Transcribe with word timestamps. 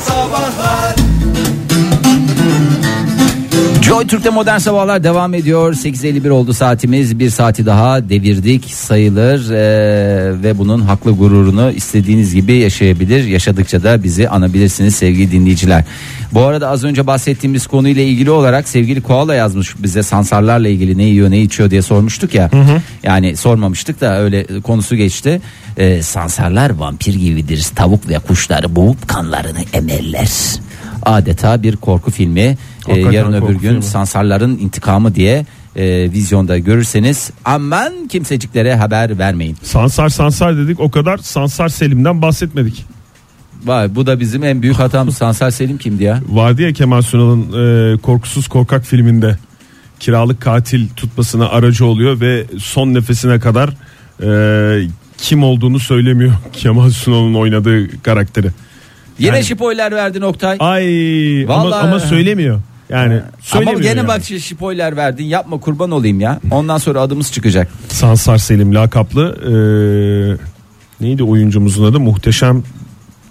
Sabahlar 0.00 0.69
Joy 3.90 4.06
Türk'te 4.06 4.30
modern 4.30 4.58
sabahlar 4.58 5.04
devam 5.04 5.34
ediyor. 5.34 5.74
8.51 5.74 6.30
oldu 6.30 6.52
saatimiz. 6.52 7.18
Bir 7.18 7.30
saati 7.30 7.66
daha 7.66 8.08
devirdik 8.08 8.64
sayılır 8.64 9.50
Ee, 9.50 10.42
ve 10.42 10.58
bunun 10.58 10.80
haklı 10.80 11.10
gururunu 11.12 11.72
istediğiniz 11.72 12.34
gibi 12.34 12.56
yaşayabilir. 12.56 13.24
Yaşadıkça 13.24 13.82
da 13.82 14.02
bizi 14.02 14.28
anabilirsiniz 14.28 14.94
sevgili 14.94 15.32
dinleyiciler. 15.32 15.84
Bu 16.32 16.40
arada 16.40 16.68
az 16.68 16.84
önce 16.84 17.06
bahsettiğimiz 17.06 17.66
konuyla 17.66 18.02
ilgili 18.02 18.30
olarak 18.30 18.68
sevgili 18.68 19.00
Koala 19.00 19.34
yazmış 19.34 19.82
bize 19.82 20.02
sansarlarla 20.02 20.68
ilgili 20.68 20.98
ne 20.98 21.04
yiyor 21.04 21.30
ne 21.30 21.40
içiyor 21.40 21.70
diye 21.70 21.82
sormuştuk 21.82 22.34
ya. 22.34 22.50
Yani 23.02 23.36
sormamıştık 23.36 24.00
da 24.00 24.20
öyle 24.20 24.60
konusu 24.60 24.96
geçti. 24.96 25.40
Ee, 25.76 26.02
sansarlar 26.02 26.70
vampir 26.70 27.14
gibidir. 27.14 27.66
Tavuk 27.74 28.08
ve 28.08 28.18
kuşları 28.18 28.76
boğup 28.76 29.08
kanlarını 29.08 29.60
emerler. 29.72 30.30
Adeta 31.02 31.62
bir 31.62 31.76
korku 31.76 32.10
filmi. 32.10 32.56
Hakikaten 32.86 33.12
yarın 33.12 33.32
öbür 33.32 33.54
gün 33.54 33.58
filmi. 33.58 33.82
Sansarların 33.82 34.58
intikamı 34.58 35.14
diye 35.14 35.46
e, 35.76 36.12
vizyonda 36.12 36.58
görürseniz 36.58 37.30
aman 37.44 38.08
kimseciklere 38.08 38.74
haber 38.74 39.18
vermeyin. 39.18 39.56
Sansar 39.62 40.08
sansar 40.08 40.56
dedik 40.56 40.80
o 40.80 40.90
kadar 40.90 41.18
Sansar 41.18 41.68
Selim'den 41.68 42.22
bahsetmedik. 42.22 42.84
Vay 43.64 43.94
bu 43.94 44.06
da 44.06 44.20
bizim 44.20 44.44
en 44.44 44.62
büyük 44.62 44.78
hatamız. 44.78 45.16
Sansar 45.16 45.50
Selim 45.50 45.78
kimdi 45.78 46.04
ya? 46.04 46.20
Vardı 46.28 46.62
ya 46.62 46.72
Kemal 46.72 47.02
Sunal'ın 47.02 47.42
e, 47.94 47.96
Korkusuz 47.96 48.48
Korkak 48.48 48.84
filminde 48.84 49.36
kiralık 50.00 50.40
katil 50.40 50.88
tutmasına 50.88 51.48
aracı 51.48 51.84
oluyor 51.84 52.20
ve 52.20 52.44
son 52.58 52.94
nefesine 52.94 53.40
kadar 53.40 53.70
e, 54.22 54.88
kim 55.18 55.42
olduğunu 55.42 55.78
söylemiyor 55.78 56.32
Kemal 56.52 56.90
Sunal'ın 56.90 57.34
oynadığı 57.34 58.02
karakteri. 58.02 58.50
Yine 59.20 59.36
Yani- 59.36 59.44
spoiler 59.44 59.92
verdin 59.92 60.20
Oktay. 60.20 60.56
Ay 60.60 61.44
ama, 61.44 61.54
Vallahi- 61.64 61.88
ama 61.88 62.00
söylemiyor. 62.00 62.60
Yani. 62.88 63.20
Ama 63.52 63.72
gene 63.72 63.86
yani. 63.98 64.08
bak 64.08 64.24
spoiler 64.24 64.96
verdin. 64.96 65.24
Yapma 65.24 65.60
kurban 65.60 65.90
olayım 65.90 66.20
ya. 66.20 66.40
Ondan 66.50 66.78
sonra 66.78 67.00
adımız 67.00 67.32
çıkacak. 67.32 67.68
Sansar 67.88 68.38
Selim 68.38 68.74
lakaplı 68.74 69.36
e, 69.44 69.52
neydi 71.04 71.22
oyuncumuzun 71.22 71.84
adı 71.84 72.00
muhteşem 72.00 72.62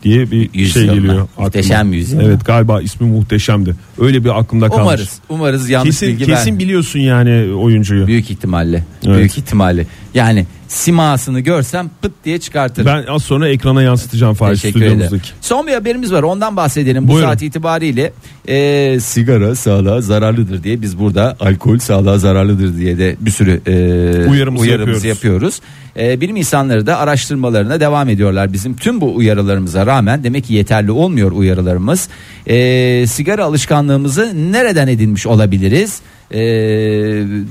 diye 0.03 0.31
bir 0.31 0.49
Yüzyıl 0.53 0.85
şey 0.85 0.93
geliyor. 0.95 1.27
Muhteşem 1.37 1.77
aklıma. 1.77 1.95
Yüzyıl. 1.95 2.19
Evet 2.21 2.45
galiba 2.45 2.81
ismi 2.81 3.07
muhteşemdi. 3.07 3.75
Öyle 3.99 4.23
bir 4.23 4.39
aklımda 4.39 4.69
kalmış. 4.69 4.83
Umarız. 4.83 5.19
Umarız 5.29 5.69
yanlış 5.69 5.89
Kesin, 5.89 6.07
bilgi 6.07 6.25
kesin 6.25 6.51
ver. 6.51 6.59
biliyorsun 6.59 6.99
yani 6.99 7.53
oyuncuyu. 7.53 8.07
Büyük 8.07 8.31
ihtimalle. 8.31 8.83
Evet. 9.05 9.17
Büyük 9.17 9.37
ihtimalle. 9.37 9.85
Yani 10.13 10.45
simasını 10.69 11.39
görsem 11.39 11.89
pıt 12.01 12.11
diye 12.25 12.39
çıkartırım. 12.39 12.85
Ben 12.85 13.05
az 13.13 13.23
sonra 13.23 13.49
ekrana 13.49 13.81
yansıtacağım 13.81 14.33
Fahri 14.33 14.57
stüdyomuzdaki. 14.57 15.29
Son 15.41 15.67
bir 15.67 15.73
haberimiz 15.73 16.13
var 16.13 16.23
ondan 16.23 16.57
bahsedelim. 16.57 17.07
Bu 17.07 17.11
Buyurun. 17.11 17.27
saat 17.27 17.41
itibariyle 17.41 18.13
e, 18.47 18.99
sigara 18.99 19.55
sağlığa 19.55 20.01
zararlıdır 20.01 20.63
diye 20.63 20.81
biz 20.81 20.99
burada 20.99 21.37
alkol 21.39 21.79
sağlığa 21.79 22.17
zararlıdır 22.17 22.77
diye 22.77 22.97
de 22.97 23.15
bir 23.19 23.31
sürü 23.31 23.61
e, 23.67 24.29
Uyarımızı 24.29 24.63
uyarımızı 24.63 25.07
yapıyoruz. 25.07 25.61
E, 25.99 26.21
bilim 26.21 26.35
insanları 26.35 26.87
da 26.87 26.97
araştırmalarına 26.97 27.79
devam 27.79 28.09
ediyorlar. 28.09 28.53
Bizim 28.53 28.75
tüm 28.75 29.01
bu 29.01 29.15
uyarılarımıza 29.15 29.85
rağmen 29.85 30.23
demek 30.23 30.45
ki 30.45 30.53
yeterli 30.53 30.91
olmuyor 30.91 31.31
uyarılarımız. 31.31 32.09
E, 32.47 33.07
sigara 33.07 33.45
alışkanlığımızı 33.45 34.51
nereden 34.51 34.87
edinmiş 34.87 35.27
olabiliriz? 35.27 36.01
E, 36.33 36.39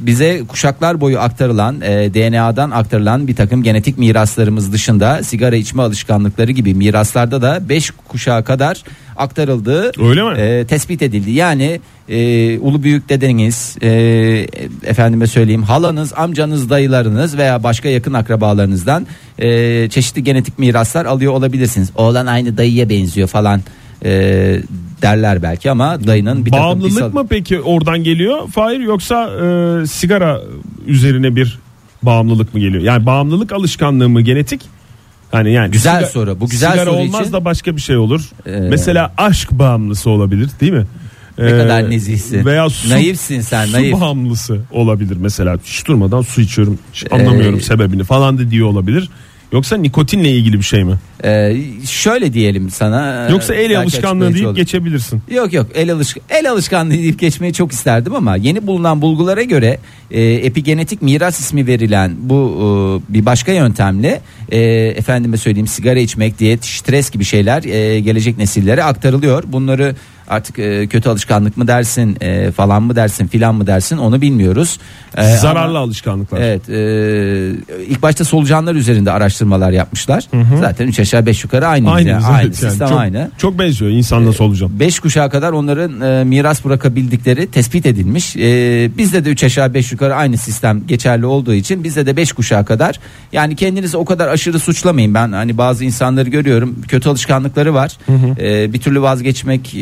bize 0.07 0.43
kuşaklar 0.49 1.01
boyu 1.01 1.19
aktarılan 1.21 1.81
e, 1.81 2.15
DNA'dan 2.15 2.71
aktarılan 2.71 3.29
bir 3.29 3.37
takım 3.37 3.63
genetik 3.63 3.99
miraslarımız 3.99 4.73
dışında 4.73 5.23
sigara 5.23 5.57
içme 5.57 5.83
alışkanlıkları 5.83 6.53
gibi 6.53 6.75
miraslarda 6.75 7.43
da 7.43 7.69
5 7.69 7.91
kuşağa 8.09 8.45
kadar 8.45 8.83
aktarıldığı 9.17 9.93
Öyle 10.09 10.23
mi? 10.23 10.39
e, 10.41 10.67
tespit 10.67 11.03
edildi. 11.03 11.31
Yani 11.31 11.81
e, 12.09 12.59
ulu 12.59 12.83
büyük 12.83 13.09
dedeniz, 13.09 13.77
e, 13.83 13.89
efendime 14.85 15.27
söyleyeyim 15.27 15.63
halanız, 15.63 16.13
amcanız, 16.17 16.71
dayılarınız 16.71 17.37
veya 17.39 17.63
başka 17.63 17.89
yakın 17.89 18.13
akrabalarınızdan 18.13 19.07
e, 19.39 19.89
çeşitli 19.89 20.25
genetik 20.25 20.59
miraslar 20.59 21.07
alıyor 21.07 21.33
olabilirsiniz. 21.33 21.91
Oğlan 21.97 22.27
aynı 22.27 22.57
dayıya 22.57 22.89
benziyor 22.89 23.29
falan 23.29 23.61
e, 24.05 24.11
derler 25.03 25.43
belki 25.43 25.71
ama 25.71 26.07
dayının 26.07 26.47
bir 26.47 26.51
takım 26.51 26.65
Bağımlılık 26.67 27.09
bir- 27.15 27.21
mı 27.21 27.27
peki 27.31 27.61
oradan 27.61 28.05
geliyor 28.05 28.49
Fahir 28.49 28.81
yoksa 28.81 29.31
e, 29.83 29.87
sigara 29.87 30.41
üzerine 30.87 31.37
bir 31.37 31.59
bağımlılık 32.03 32.55
mı 32.55 32.61
geliyor? 32.61 32.83
Yani 32.83 33.07
bağımlılık 33.07 33.53
alışkanlığı 33.53 34.09
mı 34.09 34.21
genetik? 34.21 34.61
Yani 35.33 35.53
yani 35.53 35.71
Güzel 35.71 36.07
soru. 36.07 36.41
Bu 36.41 36.49
güzel 36.49 36.71
sigara 36.73 36.91
soru 36.91 36.97
olmaz 37.01 37.21
için- 37.21 37.33
da 37.33 37.45
başka 37.45 37.77
bir 37.77 37.81
şey 37.81 37.97
olur. 37.97 38.23
Ee, 38.47 38.51
Mesela 38.51 39.13
aşk 39.19 39.53
bağımlısı 39.53 40.11
olabilir 40.11 40.51
değil 40.61 40.73
mi? 40.73 40.85
Ne 41.39 41.47
Ee, 41.47 41.59
kadar 41.59 41.91
nezihsin. 41.91 42.45
Veya 42.45 42.71
su, 42.71 42.91
Naifsin 42.91 43.41
sen, 43.41 43.67
su 43.67 43.73
naif. 43.73 44.01
bağımlısı 44.01 44.61
olabilir 44.71 45.17
mesela. 45.21 45.57
Hiç 45.65 45.87
durmadan 45.87 46.23
su 46.23 46.41
içiyorum. 46.41 46.79
Hiç 46.93 47.05
anlamıyorum 47.13 47.59
Ee, 47.59 47.63
sebebini 47.63 48.05
falan 48.05 48.39
da 48.39 48.51
diyor 48.51 48.69
olabilir. 48.69 49.09
Yoksa 49.53 49.77
nikotinle 49.77 50.31
ilgili 50.31 50.59
bir 50.59 50.65
şey 50.65 50.85
mi? 50.85 50.95
E, 51.25 51.57
şöyle 51.87 52.33
diyelim 52.33 52.71
sana. 52.71 53.29
Yoksa 53.31 53.55
el 53.55 53.81
alışkanlığı 53.81 54.35
deyip 54.35 54.47
olur. 54.47 54.57
geçebilirsin. 54.57 55.23
Yok 55.31 55.53
yok 55.53 55.67
el 55.75 55.93
alışk 55.93 56.19
el 56.31 56.51
alışkanlığı 56.51 56.91
deyip 56.91 57.19
geçmeyi 57.19 57.53
çok 57.53 57.73
isterdim 57.73 58.15
ama 58.15 58.37
yeni 58.37 58.67
bulunan 58.67 59.03
bulgulara 59.03 59.43
göre 59.43 59.79
e, 60.11 60.23
epigenetik 60.23 61.03
miras 61.03 61.41
ismi 61.41 61.67
verilen 61.67 62.13
bu 62.19 62.55
e, 63.11 63.15
bir 63.15 63.27
başka 63.27 63.53
yöntemle 63.53 64.21
e, 64.53 64.61
efendime 64.97 65.37
söyleyeyim 65.37 65.67
sigara 65.67 65.99
içmek, 65.99 66.39
diyet, 66.39 66.65
stres 66.65 67.11
gibi 67.11 67.25
şeyler 67.25 67.65
e, 67.65 68.01
gelecek 68.01 68.39
nesillere 68.39 68.85
aktarılıyor. 68.85 69.45
Bunları 69.47 69.95
artık 70.29 70.59
e, 70.59 70.87
kötü 70.87 71.09
alışkanlık 71.09 71.57
mı 71.57 71.67
dersin 71.69 72.17
e, 72.21 72.51
falan 72.51 72.83
mı 72.83 72.97
dersin 72.97 73.27
filan 73.27 73.55
mı 73.55 73.67
dersin 73.67 73.97
onu 73.99 74.21
bilmiyoruz. 74.21 74.79
E, 75.17 75.37
Zararlı 75.37 75.71
ama- 75.71 75.79
alışkanlıklar. 75.79 76.41
Evet, 76.41 76.69
e, 76.69 77.85
ilk 77.89 78.03
başta 78.03 78.25
solucanlar 78.25 78.75
üzerinde 78.75 79.13
araştırmalar 79.13 79.71
yapmışlar. 79.71 80.25
Zaten 80.61 80.87
3 80.87 81.01
aşağı 81.01 81.27
5 81.27 81.45
yukarı 81.45 81.67
aynı. 81.67 81.91
Aynı, 81.91 82.09
yani, 82.09 82.25
aynı 82.25 82.43
yani. 82.43 82.55
sistem 82.55 82.89
çok, 82.89 82.99
aynı. 82.99 83.31
Çok 83.39 83.59
benziyor 83.59 83.91
insanla 83.91 84.33
solucan. 84.33 84.81
5 84.81 85.01
kuşağa 85.01 85.29
kadar 85.29 85.53
onların 85.53 86.01
e, 86.01 86.25
miras 86.25 86.65
bırakabildikleri 86.65 87.51
tespit 87.51 87.87
edilmiş. 87.87 88.37
E, 88.37 88.41
bizde 88.99 89.25
de 89.25 89.31
3 89.31 89.45
aşağı 89.45 89.75
5 89.75 89.93
yukarı 89.93 90.15
aynı 90.15 90.39
sistem 90.39 90.87
geçerli 90.87 91.27
olduğu 91.27 91.55
için 91.55 91.85
bizde 91.85 92.07
de 92.07 92.17
5 92.17 92.33
kuşağa 92.33 92.65
kadar. 92.65 93.01
Yani 93.33 93.57
kendinizi 93.57 93.97
o 93.97 94.05
kadar 94.05 94.29
aşırı 94.29 94.59
suçlamayın. 94.59 95.15
Ben 95.15 95.33
hani 95.33 95.59
bazı 95.59 95.85
insanları 95.85 96.29
görüyorum. 96.29 96.77
Kötü 96.89 97.09
alışkanlıkları 97.09 97.75
var. 97.75 97.99
E, 98.41 98.73
bir 98.73 98.81
türlü 98.81 99.03
vazgeçmek 99.03 99.75
e, 99.75 99.79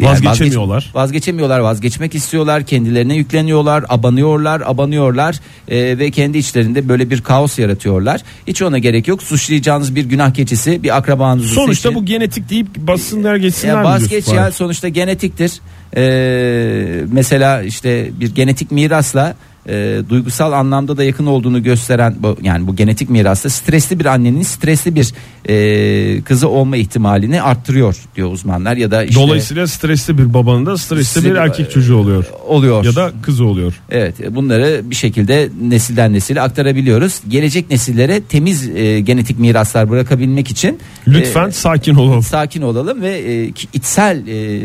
yani 0.00 0.10
Vazgeçemiyorlar. 0.10 0.76
vazgeç- 0.82 0.94
vazgeçemiyorlar, 0.94 1.58
vazgeçmek 1.58 2.14
istiyorlar. 2.14 2.62
Kendilerine 2.66 3.14
yükleniyorlar, 3.16 3.84
abanıyorlar, 3.88 4.62
abanıyorlar 4.66 5.40
e, 5.68 5.98
ve 5.98 6.10
kendi 6.10 6.38
içlerinde 6.38 6.88
böyle 6.88 7.10
bir 7.10 7.20
kaos 7.20 7.58
yaratıyorlar. 7.58 8.20
Hiç 8.46 8.62
ona 8.62 8.78
gerek 8.78 9.08
yok. 9.08 9.22
Suçlayacağınız 9.22 9.94
bir 9.96 10.04
günah 10.04 10.34
keçisi, 10.34 10.82
bir 10.82 10.96
akrabanızı 10.96 11.48
Sonuçta 11.48 11.88
seçin. 11.88 12.02
bu 12.02 12.06
genetik 12.06 12.50
deyip 12.50 12.76
bassınlar 12.76 13.36
geçsinler 13.36 13.72
Ya 13.74 13.78
mi 13.80 13.84
vazgeç 13.84 14.28
ya 14.28 14.52
sonuçta 14.52 14.88
genetiktir. 14.88 15.52
Ee, 15.96 17.04
mesela 17.12 17.62
işte 17.62 18.10
bir 18.20 18.34
genetik 18.34 18.70
mirasla 18.70 19.34
e, 19.70 20.02
duygusal 20.08 20.52
anlamda 20.52 20.96
da 20.96 21.04
yakın 21.04 21.26
olduğunu 21.26 21.62
gösteren 21.62 22.14
bu 22.18 22.36
yani 22.42 22.66
bu 22.66 22.76
genetik 22.76 23.10
mirasta 23.10 23.50
stresli 23.50 24.00
bir 24.00 24.04
annenin 24.06 24.42
stresli 24.42 24.94
bir 24.94 25.12
e, 25.48 26.22
kızı 26.22 26.48
olma 26.48 26.76
ihtimalini 26.76 27.42
arttırıyor 27.42 27.96
diyor 28.16 28.32
uzmanlar 28.32 28.76
ya 28.76 28.90
da 28.90 29.04
işte 29.04 29.20
Dolayısıyla 29.20 29.66
stresli 29.66 30.18
bir 30.18 30.34
babanın 30.34 30.66
da 30.66 30.78
stresli 30.78 31.24
bir 31.24 31.30
Stresli- 31.30 31.38
erkek 31.38 31.70
çocuğu 31.70 31.96
oluyor. 31.96 32.24
oluyor. 32.46 32.84
Ya 32.84 32.96
da 32.96 33.12
kızı 33.22 33.44
oluyor. 33.44 33.74
Evet 33.90 34.14
bunları 34.30 34.80
bir 34.90 34.94
şekilde 34.94 35.48
nesilden 35.62 36.12
nesile 36.12 36.40
aktarabiliyoruz. 36.40 37.20
Gelecek 37.28 37.70
nesillere 37.70 38.20
temiz 38.20 38.68
e, 38.68 39.00
genetik 39.00 39.38
miraslar 39.38 39.90
bırakabilmek 39.90 40.50
için 40.50 40.78
Lütfen 41.08 41.48
e, 41.48 41.52
sakin 41.52 41.94
olalım. 41.94 42.22
sakin 42.22 42.62
olalım 42.62 43.02
ve 43.02 43.18
e, 43.18 43.46
içsel 43.72 44.26
e, 44.26 44.60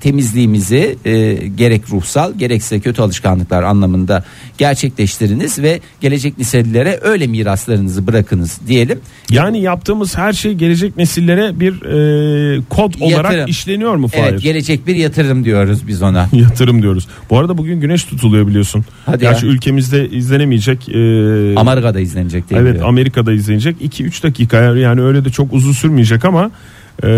temizliğimizi 0.00 0.96
e, 1.04 1.32
gerek 1.48 1.82
ruhsal 1.90 2.34
gerekse 2.38 2.80
kötü 2.80 3.02
alışkanlıklar 3.02 3.62
anlamında 3.62 4.24
gerçekleştiriniz 4.58 5.58
ve 5.58 5.80
gelecek 6.00 6.38
nesillere 6.38 6.98
öyle 7.02 7.26
miraslarınızı 7.26 8.06
bırakınız 8.06 8.60
diyelim. 8.68 8.98
Yani 9.30 9.60
yaptığımız 9.60 10.18
her 10.18 10.32
şey 10.32 10.54
gelecek 10.54 10.96
nesillere 10.96 11.60
bir 11.60 11.72
e, 11.82 12.60
kod 12.68 12.94
olarak 13.00 13.24
Yatırım. 13.24 13.46
işleniyor 13.50 13.94
mu 13.94 14.08
Fahir? 14.08 14.22
Evet 14.22 14.42
gelecek 14.42 14.86
bir 14.86 14.96
yatırım 14.96 15.44
diyoruz 15.44 15.88
biz 15.88 16.02
ona. 16.02 16.28
Yatırım 16.32 16.82
diyoruz. 16.82 17.08
Bu 17.30 17.38
arada 17.38 17.58
bugün 17.58 17.80
güneş 17.80 18.04
tutuluyor 18.04 18.46
biliyorsun. 18.46 18.84
Hadi 19.06 19.20
Gerçi 19.20 19.46
ya. 19.46 19.52
ülkemizde 19.52 20.08
izlenemeyecek. 20.08 20.88
e, 20.88 21.54
Amerika'da 21.56 22.00
izlenecek 22.00 22.50
diye 22.50 22.60
Evet 22.60 22.70
biliyorum. 22.70 22.88
Amerika'da 22.90 23.32
izlenecek 23.32 23.76
2-3 23.82 24.22
dakika 24.22 24.56
yani 24.76 25.00
öyle 25.02 25.24
de 25.24 25.30
çok 25.30 25.52
uzun 25.52 25.72
sürmeyecek 25.72 26.24
ama 26.24 26.50
e, 27.02 27.08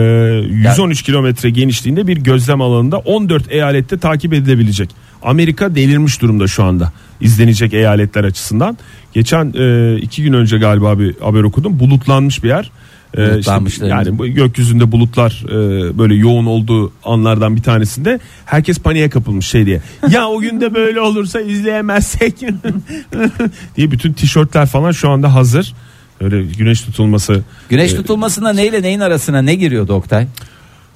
113 0.51 1.03
kilometre 1.03 1.51
genişliğinde 1.51 2.07
bir 2.07 2.17
gözlem 2.17 2.61
alanında 2.61 2.99
14 2.99 3.53
eyalette 3.53 3.99
takip 3.99 4.33
edilebilecek. 4.33 4.91
Amerika 5.23 5.75
delirmiş 5.75 6.23
durumda 6.23 6.47
şu 6.47 6.65
anda 6.65 6.93
izlenecek 7.21 7.75
eyaletler 7.75 8.25
açısından. 8.25 8.79
Geçen 9.13 9.53
e, 9.59 9.97
iki 9.97 10.23
gün 10.23 10.33
önce 10.33 10.59
galiba 10.59 10.99
bir 10.99 11.15
haber 11.21 11.43
okudum 11.43 11.81
bulutlanmış 11.81 12.45
bir 12.45 12.49
yer. 12.49 12.71
Ee, 13.19 13.39
işte 13.67 13.87
yani 13.87 14.19
bu 14.19 14.27
gökyüzünde 14.27 14.93
bulutlar 14.93 15.45
e, 15.49 15.99
böyle 15.99 16.15
yoğun 16.15 16.47
olduğu 16.47 16.93
anlardan 17.05 17.57
bir 17.57 17.63
tanesinde 17.63 18.21
herkes 18.45 18.79
paniğe 18.79 19.11
kapılmış 19.11 19.47
şey 19.47 19.67
diye. 19.67 19.81
Ya 20.11 20.29
o 20.29 20.41
günde 20.41 20.75
böyle 20.75 21.01
olursa 21.01 21.41
izleyemezsek 21.41 22.35
diye 23.77 23.91
bütün 23.91 24.13
tişörtler 24.13 24.67
falan 24.67 24.93
şu 24.93 25.11
anda 25.11 25.35
hazır. 25.35 25.75
Öyle 26.21 26.43
güneş 26.43 26.81
tutulması. 26.81 27.43
Güneş 27.69 27.93
e, 27.93 27.97
tutulmasına 27.97 28.53
neyle 28.53 28.83
neyin 28.83 29.01
arasına 29.01 29.43
ne 29.43 29.55
giriyordu 29.55 29.93
Oktay? 29.93 30.27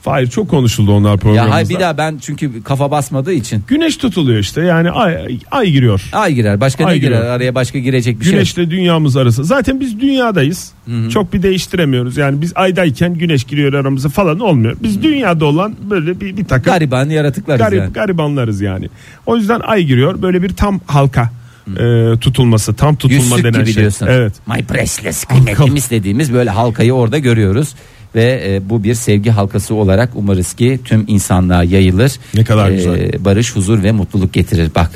Hayır 0.04 0.30
çok 0.30 0.48
konuşuldu 0.50 0.92
onlar 0.92 1.18
programımızda. 1.18 1.48
Ya 1.48 1.54
hay 1.54 1.68
bir 1.68 1.80
daha 1.80 1.98
ben 1.98 2.18
çünkü 2.22 2.62
kafa 2.62 2.90
basmadığı 2.90 3.32
için. 3.32 3.64
Güneş 3.68 3.96
tutuluyor 3.96 4.38
işte 4.38 4.62
yani 4.62 4.90
ay, 4.90 5.38
ay 5.50 5.70
giriyor. 5.70 6.08
Ay 6.12 6.34
girer. 6.34 6.60
Başka 6.60 6.84
Ay 6.86 6.94
ne 6.94 6.98
girer? 6.98 7.10
giriyor. 7.16 7.26
Araya 7.30 7.54
başka 7.54 7.78
girecek 7.78 8.20
bir 8.20 8.24
şey. 8.24 8.32
yok. 8.32 8.38
Güneşle 8.38 8.70
dünyamız 8.70 9.16
arası. 9.16 9.44
Zaten 9.44 9.80
biz 9.80 10.00
dünyadayız. 10.00 10.72
Çok 11.12 11.32
bir 11.32 11.42
değiştiremiyoruz. 11.42 12.16
Yani 12.16 12.40
biz 12.40 12.52
aydayken 12.54 13.14
güneş 13.14 13.44
giriyor 13.44 13.72
aramıza 13.72 14.08
falan 14.08 14.40
olmuyor. 14.40 14.76
Biz 14.82 15.02
dünyada 15.02 15.44
olan 15.44 15.74
böyle 15.90 16.20
bir, 16.20 16.36
bir 16.36 16.44
takım 16.44 16.72
Gariban 16.72 17.08
yaratıklarız 17.10 17.60
garip, 17.60 17.78
yani. 17.78 17.92
garibanlarız 17.92 18.60
yani. 18.60 18.88
O 19.26 19.36
yüzden 19.36 19.60
ay 19.60 19.82
giriyor. 19.84 20.22
Böyle 20.22 20.42
bir 20.42 20.48
tam 20.48 20.80
halka 20.86 21.30
e, 21.78 22.12
tutulması, 22.20 22.74
tam 22.74 22.96
tutulma 22.96 23.22
Yüzsük 23.22 23.44
denen 23.44 23.60
gibi 23.60 23.72
şey. 23.72 23.80
diyorsun. 23.80 24.06
Evet. 24.10 24.32
My 24.46 24.64
priceless 24.64 25.24
kıymetimiz 25.24 25.90
dediğimiz 25.90 26.32
böyle 26.32 26.50
halkayı 26.50 26.92
orada 26.92 27.18
görüyoruz. 27.18 27.74
Ve 28.14 28.42
e, 28.46 28.68
bu 28.70 28.84
bir 28.84 28.94
sevgi 28.94 29.30
halkası 29.30 29.74
olarak 29.74 30.10
umarız 30.14 30.54
ki 30.54 30.80
tüm 30.84 31.04
insanlığa 31.08 31.64
yayılır. 31.64 32.12
Ne 32.34 32.44
kadar 32.44 32.70
E, 32.70 32.74
güzel. 32.74 33.24
Barış, 33.24 33.56
huzur 33.56 33.82
ve 33.82 33.92
mutluluk 33.92 34.32
getirir. 34.32 34.70
Bak 34.74 34.90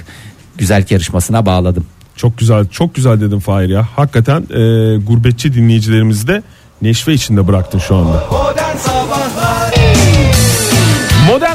güzel 0.59 0.85
yarışmasına 0.91 1.47
bağladım. 1.47 1.87
Çok 2.17 2.39
güzel, 2.39 2.69
çok 2.69 2.95
güzel 2.95 3.21
dedim 3.21 3.41
Fahir 3.41 3.69
ya. 3.69 3.89
Hakikaten 3.97 4.41
e, 4.41 4.97
gurbetçi 4.97 5.55
dinleyicilerimizi 5.55 6.29
de 6.29 6.43
neşve 6.83 7.13
içinde 7.15 7.47
bıraktın 7.47 7.79
şu 7.79 7.97
anda. 7.97 8.25
Modern 8.31 8.77
Sabahlar 8.77 9.68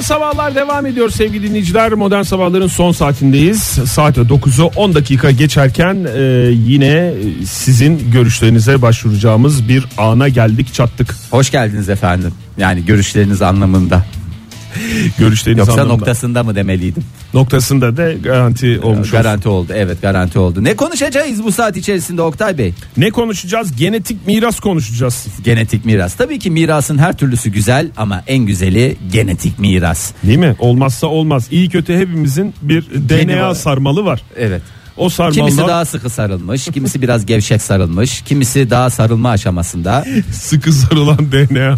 Sabahlar 0.03 0.55
devam 0.55 0.85
ediyor 0.85 1.09
sevgili 1.09 1.49
dinleyiciler. 1.49 1.93
Modern 1.93 2.21
Sabahların 2.21 2.67
son 2.67 2.91
saatindeyiz. 2.91 3.61
Saat 3.63 4.17
9'u 4.17 4.65
10 4.75 4.93
dakika 4.95 5.31
geçerken 5.31 6.07
e, 6.15 6.21
yine 6.51 7.13
sizin 7.45 8.11
görüşlerinize 8.11 8.81
başvuracağımız 8.81 9.67
bir 9.69 9.85
ana 9.97 10.29
geldik 10.29 10.73
çattık. 10.73 11.15
Hoş 11.31 11.51
geldiniz 11.51 11.89
efendim. 11.89 12.33
Yani 12.57 12.85
görüşleriniz 12.85 13.41
anlamında. 13.41 14.05
Görüşleriniz 15.19 15.57
Yoksa 15.59 15.73
anlamında. 15.73 15.93
noktasında 15.97 16.43
mı 16.43 16.55
demeliydim? 16.55 17.03
noktasında 17.33 17.97
da 17.97 18.13
garanti 18.13 18.79
olmuş. 18.79 18.99
olsun. 18.99 19.11
Garanti 19.11 19.49
oldu. 19.49 19.73
Evet 19.75 20.01
garanti 20.01 20.39
oldu. 20.39 20.63
Ne 20.63 20.75
konuşacağız 20.75 21.43
bu 21.43 21.51
saat 21.51 21.77
içerisinde 21.77 22.21
Oktay 22.21 22.57
Bey? 22.57 22.73
Ne 22.97 23.09
konuşacağız? 23.09 23.75
Genetik 23.75 24.27
miras 24.27 24.59
konuşacağız. 24.59 25.27
Genetik 25.43 25.85
miras. 25.85 26.15
Tabii 26.15 26.39
ki 26.39 26.51
mirasın 26.51 26.97
her 26.97 27.17
türlüsü 27.17 27.49
güzel 27.49 27.87
ama 27.97 28.23
en 28.27 28.45
güzeli 28.45 28.97
genetik 29.11 29.59
miras. 29.59 30.11
Değil 30.23 30.37
mi? 30.39 30.55
Olmazsa 30.59 31.07
olmaz. 31.07 31.47
İyi 31.51 31.69
kötü 31.69 31.97
hepimizin 31.97 32.53
bir 32.61 32.83
DNA 33.09 33.49
var. 33.49 33.53
sarmalı 33.55 34.05
var. 34.05 34.21
Evet. 34.37 34.61
O 34.97 35.09
sarmalda 35.09 35.35
Kimisi 35.39 35.57
daha 35.57 35.85
sıkı 35.85 36.09
sarılmış, 36.09 36.65
kimisi 36.65 37.01
biraz 37.01 37.25
gevşek 37.25 37.61
sarılmış, 37.61 38.21
kimisi 38.21 38.69
daha 38.69 38.89
sarılma 38.89 39.29
aşamasında. 39.29 40.05
sıkı 40.31 40.73
sarılan 40.73 41.31
DNA. 41.31 41.75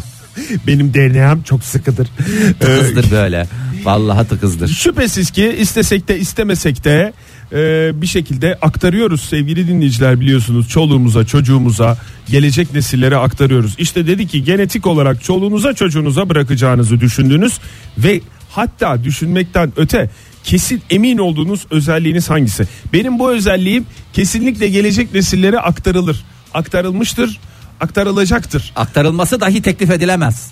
Benim 0.68 0.94
DNA'm 0.94 1.42
çok 1.42 1.64
sıkıdır. 1.64 2.08
Ee, 2.20 2.54
Tıkızdır 2.60 3.12
böyle. 3.12 3.48
Vallahi 3.84 4.28
tıkızdır. 4.28 4.68
Şüphesiz 4.68 5.32
ki 5.32 5.56
istesek 5.60 6.08
de 6.08 6.20
istemesek 6.20 6.84
de 6.84 7.14
e, 7.54 7.92
bir 8.02 8.08
şekilde 8.08 8.58
aktarıyoruz 8.62 9.22
sevgili 9.22 9.68
dinleyiciler 9.68 10.20
biliyorsunuz 10.20 10.70
çoluğumuza 10.70 11.26
çocuğumuza 11.26 11.98
gelecek 12.30 12.74
nesillere 12.74 13.16
aktarıyoruz. 13.18 13.76
İşte 13.78 14.08
dedi 14.08 14.28
ki 14.28 14.44
genetik 14.44 14.88
olarak 14.88 15.24
çoluğunuza 15.24 15.74
çocuğunuza 15.74 16.30
bırakacağınızı 16.30 17.00
düşündünüz 17.00 17.60
ve 17.98 18.22
hatta 18.50 19.04
düşünmekten 19.04 19.74
öte 19.78 20.10
kesin 20.44 20.82
emin 20.90 21.18
olduğunuz 21.18 21.66
özelliğiniz 21.72 22.30
hangisi? 22.30 22.68
Benim 22.94 23.20
bu 23.20 23.32
özelliğim 23.32 23.86
kesinlikle 24.14 24.68
gelecek 24.68 25.14
nesillere 25.14 25.60
aktarılır. 25.60 26.24
Aktarılmıştır, 26.54 27.40
aktarılacaktır. 27.82 28.74
Aktarılması 28.76 29.42
dahi 29.42 29.62
teklif 29.62 29.92
edilemez. 29.92 30.52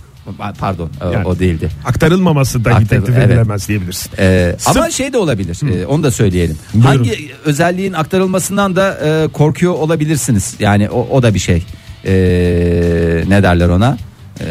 Pardon 0.60 0.90
o- 1.06 1.12
Yani- 1.12 1.26
o 1.28 1.40
değildi. 1.40 1.70
Aktarılmaması 1.86 2.66
dahi 2.66 2.74
Aktar- 2.74 2.88
teklif 2.88 3.18
evet. 3.18 3.30
edilemez 3.30 3.68
diyebilirsin. 3.68 4.12
Ee, 4.20 4.56
Sırf- 4.60 4.78
ama 4.78 4.90
şey 4.92 5.14
de 5.14 5.18
olabilir. 5.18 5.60
Ee, 5.82 5.86
onu 5.86 6.04
da 6.04 6.12
söyleyelim. 6.12 6.58
Buyurun. 6.74 6.88
Hangi 6.90 7.32
özelliğin 7.46 7.94
aktarılmasından 7.94 8.76
da 8.76 8.98
e, 9.06 9.28
korkuyor 9.28 9.74
olabilirsiniz. 9.74 10.56
Yani 10.60 10.90
o, 10.90 11.08
o 11.12 11.24
da 11.24 11.34
bir 11.34 11.40
şey. 11.40 11.64
Ee, 12.06 13.24
ne 13.28 13.44
derler 13.44 13.70
ona? 13.70 13.98
Ee, 14.42 14.46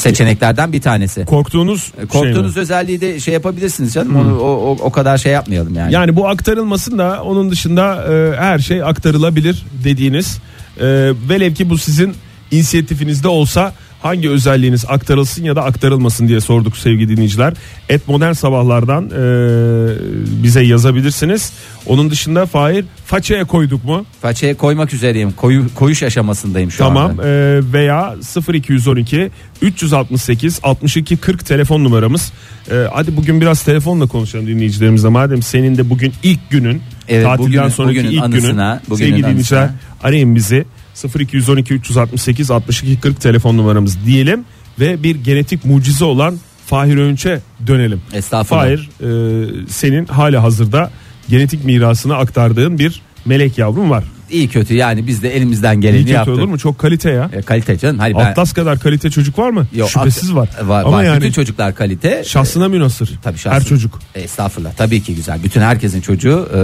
seçeneklerden 0.00 0.72
bir 0.72 0.80
tanesi. 0.80 1.24
Korktuğunuz 1.24 1.92
şey 1.94 2.02
mi? 2.02 2.08
Korktuğunuz 2.08 2.56
özelliği 2.56 3.00
de 3.00 3.20
şey 3.20 3.34
yapabilirsiniz 3.34 3.92
canım. 3.94 4.16
Onu, 4.16 4.38
o, 4.38 4.46
o, 4.46 4.76
o 4.80 4.90
kadar 4.90 5.18
şey 5.18 5.32
yapmayalım 5.32 5.74
yani. 5.74 5.92
Yani 5.92 6.16
bu 6.16 6.28
aktarılmasın 6.28 6.98
da 6.98 7.22
onun 7.22 7.50
dışında 7.50 8.12
e, 8.12 8.36
her 8.36 8.58
şey 8.58 8.82
aktarılabilir 8.82 9.66
dediğiniz. 9.84 10.38
E, 10.80 10.86
velev 11.28 11.54
ki 11.54 11.70
bu 11.70 11.78
sizin 11.78 12.14
inisiyatifinizde 12.50 13.28
olsa 13.28 13.72
hangi 14.02 14.30
özelliğiniz 14.30 14.84
aktarılsın 14.88 15.44
ya 15.44 15.56
da 15.56 15.64
aktarılmasın 15.64 16.28
diye 16.28 16.40
sorduk 16.40 16.76
sevgili 16.76 17.08
dinleyiciler. 17.08 17.52
Et 17.88 18.08
modern 18.08 18.32
sabahlardan 18.32 19.04
e, 19.04 19.22
bize 20.42 20.62
yazabilirsiniz. 20.62 21.52
Onun 21.86 22.10
dışında 22.10 22.46
Fahir 22.46 22.84
façaya 23.06 23.44
koyduk 23.44 23.84
mu? 23.84 24.04
Façeye 24.22 24.54
koymak 24.54 24.94
üzereyim. 24.94 25.32
Koyu, 25.32 25.64
koyuş 25.74 26.02
aşamasındayım 26.02 26.70
şu 26.70 26.78
tamam 26.78 27.10
anda. 27.10 27.26
e, 27.28 27.60
veya 27.72 28.14
0212 28.52 29.30
368 29.62 30.60
62 30.62 31.16
40 31.16 31.46
telefon 31.46 31.84
numaramız. 31.84 32.32
E, 32.70 32.74
hadi 32.92 33.16
bugün 33.16 33.40
biraz 33.40 33.62
telefonla 33.62 34.06
konuşalım 34.06 34.46
dinleyicilerimizle. 34.46 35.08
Madem 35.08 35.42
senin 35.42 35.76
de 35.76 35.90
bugün 35.90 36.12
ilk 36.22 36.50
günün 36.50 36.82
Evet, 37.08 37.24
tatilden 37.24 37.48
bugünün- 37.48 37.68
sonraki 37.68 37.98
bugünün 37.98 38.10
ilk 38.12 38.22
anısına, 38.22 38.80
günün 38.86 38.90
bugünün 38.90 39.08
sevgili 39.10 39.26
dinleyiciler 39.28 39.60
anısına. 39.62 39.78
arayın 40.02 40.34
bizi 40.36 40.64
0212 41.08 41.74
368 41.74 42.50
62 42.50 43.00
40 43.00 43.20
telefon 43.20 43.56
numaramız 43.56 44.06
diyelim 44.06 44.44
ve 44.80 45.02
bir 45.02 45.16
genetik 45.16 45.64
mucize 45.64 46.04
olan 46.04 46.38
Fahir 46.66 46.96
Öğünç'e 46.96 47.40
dönelim. 47.66 48.00
Estağfurullah. 48.12 48.62
Fahir 48.62 48.90
e, 49.00 49.68
senin 49.68 50.06
hala 50.06 50.42
hazırda 50.42 50.90
genetik 51.28 51.64
mirasını 51.64 52.16
aktardığın 52.16 52.78
bir 52.78 53.02
melek 53.24 53.58
yavrum 53.58 53.90
var. 53.90 54.04
İyi 54.30 54.48
kötü 54.48 54.74
yani 54.74 55.06
biz 55.06 55.22
de 55.22 55.36
elimizden 55.36 55.80
geleni 55.80 55.98
İyi 55.98 56.02
kötü 56.02 56.12
yaptık. 56.12 56.34
olur 56.34 56.44
mu? 56.46 56.58
Çok 56.58 56.78
kalite 56.78 57.10
ya. 57.10 57.30
E, 57.32 57.42
kalite 57.42 57.78
canım. 57.78 57.98
Hayır 57.98 58.16
ben 58.18 58.24
Atlas 58.24 58.52
kadar 58.52 58.78
kalite 58.78 59.10
çocuk 59.10 59.38
var 59.38 59.50
mı? 59.50 59.66
Yok, 59.76 59.90
Şüphesiz 59.90 60.34
var. 60.34 60.48
var, 60.62 60.82
Ama 60.84 60.96
var. 60.96 61.04
yani 61.04 61.16
bütün 61.20 61.32
çocuklar 61.32 61.74
kalite. 61.74 62.22
şahsına 62.26 62.68
münasır. 62.68 63.10
Tabii 63.22 63.34
Her 63.34 63.38
şahsına. 63.38 63.64
çocuk. 63.68 63.98
Estağfurullah. 64.14 64.72
Tabii 64.76 65.02
ki 65.02 65.14
güzel. 65.14 65.42
Bütün 65.44 65.60
herkesin 65.60 66.00
çocuğu 66.00 66.48
e, 66.54 66.56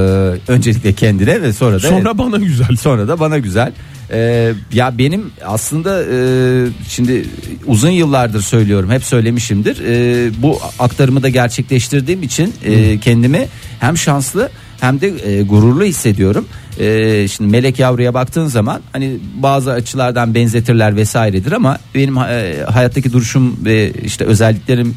öncelikle 0.52 0.92
kendine 0.92 1.42
ve 1.42 1.52
sonra 1.52 1.76
da 1.82 1.88
Sonra 1.88 2.18
bana 2.18 2.37
güzel. 2.37 2.76
sonra 2.76 3.08
da 3.08 3.20
bana 3.20 3.38
güzel. 3.38 3.73
E, 4.12 4.52
ya 4.73 4.99
benim 4.99 5.30
aslında 5.46 6.02
e, 6.04 6.16
şimdi 6.88 7.25
uzun 7.66 7.90
yıllardır 7.90 8.42
söylüyorum. 8.42 8.90
Hep 8.90 9.04
söylemişimdir. 9.04 9.80
E, 9.88 10.30
bu 10.42 10.58
aktarımı 10.78 11.23
da 11.23 11.28
gerçekleştirdiğim 11.28 12.23
için 12.23 12.54
e, 12.64 12.99
kendimi 13.00 13.46
hem 13.80 13.96
şanslı 13.99 14.50
hem 14.80 15.00
de 15.00 15.06
e, 15.06 15.42
gururlu 15.42 15.85
hissediyorum. 15.85 16.49
E, 16.78 17.28
şimdi 17.28 17.50
melek 17.50 17.78
yavruya 17.78 18.14
baktığın 18.14 18.47
zaman 18.47 18.80
hani 18.92 19.18
bazı 19.42 19.73
açılardan 19.73 20.35
benzetirler 20.35 20.97
vesairedir 20.97 21.52
ama 21.52 21.78
benim 21.95 22.18
e, 22.18 22.56
hayattaki 22.73 23.12
duruşum 23.12 23.64
ve 23.64 23.92
işte 23.92 24.25
özelliklerim 24.25 24.95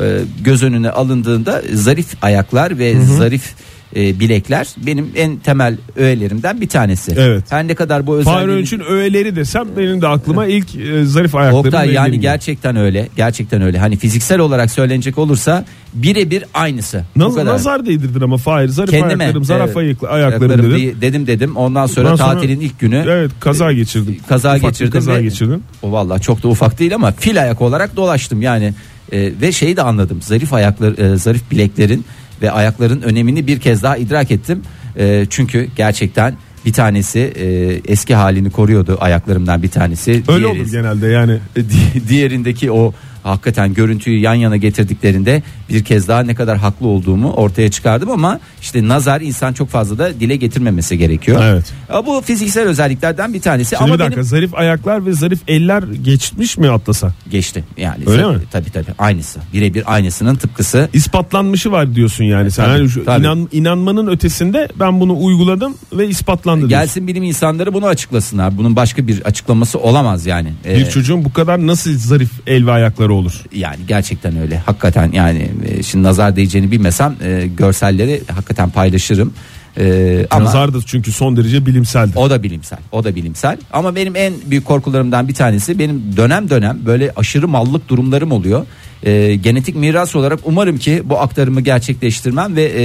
e, 0.00 0.18
göz 0.44 0.62
önüne 0.62 0.90
alındığında 0.90 1.62
zarif 1.72 2.24
ayaklar 2.24 2.78
ve 2.78 3.04
zarif 3.04 3.54
e, 3.96 4.20
bilekler 4.20 4.68
benim 4.86 5.10
en 5.16 5.36
temel 5.36 5.76
öğelerimden 5.96 6.60
bir 6.60 6.68
tanesi. 6.68 7.14
Evet. 7.16 7.44
Her 7.50 7.68
ne 7.68 7.74
kadar 7.74 8.06
bu 8.06 8.22
Fahir 8.22 8.38
özelliğin 8.38 8.58
Önç'ün 8.58 8.80
öğeleri 8.80 9.36
desem 9.36 9.64
benim 9.78 10.02
de 10.02 10.08
aklıma 10.08 10.46
ilk 10.46 10.76
e, 10.76 11.04
zarif 11.04 11.34
ayakları. 11.34 11.58
Oktay 11.66 11.92
yani 11.92 12.06
geliyor. 12.06 12.22
gerçekten 12.22 12.76
öyle. 12.76 13.08
Gerçekten 13.16 13.62
öyle. 13.62 13.78
Hani 13.78 13.96
fiziksel 13.96 14.38
olarak 14.38 14.70
söylenecek 14.70 15.18
olursa 15.18 15.64
birebir 15.94 16.44
aynısı. 16.54 17.04
Naz- 17.16 17.36
nazar 17.44 17.86
değdirdin 17.86 18.20
ama 18.20 18.36
Fahir 18.36 18.68
zarif 18.68 18.90
Kendime 18.90 19.24
ayaklarım 19.24 19.44
zaraf 19.44 19.70
evet, 19.76 19.76
ayaklarım 19.76 20.14
ayaklarım 20.14 20.76
diye- 20.76 21.00
dedim 21.00 21.26
dedim. 21.26 21.56
Ondan 21.56 21.86
sonra 21.86 22.06
Ondan 22.12 22.16
sonra- 22.16 22.34
tatilin 22.34 22.60
ilk 22.60 22.80
günü 22.80 23.04
Evet 23.08 23.30
kaza 23.40 23.72
geçirdin. 23.72 24.20
kaza 24.28 24.56
Ufak 24.56 24.70
geçirdim 24.70 24.92
Kaza 24.92 25.14
ve- 25.14 25.22
geçirdin. 25.22 25.62
O 25.82 25.92
vallahi 25.92 26.20
çok 26.22 26.42
da 26.42 26.48
ufak 26.48 26.78
değil 26.78 26.94
ama 26.94 27.12
fil 27.12 27.42
ayak 27.42 27.62
olarak 27.62 27.96
dolaştım 27.96 28.42
yani 28.42 28.74
E, 29.12 29.32
ve 29.40 29.52
şeyi 29.52 29.76
de 29.76 29.82
anladım. 29.82 30.22
Zarif 30.22 30.52
ayaklar, 30.52 30.98
e, 30.98 31.16
zarif 31.16 31.50
bileklerin 31.50 32.04
ve 32.42 32.50
ayakların 32.50 33.02
önemini 33.02 33.46
bir 33.46 33.60
kez 33.60 33.82
daha 33.82 33.96
idrak 33.96 34.30
ettim. 34.30 34.62
E, 34.98 35.26
çünkü 35.30 35.68
gerçekten 35.76 36.34
bir 36.66 36.72
tanesi 36.72 37.18
e, 37.20 37.46
eski 37.92 38.14
halini 38.14 38.50
koruyordu 38.50 38.98
ayaklarımdan 39.00 39.62
bir 39.62 39.68
tanesi. 39.68 40.10
Öyle 40.28 40.44
Diğeri- 40.44 40.46
olur 40.46 40.70
genelde 40.70 41.06
yani. 41.06 41.38
Di- 41.56 42.08
diğerindeki 42.08 42.70
o 42.72 42.94
hakikaten 43.22 43.74
görüntüyü 43.74 44.18
yan 44.18 44.34
yana 44.34 44.56
getirdiklerinde 44.56 45.42
bir 45.68 45.84
kez 45.84 46.08
daha 46.08 46.22
ne 46.22 46.34
kadar 46.34 46.58
haklı 46.58 46.86
olduğumu 46.88 47.32
ortaya 47.32 47.70
çıkardım 47.70 48.10
ama 48.10 48.40
işte 48.62 48.88
nazar 48.88 49.20
insan 49.20 49.52
çok 49.52 49.68
fazla 49.68 49.98
da 49.98 50.20
dile 50.20 50.36
getirmemesi 50.36 50.98
gerekiyor. 50.98 51.40
Evet. 51.44 51.72
Bu 52.06 52.20
fiziksel 52.20 52.68
özelliklerden 52.68 53.34
bir 53.34 53.40
tanesi 53.40 53.70
Şimdi 53.70 53.82
ama 53.82 53.94
bir 53.94 53.98
dakika 53.98 54.16
benim 54.16 54.28
zarif 54.28 54.54
ayaklar 54.54 55.06
ve 55.06 55.12
zarif 55.12 55.40
eller 55.48 55.82
geçmiş 55.82 56.58
mi 56.58 56.70
atlasa? 56.70 57.12
geçti 57.30 57.64
yani. 57.76 58.04
Öyle 58.06 58.22
tabii, 58.22 58.36
mi? 58.36 58.42
Tabii 58.52 58.70
tabii 58.70 58.94
aynısı. 58.98 59.40
Birebir 59.52 59.94
aynısının 59.94 60.34
tıpkısı. 60.34 60.88
İspatlanmışı 60.92 61.72
var 61.72 61.94
diyorsun 61.94 62.24
yani. 62.24 62.50
Sen 62.50 62.64
Tabii, 62.64 62.78
hani 62.78 62.88
şu 62.88 63.04
tabii. 63.04 63.22
inan, 63.22 63.48
inanmanın 63.52 64.06
ötesinde 64.06 64.68
ben 64.80 65.00
bunu 65.00 65.24
uyguladım 65.24 65.74
ve 65.92 66.08
ispatlandı 66.08 66.68
diyorsun. 66.68 66.86
Gelsin 66.86 67.06
bilim 67.06 67.22
insanları 67.22 67.74
bunu 67.74 67.86
açıklasınlar. 67.86 68.58
Bunun 68.58 68.76
başka 68.76 69.06
bir 69.06 69.20
açıklaması 69.22 69.78
olamaz 69.78 70.26
yani. 70.26 70.52
Ee, 70.64 70.76
Bir 70.78 70.90
çocuğun 70.90 71.24
bu 71.24 71.32
kadar 71.32 71.66
nasıl 71.66 71.98
zarif 71.98 72.30
el 72.46 72.66
ve 72.66 72.72
ayakları 72.72 73.11
olur? 73.12 73.42
yani 73.54 73.76
gerçekten 73.88 74.36
öyle. 74.36 74.58
Hakikaten 74.58 75.12
yani 75.12 75.50
e, 75.68 75.82
şimdi 75.82 76.04
nazar 76.04 76.36
değeceğini 76.36 76.70
bilmesem 76.70 77.16
e, 77.24 77.46
görselleri 77.56 78.22
hakikaten 78.34 78.70
paylaşırım. 78.70 79.32
E, 79.78 80.26
ama 80.30 80.44
Nazar 80.44 80.74
da 80.74 80.78
çünkü 80.86 81.12
son 81.12 81.36
derece 81.36 81.66
bilimseldir. 81.66 82.16
o 82.16 82.30
da 82.30 82.42
bilimsel. 82.42 82.78
O 82.92 83.04
da 83.04 83.14
bilimsel. 83.14 83.56
Ama 83.72 83.94
benim 83.96 84.16
en 84.16 84.34
büyük 84.46 84.64
korkularımdan 84.64 85.28
bir 85.28 85.34
tanesi 85.34 85.78
benim 85.78 86.02
dönem 86.16 86.50
dönem 86.50 86.78
böyle 86.86 87.12
aşırı 87.16 87.48
mallık 87.48 87.88
durumlarım 87.88 88.32
oluyor. 88.32 88.66
E, 89.02 89.34
genetik 89.34 89.76
miras 89.76 90.16
olarak 90.16 90.40
umarım 90.44 90.78
ki 90.78 91.02
bu 91.04 91.18
aktarımı 91.18 91.60
gerçekleştirmem 91.60 92.56
ve 92.56 92.64
e, 92.64 92.84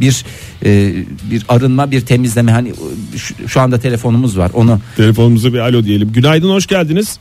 bir 0.00 0.24
e, 0.64 0.94
bir 1.30 1.44
arınma, 1.48 1.90
bir 1.90 2.00
temizleme 2.00 2.52
hani 2.52 2.72
şu, 3.16 3.48
şu 3.48 3.60
anda 3.60 3.78
telefonumuz 3.80 4.38
var. 4.38 4.50
Onu 4.54 4.80
Telefonumuza 4.96 5.52
bir 5.52 5.58
alo 5.58 5.84
diyelim. 5.84 6.12
Günaydın 6.12 6.50
hoş 6.50 6.66
geldiniz. 6.66 7.18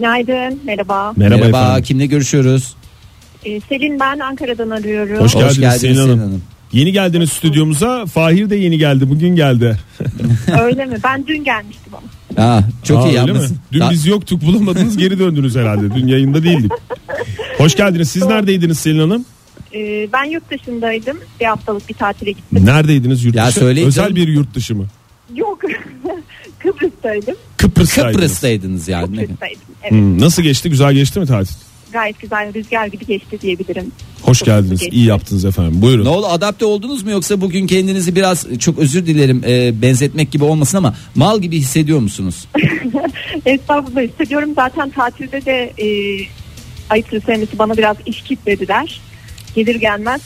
Günaydın, 0.00 0.60
merhaba. 0.64 1.12
Merhaba, 1.16 1.36
Merhaba, 1.40 1.58
efendim. 1.64 1.84
kimle 1.84 2.06
görüşüyoruz? 2.06 2.74
Ee, 3.44 3.60
Selin 3.60 4.00
ben 4.00 4.18
Ankara'dan 4.18 4.70
arıyorum. 4.70 5.16
Hoş 5.24 5.32
geldiniz, 5.32 5.50
Hoş 5.52 5.60
geldiniz 5.60 5.80
Selin 5.80 5.94
Selin 5.94 6.06
Hanım. 6.08 6.18
Hanım. 6.18 6.42
Yeni 6.72 6.92
geldiniz 6.92 7.32
stüdyomuza. 7.32 8.06
Fahir 8.06 8.50
de 8.50 8.56
yeni 8.56 8.78
geldi. 8.78 9.10
Bugün 9.10 9.36
geldi. 9.36 9.78
Öyle 10.62 10.84
mi? 10.86 10.96
Ben 11.04 11.26
dün 11.26 11.44
gelmiştim 11.44 11.92
ama. 11.94 12.44
Ha, 12.44 12.60
çok 12.84 12.98
Aa, 12.98 13.08
iyi 13.08 13.08
öyle 13.08 13.22
mi? 13.22 13.28
yapmışsın. 13.28 13.58
Dün 13.72 13.80
Da- 13.80 13.90
biz 13.90 14.06
yoktuk 14.06 14.42
bulamadınız 14.42 14.96
geri 14.96 15.18
döndünüz 15.18 15.56
herhalde. 15.56 15.94
Dün 15.94 16.06
yayında 16.06 16.42
değildik. 16.42 16.72
Hoş 17.58 17.74
geldiniz. 17.76 18.10
Siz 18.10 18.26
neredeydiniz 18.26 18.78
Selin 18.78 18.98
Hanım? 19.00 19.24
Ee, 19.74 20.08
ben 20.12 20.24
yurt 20.24 20.50
dışındaydım. 20.50 21.18
Bir 21.40 21.44
haftalık 21.44 21.88
bir 21.88 21.94
tatile 21.94 22.30
gittim. 22.30 22.66
Neredeydiniz 22.66 23.24
yurt 23.24 23.34
Ya 23.36 23.46
dışı? 23.48 23.58
söyleyin 23.58 23.86
Özel 23.86 24.02
canım. 24.04 24.16
bir 24.16 24.28
yurt 24.28 24.54
dışı 24.54 24.74
mı? 24.74 24.86
Yok. 25.34 25.60
Kıbrıs'taydım. 26.58 27.34
Kıbrıs'taydınız. 27.76 28.16
Kıbrıs'taydınız 28.16 28.88
yani. 28.88 29.16
Kıbrıs'taydım. 29.16 29.60
Evet. 29.82 29.90
Hmm, 29.90 30.20
nasıl 30.20 30.42
geçti? 30.42 30.70
Güzel 30.70 30.92
geçti 30.94 31.20
mi 31.20 31.26
tatil? 31.26 31.54
Gayet 31.92 32.20
güzel 32.20 32.54
rüzgar 32.54 32.86
gibi 32.86 33.06
geçti 33.06 33.40
diyebilirim. 33.40 33.92
Hoş 34.22 34.38
Çok 34.38 34.46
geldiniz. 34.46 34.80
geçti. 34.80 34.96
İyi 34.96 35.06
yaptınız 35.06 35.44
efendim. 35.44 35.82
Buyurun. 35.82 36.04
Ne 36.04 36.08
oldu 36.08 36.26
adapte 36.26 36.64
oldunuz 36.64 37.02
mu 37.02 37.10
yoksa 37.10 37.40
bugün 37.40 37.66
kendinizi 37.66 38.16
biraz 38.16 38.46
çok 38.58 38.78
özür 38.78 39.06
dilerim 39.06 39.42
e, 39.46 39.82
benzetmek 39.82 40.32
gibi 40.32 40.44
olmasın 40.44 40.78
ama 40.78 40.94
mal 41.14 41.40
gibi 41.40 41.58
hissediyor 41.58 41.98
musunuz? 41.98 42.44
Estağfurullah 43.46 44.02
hissediyorum. 44.02 44.52
Zaten 44.54 44.90
tatilde 44.90 45.44
de 45.44 45.72
e, 45.78 45.86
ayıp 46.90 47.06
bana 47.58 47.76
biraz 47.76 47.96
iş 48.06 48.22
kitlediler. 48.22 49.00
Gelir 49.54 49.74
gelmez 49.74 50.20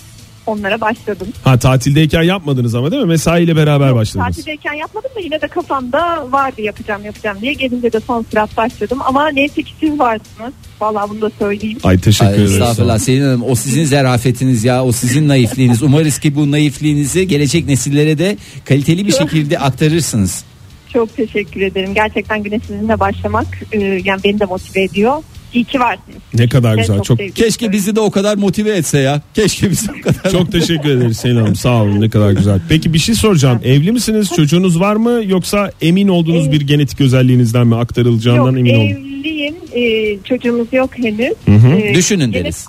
onlara 0.47 0.81
başladım. 0.81 1.29
Ha 1.45 1.59
tatildeyken 1.59 2.23
yapmadınız 2.23 2.75
ama 2.75 2.91
değil 2.91 3.03
mi? 3.03 3.09
Mesaiyle 3.09 3.57
beraber 3.57 3.95
başladınız. 3.95 4.37
Tatildeyken 4.37 4.73
yapmadım 4.73 5.11
da 5.17 5.21
yine 5.21 5.41
de 5.41 5.49
kafamda 5.49 6.33
vardı 6.33 6.63
yapacağım 6.63 7.05
yapacağım 7.05 7.39
diye. 7.41 7.53
Gelince 7.53 7.93
de 7.93 8.01
son 8.01 8.27
sürat 8.31 8.57
başladım. 8.57 8.99
Ama 9.05 9.29
neyse 9.29 9.63
ki 9.63 9.73
siz 9.81 9.99
varsınız. 9.99 10.53
Vallahi 10.81 11.11
bunu 11.11 11.21
da 11.21 11.31
söyleyeyim. 11.39 11.79
Ay 11.85 11.99
teşekkür 11.99 12.31
Ay, 12.31 12.35
ederiz. 12.35 12.53
estağfurullah 12.53 12.99
Selin 12.99 13.23
Hanım 13.23 13.43
o 13.43 13.55
sizin 13.55 13.85
zerafetiniz 13.85 14.65
ya 14.65 14.85
o 14.85 14.93
sizin 14.93 15.29
naifliğiniz. 15.29 15.83
Umarız 15.83 16.19
ki 16.19 16.35
bu 16.35 16.51
naifliğinizi 16.51 17.29
gelecek 17.29 17.67
nesillere 17.67 18.19
de 18.19 18.37
kaliteli 18.65 19.07
bir 19.07 19.13
şekilde 19.13 19.59
aktarırsınız. 19.59 20.45
Çok 20.93 21.17
teşekkür 21.17 21.61
ederim. 21.61 21.95
Gerçekten 21.95 22.43
güne 22.43 22.61
sizinle 22.61 23.01
başlamak 23.01 23.47
e, 23.73 23.79
yani 24.05 24.21
beni 24.25 24.41
de 24.41 24.45
motive 24.45 24.83
ediyor. 24.83 25.23
İyi 25.55 25.65
ki 25.65 25.81
varsınız. 25.81 26.17
Ne 26.35 26.49
kadar 26.49 26.75
güzel. 26.77 27.03
Çok 27.03 27.19
sevdim. 27.19 27.35
Keşke 27.35 27.73
bizi 27.73 27.97
de 27.97 28.01
o 28.01 28.11
kadar 28.11 28.37
motive 28.37 28.71
etse 28.77 28.99
ya. 28.99 29.21
Keşke 29.35 29.71
bizi 29.71 29.91
o 29.91 30.03
kadar. 30.03 30.31
çok 30.31 30.53
teşekkür 30.53 30.91
ederiz 30.91 31.17
Selin 31.17 31.37
Hanım. 31.37 31.57
Sağ 31.57 31.83
olun. 31.83 32.01
Ne 32.01 32.11
kadar 32.11 32.33
güzel. 32.33 32.61
Peki 32.69 32.93
bir 32.95 32.99
şey 32.99 33.15
soracağım. 33.15 33.61
Evli 33.65 33.93
misiniz? 33.93 34.31
Çocuğunuz 34.37 34.81
var 34.81 34.97
mı? 34.97 35.21
Yoksa 35.27 35.73
emin 35.83 36.09
olduğunuz 36.09 36.47
Ev- 36.49 36.53
bir 36.53 36.61
genetik 36.61 37.01
özelliğinizden 37.01 37.67
mi 37.67 37.77
aktarılacağından 37.77 38.47
Yok 38.47 38.59
emin 38.59 38.75
olun? 38.75 38.87
evliyim. 38.87 39.55
E, 39.75 40.17
çocuğumuz 40.25 40.67
yok 40.73 40.91
henüz. 40.99 41.35
hı. 41.47 41.69
E, 41.69 41.95
Düşünün 41.95 42.33
genetik 42.33 42.43
deriz. 42.45 42.67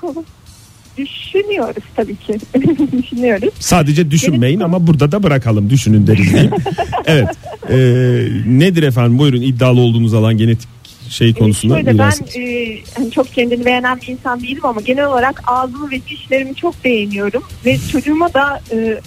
Düşünüyoruz 0.98 1.84
tabii 1.96 2.16
ki. 2.16 2.34
Düşünüyoruz. 3.04 3.50
Sadece 3.60 4.12
düşünmeyin 4.12 4.60
Genetik- 4.60 4.66
ama 4.66 4.88
burada 4.88 5.12
da 5.12 5.24
bırakalım. 5.24 5.70
Düşünün 5.70 6.08
deriz 6.08 6.28
evet. 7.06 7.28
Ee, 7.70 7.76
nedir 8.60 8.84
efendim? 8.84 9.18
Buyurun 9.20 9.42
iddialı 9.42 9.80
olduğunuz 9.80 10.14
alan 10.14 10.38
genetik 10.38 10.70
şey 11.12 11.34
konusunda. 11.34 11.76
Şöyle 11.76 11.98
ben 11.98 12.12
e, 12.40 12.78
hani 12.96 13.12
çok 13.12 13.34
kendini 13.34 13.66
beğenen 13.66 14.02
bir 14.02 14.08
insan 14.08 14.42
değilim 14.42 14.66
ama 14.66 14.82
genel 14.82 15.06
olarak 15.06 15.44
ağzımı 15.48 15.92
ve 15.92 16.02
dişlerimi 16.10 16.56
çok 16.56 16.84
beğeniyorum 16.86 17.44
ve 17.66 17.78
çocuğuma 17.92 18.34
da 18.34 18.62
e, 18.72 19.02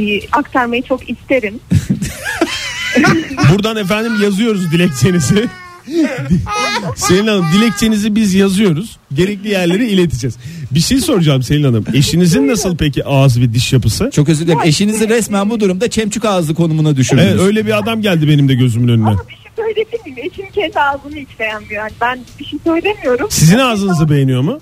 e, 0.00 0.28
aktarmayı 0.32 0.82
çok 0.82 1.10
isterim. 1.10 1.60
Buradan 3.52 3.76
efendim 3.76 4.12
yazıyoruz 4.22 4.72
dilekçenizi. 4.72 5.48
Selin 6.96 7.26
Hanım 7.26 7.46
dilekçenizi 7.54 8.16
biz 8.16 8.34
yazıyoruz. 8.34 8.96
Gerekli 9.14 9.48
yerlere 9.48 9.88
ileteceğiz. 9.88 10.36
Bir 10.70 10.80
şey 10.80 10.98
soracağım 10.98 11.42
Selin 11.42 11.64
Hanım. 11.64 11.84
Eşinizin 11.94 12.48
nasıl 12.48 12.76
peki 12.76 13.04
ağız 13.04 13.40
ve 13.40 13.52
diş 13.54 13.72
yapısı? 13.72 14.10
Çok 14.12 14.28
özür 14.28 14.44
dilerim. 14.44 14.60
Eşinizi 14.64 15.08
resmen 15.08 15.50
bu 15.50 15.60
durumda 15.60 15.90
çemçük 15.90 16.24
ağızlı 16.24 16.54
konumuna 16.54 16.96
düşürdünüz. 16.96 17.28
Evet, 17.28 17.40
öyle 17.40 17.66
bir 17.66 17.78
adam 17.78 18.02
geldi 18.02 18.28
benim 18.28 18.48
de 18.48 18.54
gözümün 18.54 18.88
önüne. 18.88 19.08
Ama 19.08 19.24
bir 19.28 19.34
şey 19.34 19.52
söyleyebilir 19.56 20.06
miyim? 20.06 20.30
Kendi 20.54 20.80
ağzını 20.80 21.16
hiç 21.16 21.28
beğenmiyor. 21.40 21.82
Yani 21.82 21.92
ben 22.00 22.18
bir 22.38 22.44
şey 22.44 22.58
söylemiyorum. 22.64 23.26
Sizin 23.30 23.58
ağzınızı 23.58 24.10
beğeniyor 24.10 24.40
mu? 24.42 24.58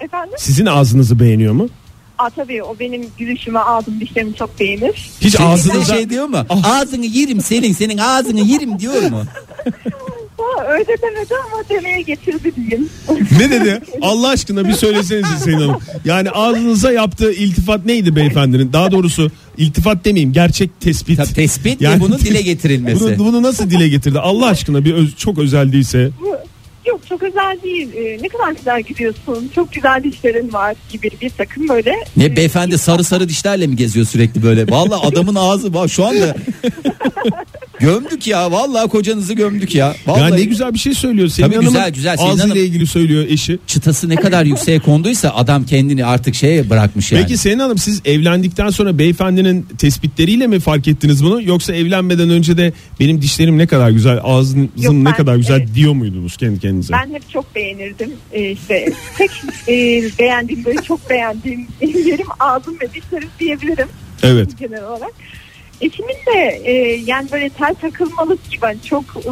Efendim? 0.00 0.34
Sizin 0.38 0.66
ağzınızı 0.66 1.20
beğeniyor 1.20 1.52
mu? 1.52 1.68
Aa, 2.18 2.30
tabii 2.30 2.62
o 2.62 2.78
benim 2.78 3.10
gülüşümü 3.18 3.58
ağzım 3.58 4.00
dişlerimi 4.00 4.34
çok 4.34 4.60
beğenir. 4.60 5.10
Hiç 5.20 5.36
Şey, 5.36 5.46
ağzınıza 5.46 5.94
şey 5.94 6.10
diyor 6.10 6.26
mu? 6.26 6.46
Ah. 6.48 6.64
Ağzını 6.80 7.06
yerim 7.06 7.40
senin 7.40 7.72
senin 7.72 7.98
ağzını 7.98 8.40
yerim 8.40 8.78
diyor 8.78 9.02
mu? 9.10 9.22
Ha, 10.38 10.66
öyle 10.68 10.96
demedi 11.02 11.34
ama 11.52 11.62
demeye 11.70 12.02
getirdi 12.02 12.52
diyeyim. 12.56 12.88
ne 13.38 13.50
dedi? 13.50 13.80
Allah 14.02 14.28
aşkına 14.28 14.68
bir 14.68 14.72
söylesenize 14.72 15.36
Selin 15.44 15.56
Hanım. 15.58 15.78
Yani 16.04 16.30
ağzınıza 16.30 16.92
yaptığı 16.92 17.32
iltifat 17.32 17.86
neydi 17.86 18.16
beyefendinin? 18.16 18.72
Daha 18.72 18.90
doğrusu 18.90 19.30
iltifat 19.58 20.04
demeyeyim 20.04 20.32
gerçek 20.32 20.80
tespit. 20.80 21.16
Tabii 21.16 21.32
tespit 21.34 21.80
Yani- 21.80 21.96
ve 21.96 22.00
bunun 22.00 22.18
dile 22.18 22.42
getirilmesi. 22.42 23.00
Bunu, 23.04 23.18
bunu 23.18 23.42
nasıl 23.42 23.70
dile 23.70 23.88
getirdi? 23.88 24.18
Allah 24.20 24.46
aşkına 24.46 24.84
bir 24.84 24.94
öz- 24.94 25.16
çok 25.16 25.38
özel 25.38 25.72
değilse. 25.72 26.10
Yok 26.86 27.00
çok 27.08 27.22
özel 27.22 27.58
değil. 27.62 27.88
Ee, 27.96 28.18
ne 28.22 28.28
kadar 28.28 28.52
güzel 28.52 28.82
gidiyorsun. 28.82 29.50
Çok 29.54 29.72
güzel 29.72 30.02
dişlerin 30.04 30.52
var 30.52 30.74
gibi 30.92 31.10
bir 31.20 31.30
takım 31.30 31.68
böyle. 31.68 31.94
Ne 32.16 32.36
beyefendi 32.36 32.78
sarı 32.78 33.04
sarı 33.04 33.28
dişlerle 33.28 33.66
mi 33.66 33.76
geziyor 33.76 34.06
sürekli 34.06 34.42
böyle? 34.42 34.68
Vallahi 34.68 35.06
adamın 35.06 35.34
ağzı 35.34 35.74
bak 35.74 35.90
şu 35.90 36.04
anda 36.04 36.36
gömdük 37.80 38.26
ya. 38.26 38.50
Vallahi 38.52 38.88
kocanızı 38.88 39.34
gömdük 39.34 39.74
ya. 39.74 39.94
Vallahi 40.06 40.30
Ya 40.30 40.36
ne 40.36 40.42
güzel 40.44 40.74
bir 40.74 40.78
şey 40.78 40.94
söylüyor. 40.94 41.28
Selin 41.28 41.50
Tabii 41.52 41.64
güzel, 41.64 41.90
güzel. 41.94 42.16
Selin 42.16 42.28
Ağzıyla 42.28 42.44
Hanım- 42.50 42.64
ilgili 42.64 42.86
söylüyor 42.86 43.24
eşi. 43.28 43.58
çıtası 43.66 44.08
ne 44.08 44.16
kadar 44.16 44.44
yükseğe 44.44 44.78
konduysa 44.78 45.30
adam 45.30 45.64
kendini 45.66 46.04
artık 46.04 46.34
şeye 46.34 46.70
bırakmış 46.70 47.12
yani. 47.12 47.22
Peki 47.22 47.36
Selin 47.36 47.58
Hanım 47.58 47.78
siz 47.78 48.02
evlendikten 48.04 48.70
sonra 48.70 48.98
beyefendinin 48.98 49.62
tespitleriyle 49.78 50.46
mi 50.46 50.60
fark 50.60 50.88
ettiniz 50.88 51.24
bunu? 51.24 51.42
Yoksa 51.42 51.74
evlenmeden 51.74 52.30
önce 52.30 52.56
de 52.56 52.72
benim 53.00 53.22
dişlerim 53.22 53.58
ne 53.58 53.66
kadar 53.66 53.90
güzel, 53.90 54.18
ağzım 54.22 54.68
Yok, 54.76 54.94
ne 54.94 55.04
ben- 55.04 55.14
kadar 55.16 55.36
güzel 55.36 55.56
evet. 55.60 55.74
diyor 55.74 55.92
muydunuz 55.92 56.36
kendi 56.36 56.60
kendinize? 56.60 56.92
Ben 56.92 57.14
hep 57.14 57.30
çok 57.30 57.54
beğenirdim. 57.54 58.12
Ee, 58.32 58.50
işte 58.50 58.92
tek 59.18 59.30
e, 59.68 59.72
beğendiğim 60.18 60.64
böyle 60.64 60.82
çok 60.82 61.10
beğendiğim 61.10 61.66
yerim 61.80 62.26
ağzım 62.40 62.74
ve 62.80 62.88
dişlerim 62.94 63.28
diyebilirim 63.40 63.88
Evet. 64.22 64.58
genel 64.58 64.84
olarak. 64.84 65.12
Eşimin 65.80 66.16
de 66.34 66.60
e, 66.64 66.72
yani 67.06 67.28
böyle 67.32 67.48
tel 67.48 67.74
takılmalık 67.74 68.50
gibi 68.50 68.60
hani 68.60 68.78
çok 68.84 69.04
e, 69.16 69.30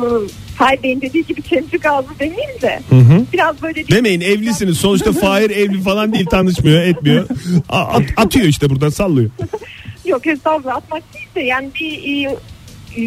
Hay 0.57 0.83
Bey'in 0.83 1.01
dediği 1.01 1.27
gibi 1.27 1.43
çemçük 1.43 1.87
ağzı 1.87 2.09
demeyeyim 2.21 2.61
de 2.63 2.81
Hı 2.89 2.97
hı. 2.97 3.25
biraz 3.33 3.63
böyle 3.63 3.89
Demeyin 3.89 4.21
evlisiniz. 4.21 4.79
Sonuçta 4.79 5.13
Fahir 5.13 5.51
evli 5.51 5.83
falan 5.83 6.13
değil 6.13 6.27
tanışmıyor 6.27 6.83
etmiyor. 6.83 7.29
A- 7.69 7.79
at- 7.85 8.13
atıyor 8.17 8.47
işte 8.47 8.71
buradan 8.71 8.89
sallıyor. 8.89 9.31
yok 10.05 10.27
estağfurullah 10.27 10.77
atmak 10.77 11.03
değil 11.15 11.27
de 11.35 11.41
yani 11.41 11.71
bir 11.81 12.27
e, 12.27 12.37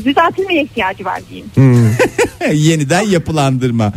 düzeltilmeye 0.05 0.63
ihtiyacı 0.63 1.05
var 1.05 1.21
diyeyim. 1.29 1.49
Yeniden 2.65 3.01
yapılandırma. 3.01 3.93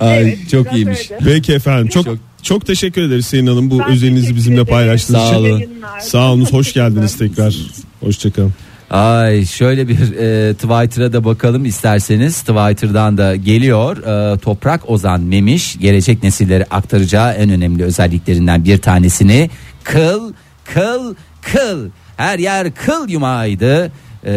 Ay, 0.00 0.22
Evet, 0.22 0.38
çok 0.50 0.72
iyiymiş. 0.72 1.10
öyle. 1.10 1.24
Peki 1.24 1.52
efendim 1.52 1.88
çok 1.88 2.04
Çok- 2.04 2.18
çok, 2.42 2.66
teşekkür 2.66 3.02
ederiz 3.02 3.26
Selin 3.26 3.46
Hanım 3.46 3.70
bu 3.70 3.78
Ben 3.78 3.88
özelinizi 3.90 4.36
bizimle 4.36 4.64
paylaştığınız 4.64 5.20
Sağ 5.20 5.26
için. 5.28 5.36
olun. 5.36 5.48
Yayınlar. 5.58 6.00
Sağ 6.00 6.32
olun 6.32 6.44
hoş 6.44 6.72
geldiniz 6.72 7.18
tekrar. 7.18 7.54
Hoşçakalın. 8.00 8.52
Ay 8.90 9.44
şöyle 9.44 9.88
bir 9.88 9.98
e, 10.18 10.54
Twitter'a 10.54 11.12
da 11.12 11.24
bakalım 11.24 11.64
isterseniz. 11.64 12.40
Twitter'dan 12.40 13.18
da 13.18 13.36
geliyor. 13.36 13.96
E, 14.34 14.38
Toprak 14.38 14.90
Ozan 14.90 15.20
Memiş 15.20 15.78
gelecek 15.78 16.22
nesillere 16.22 16.66
aktaracağı 16.70 17.32
en 17.32 17.50
önemli 17.50 17.84
özelliklerinden 17.84 18.64
bir 18.64 18.78
tanesini 18.78 19.50
kıl 19.84 20.32
kıl 20.64 21.14
kıl 21.42 21.88
her 22.16 22.38
yer 22.38 22.74
kıl 22.74 23.08
yumağıydı. 23.08 23.92
E, 24.26 24.32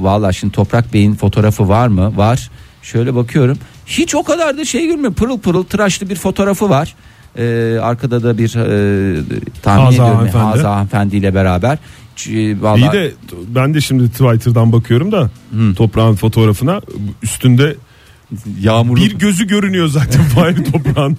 Valla 0.00 0.32
şimdi 0.32 0.52
Toprak 0.52 0.92
Bey'in 0.94 1.14
fotoğrafı 1.14 1.68
var 1.68 1.88
mı? 1.88 2.16
Var. 2.16 2.50
Şöyle 2.82 3.14
bakıyorum. 3.14 3.58
Hiç 3.86 4.14
o 4.14 4.22
kadar 4.22 4.58
da 4.58 4.64
şey 4.64 4.86
görmüyor. 4.86 5.14
Pırıl 5.14 5.38
pırıl 5.38 5.64
tıraşlı 5.64 6.08
bir 6.10 6.16
fotoğrafı 6.16 6.68
var. 6.70 6.94
E, 7.38 7.78
arkada 7.82 8.22
da 8.22 8.38
bir 8.38 8.54
e, 8.56 9.22
tahmin 9.62 9.84
Hazı 9.84 9.94
ediyorum. 9.94 10.14
hanımefendi. 10.16 10.44
Hazı 10.44 10.66
hanımefendiyle 10.66 11.34
beraber. 11.34 11.78
Ç- 12.16 12.62
Vallahi, 12.62 12.80
İyi 12.80 12.92
de 12.92 13.12
ben 13.48 13.74
de 13.74 13.80
şimdi 13.80 14.08
Twitter'dan 14.10 14.72
bakıyorum 14.72 15.12
da 15.12 15.30
toprağın 15.76 16.14
fotoğrafına 16.14 16.80
üstünde 17.22 17.76
yağmurlu 18.60 19.00
bir 19.00 19.14
gözü 19.18 19.46
görünüyor 19.46 19.88
zaten 19.88 20.22
Fahir 20.34 20.64
toprağın. 20.64 21.18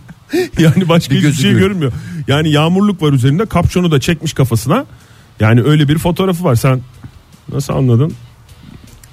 Yani 0.59 0.89
başka 0.89 1.15
Bir 1.15 1.19
hiçbir 1.19 1.31
şey 1.33 1.43
görünüyor. 1.51 1.67
görünmüyor. 1.67 1.91
Yani 2.27 2.49
yağmurluk 2.51 3.01
var 3.01 3.13
üzerinde 3.13 3.45
kapşonu 3.45 3.91
da 3.91 3.99
çekmiş 3.99 4.33
kafasına. 4.33 4.85
Yani 5.39 5.61
öyle 5.61 5.87
bir 5.87 5.97
fotoğrafı 5.97 6.43
var. 6.43 6.55
Sen 6.55 6.81
nasıl 7.53 7.73
anladın? 7.73 8.13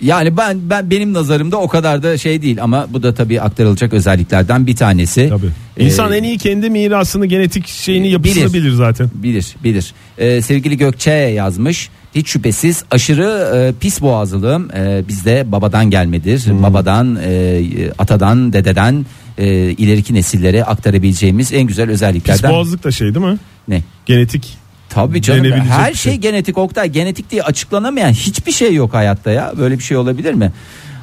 Yani 0.03 0.37
ben 0.37 0.59
ben 0.71 0.91
benim 0.91 1.13
nazarımda 1.13 1.57
o 1.57 1.69
kadar 1.69 2.03
da 2.03 2.19
şey 2.19 2.43
değil 2.43 2.63
ama 2.63 2.87
bu 2.91 3.03
da 3.03 3.15
tabii 3.15 3.41
aktarılacak 3.41 3.93
özelliklerden 3.93 4.67
bir 4.67 4.77
tanesi. 4.77 5.29
Tabii. 5.29 5.51
Ee, 5.77 5.85
İnsan 5.85 6.13
en 6.13 6.23
iyi 6.23 6.39
kendi 6.39 6.71
mirasını, 6.71 7.27
genetik 7.27 7.67
şeyini 7.67 8.11
yapısını 8.11 8.53
bilir. 8.53 8.53
bilir, 8.53 8.73
zaten. 8.73 9.11
bilir 9.15 9.57
bilir. 9.65 9.95
Ee, 10.19 10.43
sevgili 10.43 10.77
Gökçe 10.77 11.11
yazmış. 11.11 11.91
Hiç 12.15 12.29
şüphesiz 12.29 12.85
aşırı 12.91 13.57
e, 13.57 13.73
pis 13.81 14.01
boğazlılığım 14.03 14.71
e, 14.77 15.03
bizde 15.09 15.53
babadan 15.53 15.91
gelmedir. 15.91 16.47
Hmm. 16.47 16.63
Babadan, 16.63 17.19
e, 17.25 17.63
atadan, 17.99 18.53
dededen 18.53 19.07
e, 19.39 19.47
ileriki 19.71 20.15
nesillere 20.15 20.65
aktarabileceğimiz 20.65 21.53
en 21.53 21.63
güzel 21.63 21.87
Pis 21.87 21.95
özelliklerden. 21.95 22.51
boğazlık 22.51 22.85
da 22.85 22.91
şey 22.91 23.15
değil 23.15 23.27
mi? 23.27 23.39
Ne? 23.69 23.83
Genetik. 24.07 24.62
Tabii 24.95 25.23
canım 25.23 25.53
her 25.53 25.95
şey 25.95 26.13
şey. 26.13 26.21
genetik 26.21 26.59
Oktay 26.59 26.89
genetik 26.89 27.31
diye 27.31 27.43
açıklanamayan 27.43 28.13
hiçbir 28.13 28.53
şey 28.53 28.75
yok 28.75 28.95
hayatta 28.95 29.31
ya 29.31 29.53
böyle 29.59 29.79
bir 29.79 29.83
şey 29.83 29.97
olabilir 29.97 30.35
mi? 30.35 30.53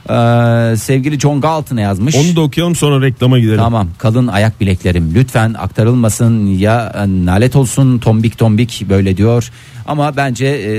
Ee, 0.09 0.75
sevgili 0.77 1.19
John 1.19 1.41
Galton'a 1.41 1.81
yazmış. 1.81 2.15
Onu 2.15 2.35
da 2.35 2.41
okuyalım 2.41 2.75
sonra 2.75 3.05
reklama 3.05 3.39
gidelim. 3.39 3.57
Tamam 3.57 3.87
kalın 3.97 4.27
ayak 4.27 4.61
bileklerim 4.61 5.11
lütfen 5.15 5.53
aktarılmasın 5.53 6.45
ya 6.45 6.93
e, 6.95 7.25
nalet 7.25 7.55
olsun 7.55 7.99
tombik 7.99 8.37
tombik 8.37 8.85
böyle 8.89 9.17
diyor. 9.17 9.51
Ama 9.87 10.17
bence 10.17 10.45
e, 10.45 10.71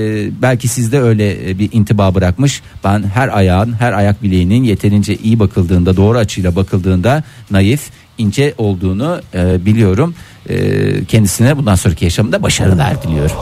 belki 0.42 0.68
sizde 0.68 1.00
öyle 1.00 1.50
e, 1.50 1.58
bir 1.58 1.68
intiba 1.72 2.14
bırakmış. 2.14 2.62
Ben 2.84 3.02
her 3.02 3.38
ayağın 3.38 3.72
her 3.72 3.92
ayak 3.92 4.22
bileğinin 4.22 4.64
yeterince 4.64 5.16
iyi 5.16 5.38
bakıldığında 5.38 5.96
doğru 5.96 6.18
açıyla 6.18 6.56
bakıldığında 6.56 7.22
naif 7.50 7.80
ince 8.20 8.54
olduğunu 8.58 9.20
e, 9.34 9.66
biliyorum. 9.66 10.14
E, 10.48 11.04
kendisine 11.04 11.56
bundan 11.56 11.74
sonraki 11.74 12.04
yaşamında 12.04 12.42
başarılar 12.42 13.02
diliyorum. 13.02 13.36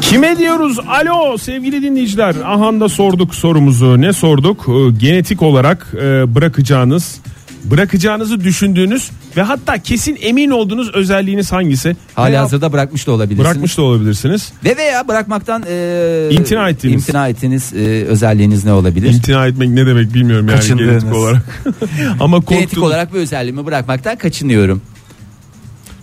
Kime 0.00 0.38
diyoruz? 0.38 0.78
Alo 0.88 1.38
sevgili 1.38 1.82
dinleyiciler. 1.82 2.34
Ahanda 2.44 2.88
sorduk 2.88 3.34
sorumuzu. 3.34 4.00
Ne 4.00 4.12
sorduk? 4.12 4.66
Ee, 4.68 4.90
genetik 4.98 5.42
olarak 5.42 5.86
e, 5.94 6.34
bırakacağınız, 6.34 7.20
bırakacağınızı 7.64 8.40
düşündüğünüz 8.40 9.10
ve 9.36 9.42
hatta 9.42 9.78
kesin 9.78 10.18
emin 10.20 10.50
olduğunuz 10.50 10.94
özelliğiniz 10.94 11.52
hangisi? 11.52 11.96
Hali 12.14 12.32
Veya 12.32 12.42
hazırda 12.42 12.72
bırakmış 12.72 13.06
da 13.06 13.12
olabilirsiniz. 13.12 13.50
bırakmış 13.50 13.78
da 13.78 13.82
olabilirsiniz. 13.82 14.52
Ve 14.64 14.76
veya 14.76 15.08
bırakmaktan 15.08 15.62
e, 15.68 16.28
İmtina 16.30 16.68
ettiğiniz. 16.68 17.02
imtina 17.08 17.28
ettiğiniz, 17.28 17.72
e, 17.72 18.04
özelliğiniz 18.04 18.64
ne 18.64 18.72
olabilir? 18.72 19.12
İmtina 19.14 19.46
etmek 19.46 19.68
ne 19.70 19.86
demek 19.86 20.14
bilmiyorum 20.14 20.48
yani 20.48 20.78
genetik 20.78 21.14
olarak. 21.14 21.42
Ama 22.20 22.38
Genetik 22.38 22.48
korktuğum 22.68 22.84
olarak 22.84 23.14
bir 23.14 23.18
özelliğimi 23.18 23.66
bırakmaktan 23.66 24.16
kaçınıyorum. 24.16 24.82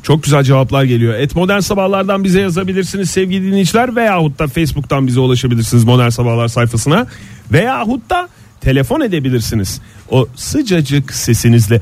çok 0.04 0.24
güzel 0.24 0.44
cevaplar 0.44 0.84
geliyor. 0.84 1.14
Et 1.14 1.36
Modern 1.36 1.60
Sabahlardan 1.60 2.24
bize 2.24 2.42
yazabilirsiniz 2.42 3.10
sevgili 3.10 3.48
dinleyiciler 3.48 3.96
veyahut 3.96 4.40
da 4.40 4.48
Facebook'tan 4.48 5.08
bize 5.08 5.20
ulaşabilirsiniz 5.20 5.84
Modern 5.84 6.10
Sabahlar 6.10 6.48
sayfasına 6.48 7.08
veyahut 7.52 8.10
da 8.10 8.30
telefon 8.62 9.02
edebilirsiniz. 9.02 9.82
O 10.10 10.28
sıcacık 10.36 11.14
sesinizle 11.14 11.82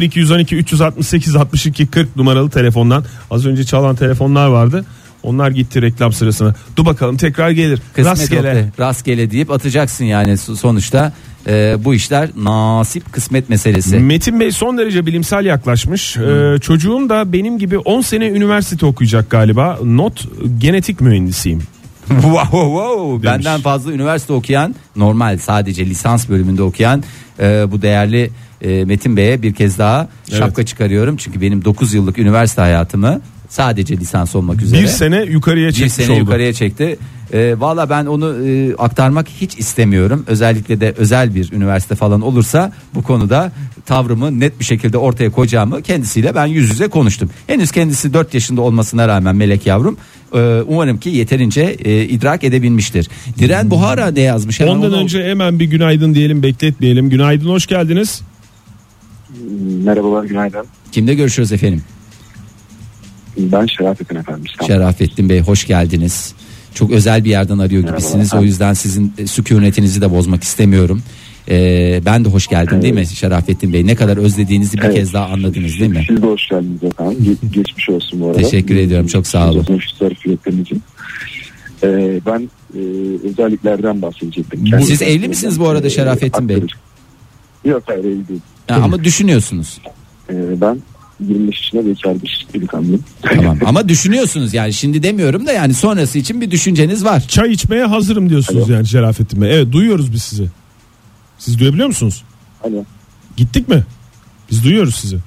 0212 0.00 0.56
368 0.56 1.36
62 1.36 1.86
40 1.86 2.16
numaralı 2.16 2.50
telefondan 2.50 3.04
az 3.30 3.46
önce 3.46 3.64
çalan 3.64 3.96
telefonlar 3.96 4.46
vardı. 4.48 4.84
Onlar 5.22 5.50
gitti 5.50 5.82
reklam 5.82 6.12
sırasına. 6.12 6.54
Dur 6.76 6.86
bakalım 6.86 7.16
tekrar 7.16 7.50
gelir. 7.50 7.80
Kısmet 7.92 8.06
Rastgele. 8.06 8.38
Oktay, 8.38 8.64
rastgele 8.86 9.30
deyip 9.30 9.50
atacaksın 9.50 10.04
yani 10.04 10.30
So- 10.30 10.56
sonuçta 10.56 11.12
e, 11.46 11.76
bu 11.84 11.94
işler 11.94 12.30
nasip 12.36 13.12
kısmet 13.12 13.48
meselesi. 13.48 13.98
Metin 13.98 14.40
Bey 14.40 14.52
son 14.52 14.78
derece 14.78 15.06
bilimsel 15.06 15.44
yaklaşmış. 15.44 16.16
Ee, 16.16 16.56
çocuğum 16.60 17.08
da 17.08 17.32
benim 17.32 17.58
gibi 17.58 17.78
10 17.78 18.00
sene 18.00 18.28
üniversite 18.28 18.86
okuyacak 18.86 19.30
galiba. 19.30 19.78
Not 19.84 20.28
genetik 20.58 21.00
mühendisiyim. 21.00 21.62
wow, 22.20 22.42
wow, 22.42 22.66
wow. 22.66 23.22
Demiş. 23.22 23.24
Benden 23.24 23.60
fazla 23.60 23.92
üniversite 23.92 24.32
okuyan 24.32 24.74
normal 24.96 25.38
sadece 25.38 25.86
lisans 25.86 26.28
bölümünde 26.28 26.62
okuyan 26.62 27.02
e, 27.40 27.72
bu 27.72 27.82
değerli 27.82 28.30
e, 28.62 28.84
Metin 28.84 29.16
Bey'e 29.16 29.42
bir 29.42 29.54
kez 29.54 29.78
daha 29.78 30.08
şapka 30.30 30.66
çıkarıyorum. 30.66 31.16
Çünkü 31.16 31.40
benim 31.40 31.64
9 31.64 31.94
yıllık 31.94 32.18
üniversite 32.18 32.60
hayatımı 32.62 33.20
sadece 33.48 33.96
lisans 33.96 34.36
olmak 34.36 34.62
üzere 34.62 34.82
Bir 34.82 34.86
sene 34.86 35.22
yukarıya 35.22 35.68
bir 35.68 35.72
çekmiş 35.72 35.92
sene 35.92 36.10
oldu. 36.12 36.18
yukarıya 36.20 36.52
çekti. 36.52 36.98
E, 37.32 37.60
Valla 37.60 37.90
ben 37.90 38.06
onu 38.06 38.46
e, 38.48 38.74
aktarmak 38.74 39.28
hiç 39.28 39.58
istemiyorum. 39.58 40.24
Özellikle 40.26 40.80
de 40.80 40.94
özel 40.96 41.34
bir 41.34 41.52
üniversite 41.52 41.94
falan 41.94 42.20
olursa 42.20 42.72
bu 42.94 43.02
konuda 43.02 43.52
tavrımı 43.86 44.40
net 44.40 44.60
bir 44.60 44.64
şekilde 44.64 44.98
ortaya 44.98 45.30
koyacağımı 45.30 45.82
kendisiyle 45.82 46.34
ben 46.34 46.46
yüz 46.46 46.70
yüze 46.70 46.88
konuştum. 46.88 47.30
Henüz 47.46 47.70
kendisi 47.72 48.14
4 48.14 48.34
yaşında 48.34 48.60
olmasına 48.60 49.08
rağmen 49.08 49.36
melek 49.36 49.66
yavrum 49.66 49.96
e, 50.34 50.62
umarım 50.66 51.00
ki 51.00 51.08
yeterince 51.10 51.60
e, 51.84 52.04
idrak 52.04 52.44
edebilmiştir. 52.44 53.08
Diren 53.38 53.70
Buhara 53.70 54.10
ne 54.10 54.20
yazmış? 54.20 54.60
Hemen 54.60 54.72
Ondan 54.72 54.92
onu- 54.92 55.00
önce 55.00 55.24
hemen 55.24 55.58
bir 55.58 55.64
günaydın 55.64 56.14
diyelim 56.14 56.42
bekletmeyelim. 56.42 57.10
Günaydın 57.10 57.48
hoş 57.48 57.66
geldiniz. 57.66 58.22
Merhabalar 59.84 60.24
günaydın. 60.24 60.66
Kimle 60.92 61.14
görüşüyoruz 61.14 61.52
efendim? 61.52 61.82
Ben 63.38 63.66
Şerafettin 63.66 64.16
efendim. 64.16 64.44
İstanbul. 64.48 64.66
Şerafettin 64.74 65.28
Bey 65.28 65.40
hoş 65.40 65.66
geldiniz. 65.66 66.34
Çok 66.74 66.90
özel 66.90 67.24
bir 67.24 67.30
yerden 67.30 67.58
arıyor 67.58 67.82
gibisiniz. 67.88 68.34
O 68.34 68.42
yüzden 68.42 68.72
sizin 68.72 69.12
e, 69.18 69.26
sükunetinizi 69.26 70.00
de 70.00 70.10
bozmak 70.10 70.42
istemiyorum. 70.42 71.02
Ee, 71.50 72.00
ben 72.06 72.24
de 72.24 72.28
hoş 72.28 72.46
geldim 72.46 72.82
değil 72.82 72.94
mi 72.94 73.06
Şerafettin 73.06 73.72
Bey? 73.72 73.86
Ne 73.86 73.94
kadar 73.94 74.16
özlediğinizi 74.16 74.78
bir 74.78 74.82
Evet. 74.82 74.94
kez 74.94 75.12
daha 75.12 75.26
anladınız 75.26 75.78
değil 75.80 75.90
mi? 75.90 76.04
Siz 76.08 76.22
de 76.22 76.26
hoş 76.26 76.48
geldiniz 76.48 76.84
efendim. 76.84 77.18
Ge- 77.42 77.52
geçmiş 77.54 77.88
olsun 77.88 78.20
bu 78.20 78.26
arada. 78.28 78.38
Teşekkür 78.38 78.76
ediyorum, 78.76 79.06
çok 79.06 79.26
sağ 79.26 79.50
olun. 79.50 79.66
Ee, 81.82 82.20
ben 82.26 82.50
e, 82.74 82.80
özelliklerden 83.28 84.02
bahsedecektim. 84.02 84.82
Siz 84.82 85.02
evli 85.02 85.28
misiniz 85.28 85.60
bu 85.60 85.68
arada 85.68 85.86
e, 85.86 85.90
Şerafettin 85.90 86.48
Bey? 86.48 86.62
Yok 87.64 87.82
hayır 87.86 88.04
evli 88.04 88.28
değil. 88.28 88.40
Ha, 88.68 88.80
ama 88.82 89.04
düşünüyorsunuz. 89.04 89.78
Ee, 90.30 90.60
ben 90.60 90.78
25 91.28 91.56
yaşında 91.56 91.86
bekar 91.86 92.22
bir 92.22 92.46
delikanlıyım. 92.54 93.04
Tamam 93.22 93.58
ama 93.66 93.88
düşünüyorsunuz 93.88 94.54
yani 94.54 94.72
şimdi 94.72 95.02
demiyorum 95.02 95.46
da 95.46 95.52
yani 95.52 95.74
sonrası 95.74 96.18
için 96.18 96.40
bir 96.40 96.50
düşünceniz 96.50 97.04
var. 97.04 97.20
Çay 97.28 97.52
içmeye 97.52 97.84
hazırım 97.84 98.30
diyorsunuz 98.30 98.64
Alo. 98.64 98.72
yani 98.72 98.86
Şerafettin 98.88 99.42
Bey. 99.42 99.54
Evet 99.56 99.72
duyuyoruz 99.72 100.12
biz 100.12 100.22
sizi. 100.22 100.44
Siz 101.40 101.58
duyabiliyor 101.58 101.88
musunuz? 101.88 102.24
Alo. 102.64 102.84
Gittik 103.36 103.68
mi? 103.68 103.84
Biz 104.50 104.64
duyuyoruz 104.64 104.94
sizi. 104.94 105.18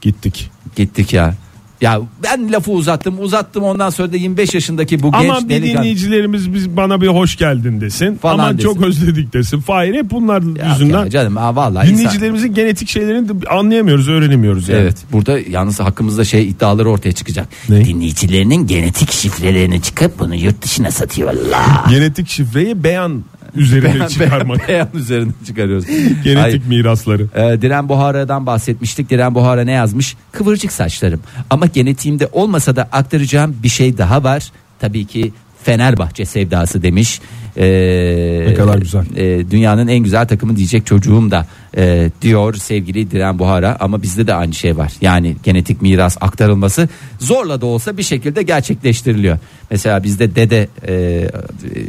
Gittik. 0.00 0.50
Gittik 0.76 1.12
ya. 1.12 1.34
Ya 1.80 2.00
ben 2.22 2.52
lafı 2.52 2.70
uzattım 2.70 3.20
uzattım 3.20 3.64
ondan 3.64 3.90
sonra 3.90 4.12
da 4.12 4.16
25 4.16 4.54
yaşındaki 4.54 5.02
bu 5.02 5.10
Ama 5.12 5.22
genç 5.22 5.44
bir 5.44 5.48
delikanlı. 5.48 5.78
dinleyicilerimiz 5.78 6.54
biz 6.54 6.76
bana 6.76 7.00
bir 7.00 7.08
hoş 7.08 7.36
geldin 7.36 7.80
desin. 7.80 8.16
Falan 8.16 8.38
Aman 8.38 8.58
desin. 8.58 8.68
çok 8.68 8.82
özledik 8.82 9.32
desin. 9.32 9.60
Fahir 9.60 9.94
hep 9.94 10.10
bunlar 10.10 10.42
Ya, 10.56 10.68
yüzünden 10.72 11.04
ya 11.04 11.10
canım 11.10 11.36
ha, 11.36 11.56
vallahi 11.56 11.84
insan- 11.86 11.98
dinleyicilerimizin 11.98 12.54
genetik 12.54 12.88
şeylerini 12.88 13.28
de 13.28 13.48
anlayamıyoruz, 13.48 14.08
öğrenemiyoruz 14.08 14.68
yani. 14.68 14.80
Evet 14.80 14.96
burada 15.12 15.38
yalnız 15.50 15.80
hakkımızda 15.80 16.24
şey 16.24 16.48
iddiaları 16.48 16.90
ortaya 16.90 17.12
çıkacak. 17.12 17.48
Ne? 17.68 17.84
Dinleyicilerinin 17.84 18.66
genetik 18.66 19.12
şifrelerini 19.12 19.82
çıkıp 19.82 20.18
bunu 20.18 20.34
yurt 20.34 20.62
dışına 20.62 20.90
satıyorlar. 20.90 21.62
Genetik 21.90 22.28
şifreyi 22.28 22.84
beyan 22.84 23.24
üzerine 23.56 24.08
çıkarmak. 24.08 24.68
Beyan 24.68 24.88
üzerine 24.94 25.32
çıkarıyoruz. 25.46 25.84
Genetik 26.24 26.62
Ay, 26.62 26.68
mirasları. 26.68 27.22
e, 27.34 27.62
Diren 27.62 27.88
Buhara'dan 27.88 28.46
bahsetmiştik. 28.46 29.10
Diren 29.10 29.34
Buhara 29.34 29.64
ne 29.64 29.72
yazmış? 29.72 30.16
Kıvırcık 30.32 30.72
saçlarım. 30.72 31.20
Ama 31.50 31.66
genetiğimde 31.66 32.28
olmasa 32.32 32.76
da 32.76 32.88
aktaracağım 32.92 33.56
bir 33.62 33.68
şey 33.68 33.98
daha 33.98 34.24
var. 34.24 34.52
Tabii 34.78 35.04
ki 35.06 35.32
Fenerbahçe 35.64 36.24
sevdası 36.24 36.82
demiş. 36.82 37.20
Ee, 37.56 38.44
Ne 38.48 38.54
kadar 38.54 38.78
güzel. 38.78 39.04
e, 39.16 39.50
dünyanın 39.50 39.88
en 39.88 39.98
güzel 39.98 40.28
takımı 40.28 40.56
diyecek 40.56 40.86
çocuğum 40.86 41.30
da 41.30 41.46
e, 41.76 42.10
diyor 42.22 42.54
sevgili 42.54 43.10
Diren 43.10 43.38
Buhara 43.38 43.76
ama 43.80 44.02
bizde 44.02 44.26
de 44.26 44.34
aynı 44.34 44.54
şey 44.54 44.76
var. 44.76 44.92
Yani 45.00 45.36
genetik 45.44 45.82
miras 45.82 46.16
aktarılması 46.20 46.88
zorla 47.18 47.60
da 47.60 47.66
olsa 47.66 47.96
bir 47.96 48.02
şekilde 48.02 48.42
gerçekleştiriliyor. 48.42 49.38
Mesela 49.70 50.04
bizde 50.04 50.34
dede 50.34 50.68
e, 50.88 51.26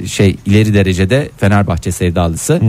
şey 0.08 0.36
ileri 0.46 0.74
derecede 0.74 1.30
Fenerbahçe 1.38 1.92
sevdalısı. 1.92 2.62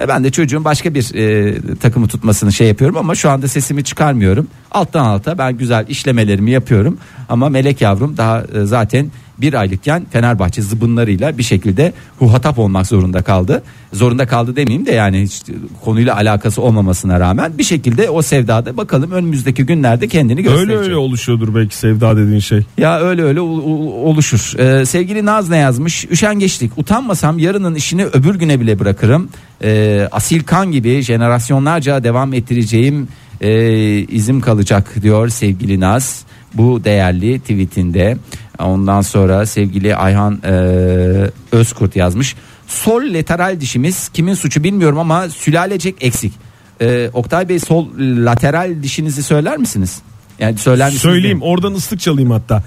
E, 0.00 0.08
ben 0.08 0.24
de 0.24 0.30
çocuğun 0.30 0.64
başka 0.64 0.94
bir 0.94 1.14
e, 1.14 1.54
takımı 1.76 2.08
tutmasını 2.08 2.52
şey 2.52 2.68
yapıyorum 2.68 2.96
ama 2.96 3.14
şu 3.14 3.30
anda 3.30 3.48
sesimi 3.48 3.84
çıkarmıyorum. 3.84 4.46
Alttan 4.70 5.04
alta 5.04 5.38
ben 5.38 5.56
güzel 5.58 5.84
işlemelerimi 5.88 6.50
yapıyorum 6.50 6.98
ama 7.28 7.48
melek 7.48 7.80
yavrum 7.80 8.16
daha 8.16 8.40
e, 8.42 8.64
zaten 8.64 9.10
bir 9.38 9.54
aylıkken 9.54 10.06
Fenerbahçe 10.10 10.62
zıbınlarıyla 10.62 11.38
bir 11.38 11.42
şekilde 11.42 11.92
huhatap 12.18 12.58
olmak 12.58 12.86
zorunda 12.86 13.22
kaldı. 13.22 13.62
Zorunda 13.92 14.26
kaldı 14.26 14.56
demeyeyim 14.56 14.86
de 14.86 14.92
yani 14.92 15.22
hiç 15.22 15.42
konuyla 15.84 16.16
alakası 16.16 16.62
olmamasına 16.62 17.20
rağmen 17.20 17.58
bir 17.58 17.64
şekilde 17.64 18.10
o 18.10 18.22
sevdada 18.22 18.76
bakalım 18.76 19.10
önümüzdeki 19.10 19.66
günlerde 19.66 20.08
kendini 20.08 20.42
gösterecek. 20.42 20.70
Öyle 20.70 20.78
öyle 20.82 20.96
oluşuyordur 20.96 21.54
belki 21.54 21.76
sevda 21.76 22.16
dediğin 22.16 22.38
şey. 22.40 22.62
Ya 22.78 23.00
öyle 23.00 23.22
öyle 23.22 23.40
ol- 23.40 23.58
ol- 23.64 24.04
oluşur. 24.10 24.58
Ee, 24.58 24.86
sevgili 24.86 25.24
Naz 25.24 25.48
ne 25.50 25.56
yazmış? 25.56 26.04
Üşengeçlik. 26.04 26.78
Utanmasam 26.78 27.38
yarının 27.38 27.74
işini 27.74 28.04
öbür 28.06 28.34
güne 28.34 28.60
bile 28.60 28.78
bırakırım. 28.78 29.28
Ee, 29.64 30.08
asil 30.12 30.42
kan 30.44 30.72
gibi 30.72 31.02
jenerasyonlarca 31.02 32.04
devam 32.04 32.32
ettireceğim 32.34 33.08
e, 33.40 33.98
izim 33.98 34.40
kalacak 34.40 35.02
diyor 35.02 35.28
sevgili 35.28 35.80
Naz. 35.80 36.24
Bu 36.54 36.84
değerli 36.84 37.40
tweetinde. 37.40 38.16
Ondan 38.58 39.00
sonra 39.00 39.46
sevgili 39.46 39.96
Ayhan 39.96 40.40
e, 40.44 40.52
Özkurt 41.52 41.96
yazmış. 41.96 42.36
Sol 42.66 43.02
lateral 43.14 43.60
dişimiz 43.60 44.08
kimin 44.08 44.34
suçu 44.34 44.64
bilmiyorum 44.64 44.98
ama 44.98 45.28
sülalecek 45.28 45.94
eksik. 46.00 46.32
Ee, 46.80 47.10
Oktay 47.12 47.48
Bey 47.48 47.58
sol 47.58 47.88
lateral 47.98 48.82
dişinizi 48.82 49.22
söyler 49.22 49.58
misiniz? 49.58 49.98
Yani 50.38 50.58
söyler 50.58 50.86
misiniz? 50.86 51.02
Söyleyeyim 51.02 51.42
oradan 51.42 51.74
ıslık 51.74 52.00
çalayım 52.00 52.30
hatta. 52.30 52.62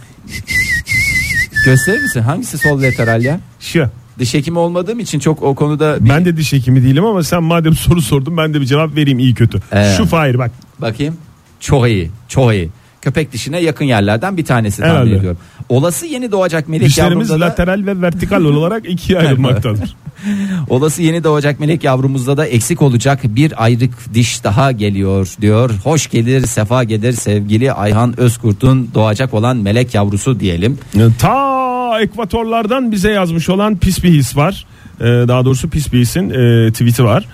Gösterir 1.66 2.02
misin? 2.02 2.22
Hangisi 2.22 2.58
sol 2.58 2.82
lateral 2.82 3.24
ya? 3.24 3.40
Şu. 3.60 3.90
Diş 4.20 4.34
hekimi 4.34 4.60
olmadığım 4.60 5.00
için 5.00 5.20
çok 5.20 5.44
o 5.44 5.56
konuda 5.56 6.06
bir 6.06 6.10
Ben 6.10 6.26
de 6.26 6.38
diş 6.38 6.54
hekimi 6.54 6.84
değilim 6.84 7.06
ama 7.06 7.24
sen 7.24 7.44
madem 7.44 7.74
soru 7.74 8.02
sordun 8.02 8.38
ben 8.38 8.54
de 8.54 8.62
bir 8.62 8.66
cevap 8.66 8.96
vereyim 8.96 9.20
iyi 9.20 9.34
kötü. 9.34 9.62
Ee. 9.72 9.94
Şu 9.98 10.06
Fahir 10.06 10.38
bak. 10.38 10.52
bakayım. 10.80 11.18
Çok 11.60 11.88
iyi. 11.88 12.12
Çok 12.28 12.54
iyi. 12.54 12.70
Köpek 13.08 13.32
dişine 13.34 13.60
yakın 13.60 13.86
yerlerden 13.86 14.38
bir 14.38 14.46
tanesi 14.46 14.78
tahmin 14.82 14.94
Herhalde. 14.94 15.16
ediyorum. 15.16 15.38
Olası 15.70 16.06
yeni 16.06 16.32
doğacak 16.32 16.68
melek 16.68 16.88
Dişlerimiz 16.88 17.30
yavrumuzda 17.30 17.40
da, 17.40 17.46
lateral 17.46 17.86
ve 17.86 18.02
vertikal 18.02 18.42
olarak 18.46 18.90
ikiye 18.90 19.20
ayrılmaktadır. 19.20 19.96
olası 20.70 21.02
yeni 21.02 21.24
doğacak 21.24 21.60
melek 21.60 21.84
yavrumuzda 21.84 22.38
da 22.38 22.46
eksik 22.46 22.82
olacak 22.82 23.20
bir 23.24 23.64
ayrık 23.64 24.14
diş 24.14 24.44
daha 24.44 24.72
geliyor 24.72 25.34
diyor. 25.42 25.70
Hoş 25.84 26.08
gelir, 26.10 26.46
sefa 26.46 26.84
gelir 26.84 27.14
sevgili 27.14 27.74
Ayhan 27.74 28.20
Özkurt'un 28.20 28.90
doğacak 28.94 29.34
olan 29.34 29.58
melek 29.58 29.94
yavrusu 29.96 30.40
diyelim. 30.40 30.80
Ta 31.20 32.02
ekvatorlardan 32.02 32.92
bize 32.92 33.12
yazmış 33.12 33.50
olan 33.50 33.78
pis 33.78 34.04
bir 34.04 34.10
his 34.10 34.38
var. 34.38 34.66
Ee, 35.02 35.04
daha 35.04 35.46
doğrusu 35.46 35.70
pis 35.70 35.94
bir 35.94 36.00
hisin 36.00 36.30
e, 36.30 36.72
tweet'i 36.72 37.04
var. 37.04 37.26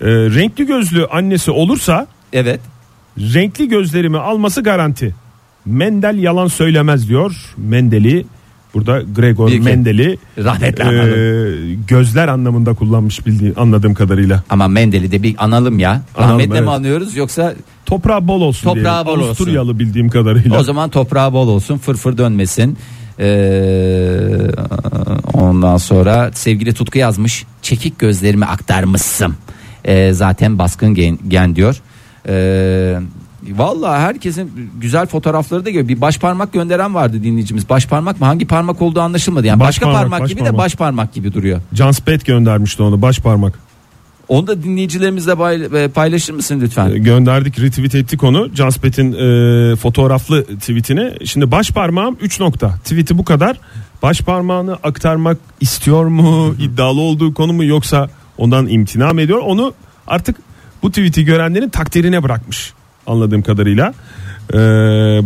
Ee, 0.00 0.06
renkli 0.06 0.66
gözlü 0.66 1.06
annesi 1.06 1.50
olursa 1.50 2.06
Evet. 2.32 2.60
renkli 3.18 3.68
gözlerimi 3.68 4.18
alması 4.18 4.62
garanti. 4.62 5.14
Mendel 5.66 6.18
yalan 6.18 6.46
söylemez 6.46 7.08
diyor. 7.08 7.54
Mendeli 7.56 8.26
burada 8.74 9.02
Gregor 9.16 9.48
Büyük- 9.48 9.64
Mendel'i 9.64 10.18
Rahmetli 10.38 10.82
e, 10.84 11.74
gözler 11.88 12.28
anlamında 12.28 12.74
kullanmış 12.74 13.26
bildiğim 13.26 13.54
anladığım 13.56 13.94
kadarıyla. 13.94 14.42
Ama 14.50 14.68
Mendel'i 14.68 15.12
de 15.12 15.22
bir 15.22 15.34
analım 15.38 15.78
ya. 15.78 16.02
Analım, 16.16 16.30
Rahmetle 16.30 16.50
mi 16.52 16.58
evet. 16.58 16.68
anıyoruz 16.68 17.16
yoksa 17.16 17.54
Toprağı 17.86 18.28
bol 18.28 18.40
olsun 18.40 18.68
Toprağı 18.68 18.84
diyelim. 18.84 19.06
bol 19.06 19.12
olsun. 19.12 19.26
Avusturyalı 19.26 19.78
bildiğim 19.78 20.08
kadarıyla. 20.08 20.60
O 20.60 20.62
zaman 20.62 20.90
toprağı 20.90 21.32
bol 21.32 21.48
olsun 21.48 21.78
fırfır 21.78 22.18
dönmesin. 22.18 22.78
Ee, 23.18 24.38
ondan 25.34 25.76
sonra 25.76 26.30
sevgili 26.34 26.72
Tutku 26.74 26.98
yazmış. 26.98 27.44
Çekik 27.62 27.98
gözlerimi 27.98 28.44
aktarmışsın. 28.44 29.34
Ee, 29.84 30.12
zaten 30.12 30.58
baskın 30.58 30.94
gen, 30.94 31.18
gen 31.28 31.56
diyor. 31.56 31.76
Ee, 32.28 32.98
Vallahi 33.50 34.00
herkesin 34.00 34.70
güzel 34.80 35.06
fotoğrafları 35.06 35.64
da 35.64 35.70
geliyor. 35.70 35.88
Bir 35.88 36.00
baş 36.00 36.18
parmak 36.18 36.52
gönderen 36.52 36.94
vardı 36.94 37.22
dinleyicimiz. 37.22 37.68
Baş 37.68 37.86
parmak 37.86 38.20
mı? 38.20 38.26
Hangi 38.26 38.46
parmak 38.46 38.82
olduğu 38.82 39.00
anlaşılmadı. 39.00 39.46
Yani 39.46 39.60
Baş 39.60 39.68
başka 39.68 39.84
parmak, 39.86 40.00
parmak, 40.02 40.20
baş 40.20 40.30
gibi 40.30 40.40
de 40.40 40.44
parmak. 40.44 40.58
baş 40.64 40.74
parmak 40.74 41.12
gibi 41.14 41.32
duruyor. 41.34 41.60
Can 41.74 41.90
Spet 41.90 42.26
göndermişti 42.26 42.82
onu 42.82 43.02
baş 43.02 43.18
parmak. 43.18 43.58
Onu 44.28 44.46
da 44.46 44.62
dinleyicilerimizle 44.62 45.38
bay- 45.38 45.88
paylaşır 45.88 46.32
mısın 46.34 46.58
lütfen? 46.62 46.90
E, 46.90 46.98
gönderdik 46.98 47.60
retweet 47.60 47.94
ettik 47.94 48.22
onu 48.24 48.54
Can 48.54 48.70
Spet'in 48.70 49.12
e, 49.12 49.76
fotoğraflı 49.76 50.44
tweetini 50.44 51.26
şimdi 51.26 51.50
baş 51.50 51.70
parmağım 51.70 52.16
3 52.20 52.40
nokta 52.40 52.68
tweeti 52.84 53.18
bu 53.18 53.24
kadar 53.24 53.60
baş 54.02 54.20
parmağını 54.20 54.74
aktarmak 54.82 55.38
istiyor 55.60 56.04
mu 56.04 56.54
iddialı 56.58 57.00
olduğu 57.00 57.34
konu 57.34 57.52
mu 57.52 57.64
yoksa 57.64 58.08
ondan 58.38 58.66
imtina 58.68 59.12
mı 59.12 59.20
ediyor 59.20 59.38
onu 59.38 59.74
artık 60.06 60.36
bu 60.82 60.88
tweeti 60.90 61.24
görenlerin 61.24 61.68
takdirine 61.68 62.22
bırakmış 62.22 62.72
anladığım 63.06 63.42
kadarıyla 63.42 63.94
E, 64.54 64.56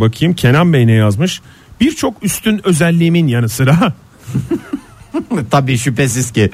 bakayım 0.01 0.35
Kenan 0.35 0.73
Bey 0.73 0.87
ne 0.87 0.93
yazmış 0.93 1.41
birçok 1.81 2.25
üstün 2.25 2.61
özelliğimin 2.67 3.27
yanı 3.27 3.49
sıra 3.49 3.93
Tabii 5.51 5.79
şüphesiz 5.79 6.31
ki. 6.33 6.51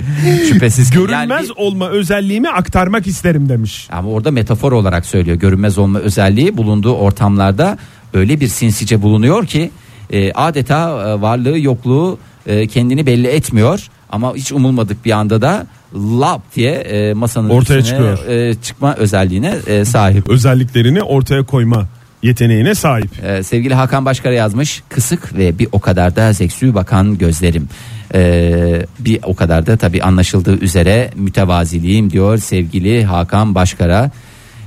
Şüphesiz 0.49 0.91
ki. 0.91 0.99
Yani 0.99 1.07
görünmez 1.07 1.49
bir- 1.49 1.55
olma 1.57 1.89
özelliğimi 1.89 2.51
aktarmak 2.51 3.07
isterim 3.07 3.49
demiş. 3.49 3.89
Ama 3.93 4.09
orada 4.11 4.31
metafor 4.31 4.73
olarak 4.73 5.07
söylüyor. 5.07 5.37
Görünmez 5.37 5.79
olma 5.79 5.99
özelliği 5.99 6.57
bulunduğu 6.57 6.95
ortamlarda 6.95 7.79
öyle 8.15 8.41
bir 8.41 8.49
sinsice 8.49 9.03
bulunuyor 9.03 9.47
ki 9.47 9.71
e, 10.11 10.33
adeta 10.33 11.09
e, 11.09 11.21
varlığı 11.21 11.59
yokluğu 11.59 12.19
e, 12.47 12.67
kendini 12.67 13.07
belli 13.07 13.27
etmiyor. 13.27 13.89
Ama 14.13 14.35
hiç 14.35 14.53
umulmadık 14.53 15.05
bir 15.05 15.11
anda 15.11 15.43
da 15.43 15.67
lap 15.95 16.43
diye 16.57 16.73
e, 16.73 17.15
masanın 17.15 17.49
Ortaya 17.49 17.79
üstüne 17.81 18.17
çıkıyor. 18.17 18.29
e, 18.29 18.55
çıkma 18.55 18.95
özelliğine 18.95 19.55
e, 19.67 19.85
sahip. 19.85 20.29
özelliklerini 20.31 21.03
ortaya 21.03 21.43
koyma 21.43 21.87
yeteneğine 22.23 22.75
sahip. 22.75 23.11
Ee, 23.25 23.43
sevgili 23.43 23.75
Hakan 23.75 24.05
Başkara 24.05 24.35
yazmış 24.35 24.83
kısık 24.89 25.39
ve 25.39 25.59
bir 25.59 25.69
o 25.73 25.81
kadar 25.81 26.17
da 26.17 26.35
seksü 26.35 26.75
bakan 26.75 27.19
gözlerim 27.19 27.69
Ee, 28.15 28.87
bir 28.99 29.19
o 29.23 29.35
kadar 29.35 29.67
da 29.67 29.77
tabi 29.77 30.03
anlaşıldığı 30.03 30.59
üzere 30.59 31.11
mütevaziliğim 31.17 32.11
diyor 32.11 32.39
sevgili 32.39 33.05
Hakan 33.05 33.55
Başkara 33.55 34.11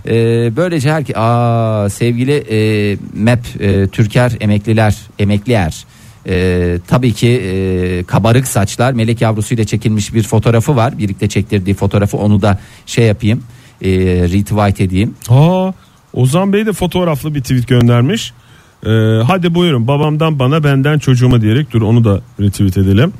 Ee, 0.07 0.11
böylece 0.55 0.91
her 0.91 1.03
Aa, 1.15 1.89
sevgili 1.89 2.33
e, 2.33 2.97
MEP 3.13 3.39
e, 3.59 3.87
Türker 3.87 4.31
emekliler 4.39 4.95
emekliyer 5.19 5.85
ee, 6.27 6.77
tabii 6.87 7.13
ki 7.13 7.27
e, 7.29 8.03
kabarık 8.03 8.47
saçlar 8.47 8.93
melek 8.93 9.21
yavrusuyla 9.21 9.63
çekilmiş 9.63 10.13
bir 10.13 10.23
fotoğrafı 10.23 10.75
var 10.75 10.97
birlikte 10.97 11.29
çektirdiği 11.29 11.75
fotoğrafı 11.75 12.17
onu 12.17 12.41
da 12.41 12.59
şey 12.85 13.05
yapayım 13.05 13.43
e, 13.81 13.89
retweet 14.33 14.81
edeyim 14.81 15.15
Aa, 15.29 15.71
Ozan 16.13 16.53
Bey 16.53 16.65
de 16.65 16.73
fotoğraflı 16.73 17.35
bir 17.35 17.41
tweet 17.41 17.67
göndermiş. 17.67 18.33
Ee, 18.85 18.89
hadi 19.27 19.55
buyurun 19.55 19.87
babamdan 19.87 20.39
bana 20.39 20.63
benden 20.63 20.99
çocuğuma 20.99 21.41
diyerek 21.41 21.71
dur 21.71 21.81
onu 21.81 22.03
da 22.03 22.21
retweet 22.39 22.77
edelim. 22.77 23.13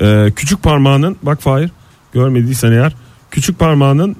Ee, 0.00 0.32
küçük 0.36 0.62
parmağının 0.62 1.16
bak 1.22 1.42
Fahir 1.42 1.70
görmediysen 2.12 2.72
eğer 2.72 2.92
küçük 3.30 3.58
parmağının 3.58 4.16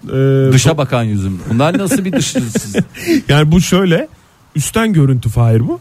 e, 0.48 0.52
Dışa 0.52 0.78
bakan 0.78 1.02
yüzüm. 1.02 1.40
Bunlar 1.50 1.78
nasıl 1.78 2.04
bir 2.04 2.12
dış? 2.12 2.36
yani 3.28 3.52
bu 3.52 3.60
şöyle 3.60 4.08
üstten 4.56 4.92
görüntü 4.92 5.28
Fahir 5.28 5.60
bu. 5.68 5.80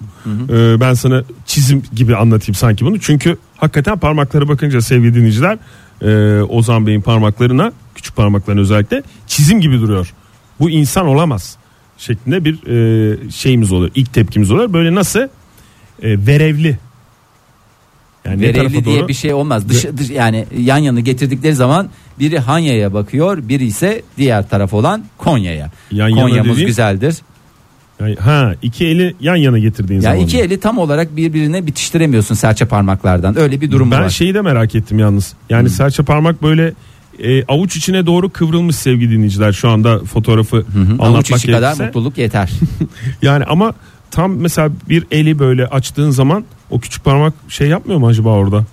Ee, 0.50 0.80
ben 0.80 0.94
sana 0.94 1.24
çizim 1.46 1.84
gibi 1.96 2.16
anlatayım 2.16 2.56
sanki 2.56 2.86
bunu. 2.86 3.00
Çünkü 3.00 3.38
hakikaten 3.58 4.00
parmaklara 4.00 4.48
bakınca 4.48 4.82
sevgili 4.82 5.16
dinleyiciler 5.16 5.58
e, 6.02 6.42
Ozan 6.44 6.88
Bey'in 6.88 7.02
parmaklarına 7.02 7.72
küçük 7.96 8.16
parmaklarına 8.16 8.62
özellikle 8.62 9.04
çizim 9.28 9.62
gibi 9.62 9.82
duruyor. 9.82 10.14
Bu 10.60 10.70
insan 10.70 11.08
olamaz 11.08 11.58
şeklinde 11.98 12.46
bir 12.46 12.68
e, 12.68 13.32
şeyimiz 13.32 13.72
oluyor. 13.72 13.92
İlk 13.96 14.14
tepkimiz 14.14 14.52
oluyor. 14.52 14.74
Böyle 14.74 14.96
nasıl 14.96 15.20
e, 15.20 15.28
verevli. 16.02 16.78
Yani 18.26 18.42
Verevli 18.42 18.86
diye 18.86 19.00
doğru? 19.00 19.08
bir 19.08 19.14
şey 19.14 19.34
olmaz. 19.34 19.70
Dış, 19.70 19.86
dış- 19.98 20.10
yani 20.10 20.46
yan 20.58 20.78
yana 20.78 21.00
getirdikleri 21.00 21.56
zaman 21.56 21.90
biri 22.20 22.40
Hanya'ya 22.40 22.94
bakıyor, 22.94 23.38
biri 23.50 23.66
ise 23.66 24.02
diğer 24.18 24.50
taraf 24.50 24.74
olan 24.74 25.06
Konya'ya. 25.18 25.72
Yan 25.92 26.12
Konya'mız 26.12 26.52
dediğin- 26.52 26.68
güzeldir. 26.68 27.16
Yani, 28.00 28.16
ha 28.16 28.54
iki 28.62 28.86
eli 28.88 29.16
yan 29.20 29.36
yana 29.36 29.60
getirdiğin 29.60 30.00
Ya 30.02 30.12
zaman. 30.12 30.18
iki 30.26 30.40
eli 30.40 30.60
tam 30.60 30.78
olarak 30.78 31.16
birbirine 31.18 31.68
bitiştiremiyorsun 31.68 32.36
serçe 32.36 32.66
parmaklardan. 32.66 33.40
Öyle 33.40 33.62
bir 33.62 33.72
durum 33.72 33.92
Ben 33.92 34.02
var. 34.04 34.10
şeyi 34.10 34.34
de 34.34 34.42
merak 34.42 34.76
ettim 34.76 35.00
yalnız. 35.00 35.34
Yani 35.50 35.70
serçe 35.70 36.04
parmak 36.04 36.44
böyle 36.44 36.74
e, 37.24 37.44
avuç 37.46 37.76
içine 37.78 38.06
doğru 38.06 38.30
kıvrılmış 38.30 38.76
sevgili 38.76 39.12
dinleyiciler 39.12 39.54
şu 39.54 39.70
anda 39.70 40.00
fotoğrafı 40.00 40.58
Hı, 40.58 40.64
anlatmak 40.80 41.10
Avuç 41.16 41.32
içi 41.32 41.48
kadar 41.48 41.60
gerekirse. 41.62 41.86
mutluluk 41.86 42.18
yeter. 42.18 42.52
Yani 43.22 43.44
ama 43.44 43.74
tam 44.12 44.36
mesela 44.36 44.70
bir 44.90 45.06
eli 45.12 45.40
böyle 45.40 45.68
açtığın 45.68 46.10
zaman 46.10 46.44
o 46.70 46.80
küçük 46.80 47.04
parmak 47.04 47.34
şey 47.50 47.68
yapmıyor 47.68 48.00
mu 48.00 48.08
acaba 48.08 48.30
orada? 48.30 48.66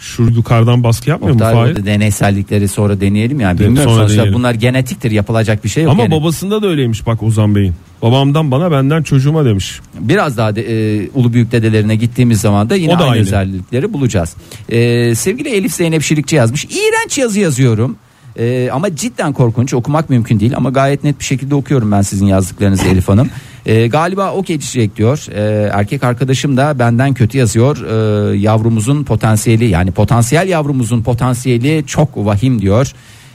Şu 0.00 0.22
yukarıdan 0.22 0.84
baskı 0.84 1.10
yapmıyor 1.10 1.34
mu 1.34 1.40
Oktay, 1.40 1.54
Fahir? 1.54 1.70
orada 1.70 1.86
deneysellikleri 1.86 2.68
sonra 2.68 3.00
deneyelim 3.00 3.40
yani. 3.40 3.58
Bilmiyorum 3.58 3.82
sonra 3.84 3.96
sonuçta 3.96 4.16
deneyelim. 4.16 4.34
bunlar 4.38 4.54
genetiktir 4.54 5.10
yapılacak 5.10 5.64
bir 5.64 5.68
şey 5.68 5.84
yok. 5.84 5.92
Ama 5.92 6.02
yani. 6.02 6.10
babasında 6.12 6.62
da 6.62 6.66
öyleymiş 6.66 7.06
bak 7.06 7.22
Ozan 7.22 7.54
Bey'in. 7.54 7.74
Babamdan 8.02 8.50
bana 8.50 8.72
benden 8.72 9.02
çocuğuma 9.02 9.44
demiş. 9.44 9.80
Biraz 10.00 10.36
daha 10.36 10.56
de, 10.56 10.62
e, 11.02 11.08
ulu 11.14 11.32
büyük 11.32 11.52
dedelerine 11.52 11.96
gittiğimiz 11.96 12.40
zaman 12.40 12.70
da 12.70 12.76
yine 12.76 12.94
O 12.94 12.98
da 12.98 13.02
aynı, 13.02 13.12
aynı. 13.12 13.22
özellikleri 13.22 13.92
bulacağız. 13.92 14.36
E, 14.68 15.14
sevgili 15.14 15.48
Elif 15.48 15.74
Zeynep 15.74 16.02
Şilikçi 16.02 16.36
yazmış. 16.36 16.64
İğrenç 16.64 17.18
yazı 17.18 17.40
yazıyorum. 17.40 17.96
E, 18.38 18.70
ama 18.72 18.96
cidden 18.96 19.32
korkunç 19.32 19.74
okumak 19.74 20.10
mümkün 20.10 20.40
değil 20.40 20.56
ama 20.56 20.70
gayet 20.70 21.04
net 21.04 21.20
bir 21.20 21.24
şekilde 21.24 21.54
okuyorum 21.54 21.92
ben 21.92 22.02
sizin 22.02 22.26
yazdıklarınızı 22.26 22.88
Elif 22.88 23.08
Hanım. 23.08 23.30
E, 23.66 23.86
galiba 23.86 24.32
o 24.32 24.44
geçecek 24.44 24.96
diyor. 24.96 25.26
E, 25.34 25.70
erkek 25.72 26.04
arkadaşım 26.04 26.56
da 26.56 26.78
benden 26.78 27.14
kötü 27.14 27.38
yazıyor. 27.38 27.76
E, 27.76 28.36
yavrumuzun 28.36 29.04
potansiyeli 29.04 29.64
yani 29.64 29.90
potansiyel 29.90 30.48
yavrumuzun 30.48 31.02
potansiyeli 31.02 31.84
çok 31.86 32.16
vahim 32.16 32.62
diyor. 32.62 32.92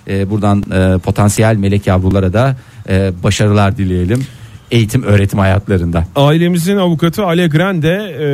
E, 0.08 0.30
buradan 0.30 0.64
e, 0.72 0.98
potansiyel 0.98 1.56
melek 1.56 1.88
yavrulara 1.88 2.34
da 2.34 2.56
e, 2.90 3.12
başarılar 3.24 3.78
dileyelim. 3.78 4.26
Eğitim 4.72 5.04
öğretim 5.04 5.40
hayatlarında. 5.40 6.08
Ailemizin 6.16 6.78
avukatı 6.78 7.26
Ale 7.26 7.48
Grande 7.48 8.16
e, 8.20 8.28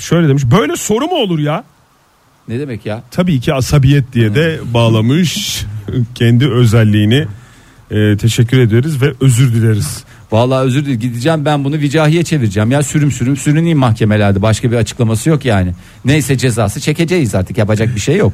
şöyle 0.00 0.28
demiş. 0.28 0.42
Böyle 0.50 0.76
soru 0.76 1.06
mu 1.06 1.14
olur 1.14 1.38
ya? 1.38 1.64
Ne 2.48 2.58
demek 2.58 2.86
ya? 2.86 3.02
Tabii 3.10 3.40
ki 3.40 3.54
asabiyet 3.54 4.12
diye 4.12 4.34
de 4.34 4.60
bağlamış 4.74 5.64
kendi 6.14 6.48
özelliğini. 6.48 7.26
E, 7.90 8.16
teşekkür 8.16 8.58
ederiz 8.58 9.02
ve 9.02 9.12
özür 9.20 9.54
dileriz. 9.54 10.04
Vallahi 10.32 10.64
özür 10.64 10.84
dilerim 10.84 11.00
gideceğim 11.00 11.44
ben 11.44 11.64
bunu 11.64 11.74
vicahiye 11.74 12.24
çevireceğim 12.24 12.70
ya 12.70 12.82
sürüm 12.82 13.10
sürüm 13.10 13.36
sürüneyim 13.36 13.78
mahkemelerde 13.78 14.42
başka 14.42 14.70
bir 14.70 14.76
açıklaması 14.76 15.28
yok 15.28 15.44
yani. 15.44 15.72
Neyse 16.04 16.38
cezası 16.38 16.80
çekeceğiz 16.80 17.34
artık 17.34 17.58
yapacak 17.58 17.94
bir 17.94 18.00
şey 18.00 18.16
yok. 18.16 18.32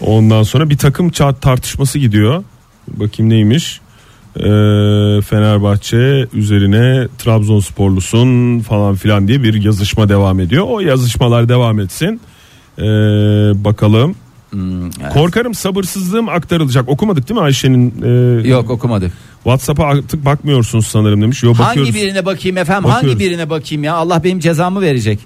Ondan 0.00 0.42
sonra 0.42 0.70
bir 0.70 0.78
takım 0.78 1.10
çat 1.10 1.42
tartışması 1.42 1.98
gidiyor. 1.98 2.44
Bakayım 2.88 3.30
neymiş? 3.30 3.80
Ee, 4.36 4.40
Fenerbahçe 5.22 6.26
üzerine 6.32 7.08
Trabzonsporlusun 7.18 8.60
falan 8.60 8.94
filan 8.94 9.28
diye 9.28 9.42
bir 9.42 9.62
yazışma 9.62 10.08
devam 10.08 10.40
ediyor. 10.40 10.64
O 10.68 10.80
yazışmalar 10.80 11.48
devam 11.48 11.80
etsin. 11.80 12.20
Ee, 12.78 12.82
bakalım. 13.64 14.14
Hmm, 14.54 14.84
evet. 15.02 15.12
Korkarım 15.12 15.54
sabırsızlığım 15.54 16.28
aktarılacak. 16.28 16.88
Okumadık 16.88 17.28
değil 17.28 17.40
mi 17.40 17.44
Ayşe'nin? 17.44 17.94
e, 18.44 18.48
Yok 18.48 18.70
okumadık. 18.70 19.12
WhatsApp'a 19.34 19.84
artık 19.84 20.24
bakmıyorsunuz 20.24 20.86
sanırım 20.86 21.22
demiş. 21.22 21.42
Yok 21.42 21.58
bakıyoruz. 21.58 21.92
Hangi 21.94 22.00
birine 22.06 22.26
bakayım 22.26 22.56
efendim 22.56 22.84
Bakıyoruz. 22.84 23.08
hangi 23.10 23.18
birine 23.24 23.50
bakayım 23.50 23.84
ya 23.84 23.94
Allah 23.94 24.24
benim 24.24 24.40
cezamı 24.40 24.80
verecek. 24.80 25.18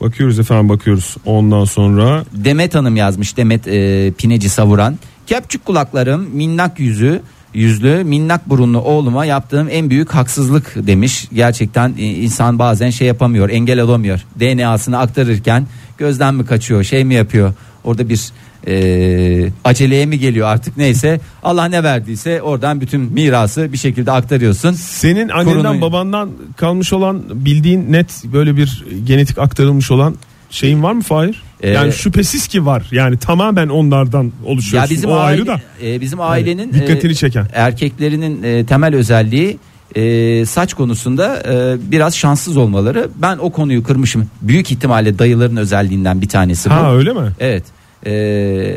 Bakıyoruz 0.00 0.38
efendim 0.38 0.68
bakıyoruz. 0.68 1.16
Ondan 1.24 1.64
sonra 1.64 2.24
Demet 2.32 2.74
Hanım 2.74 2.96
yazmış 2.96 3.36
Demet 3.36 3.68
e, 3.68 4.12
Pineci 4.18 4.48
savuran. 4.48 4.98
Kepçük 5.26 5.64
kulaklarım 5.64 6.22
minnak 6.32 6.80
yüzü 6.80 7.22
yüzlü 7.54 8.04
minnak 8.04 8.48
burunlu 8.48 8.78
oğluma 8.80 9.24
yaptığım 9.24 9.68
en 9.70 9.90
büyük 9.90 10.10
haksızlık 10.14 10.74
demiş. 10.76 11.28
Gerçekten 11.34 11.94
e, 11.98 12.02
insan 12.02 12.58
bazen 12.58 12.90
şey 12.90 13.08
yapamıyor 13.08 13.50
engel 13.50 13.80
olamıyor. 13.80 14.20
DNA'sını 14.40 14.98
aktarırken 14.98 15.66
gözden 15.98 16.34
mi 16.34 16.46
kaçıyor 16.46 16.84
şey 16.84 17.04
mi 17.04 17.14
yapıyor 17.14 17.52
orada 17.84 18.08
bir 18.08 18.20
e, 18.68 19.48
aceleye 19.64 20.06
mi 20.06 20.18
geliyor 20.18 20.48
artık 20.48 20.76
neyse 20.76 21.20
Allah 21.42 21.64
ne 21.64 21.82
verdiyse 21.82 22.42
oradan 22.42 22.80
bütün 22.80 23.00
mirası 23.00 23.72
bir 23.72 23.78
şekilde 23.78 24.12
aktarıyorsun. 24.12 24.72
Senin 24.72 25.28
annenden 25.28 25.62
Korunu- 25.62 25.80
babandan 25.80 26.30
kalmış 26.56 26.92
olan 26.92 27.22
bildiğin 27.44 27.92
net 27.92 28.24
böyle 28.32 28.56
bir 28.56 28.84
genetik 29.04 29.38
aktarılmış 29.38 29.90
olan 29.90 30.14
şeyin 30.50 30.82
var 30.82 30.92
mı 30.92 31.02
Fahir? 31.02 31.42
Ee, 31.60 31.70
yani 31.70 31.92
şüphesiz 31.92 32.46
ki 32.46 32.66
var. 32.66 32.86
Yani 32.92 33.16
tamamen 33.18 33.68
onlardan 33.68 34.32
oluşuyorsun. 34.44 34.90
Ya 34.90 34.96
bizim 34.96 35.10
o 35.10 35.14
aile, 35.14 35.24
ayrı 35.24 35.46
da. 35.46 35.60
e, 35.82 36.00
bizim 36.00 36.20
ailenin 36.20 36.72
dikkatini 36.72 37.12
e, 37.12 37.14
çeken. 37.14 37.46
erkeklerinin 37.52 38.42
e, 38.42 38.66
temel 38.66 38.94
özelliği 38.94 39.58
e, 39.94 40.46
saç 40.46 40.74
konusunda 40.74 41.42
e, 41.48 41.76
biraz 41.90 42.16
şanssız 42.16 42.56
olmaları. 42.56 43.08
Ben 43.16 43.38
o 43.38 43.50
konuyu 43.50 43.82
kırmışım. 43.82 44.26
Büyük 44.42 44.70
ihtimalle 44.70 45.18
dayıların 45.18 45.56
özelliğinden 45.56 46.20
bir 46.20 46.28
tanesi 46.28 46.70
bu. 46.70 46.74
Ha 46.74 46.94
öyle 46.94 47.12
mi? 47.12 47.30
Evet. 47.40 47.64
E, 48.06 48.12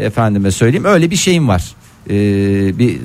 efendime 0.05 0.51
söyleyeyim 0.51 0.85
öyle 0.85 1.11
bir 1.11 1.15
şeyim 1.15 1.47
var. 1.47 1.63
E, 2.09 2.13
bir 2.79 2.97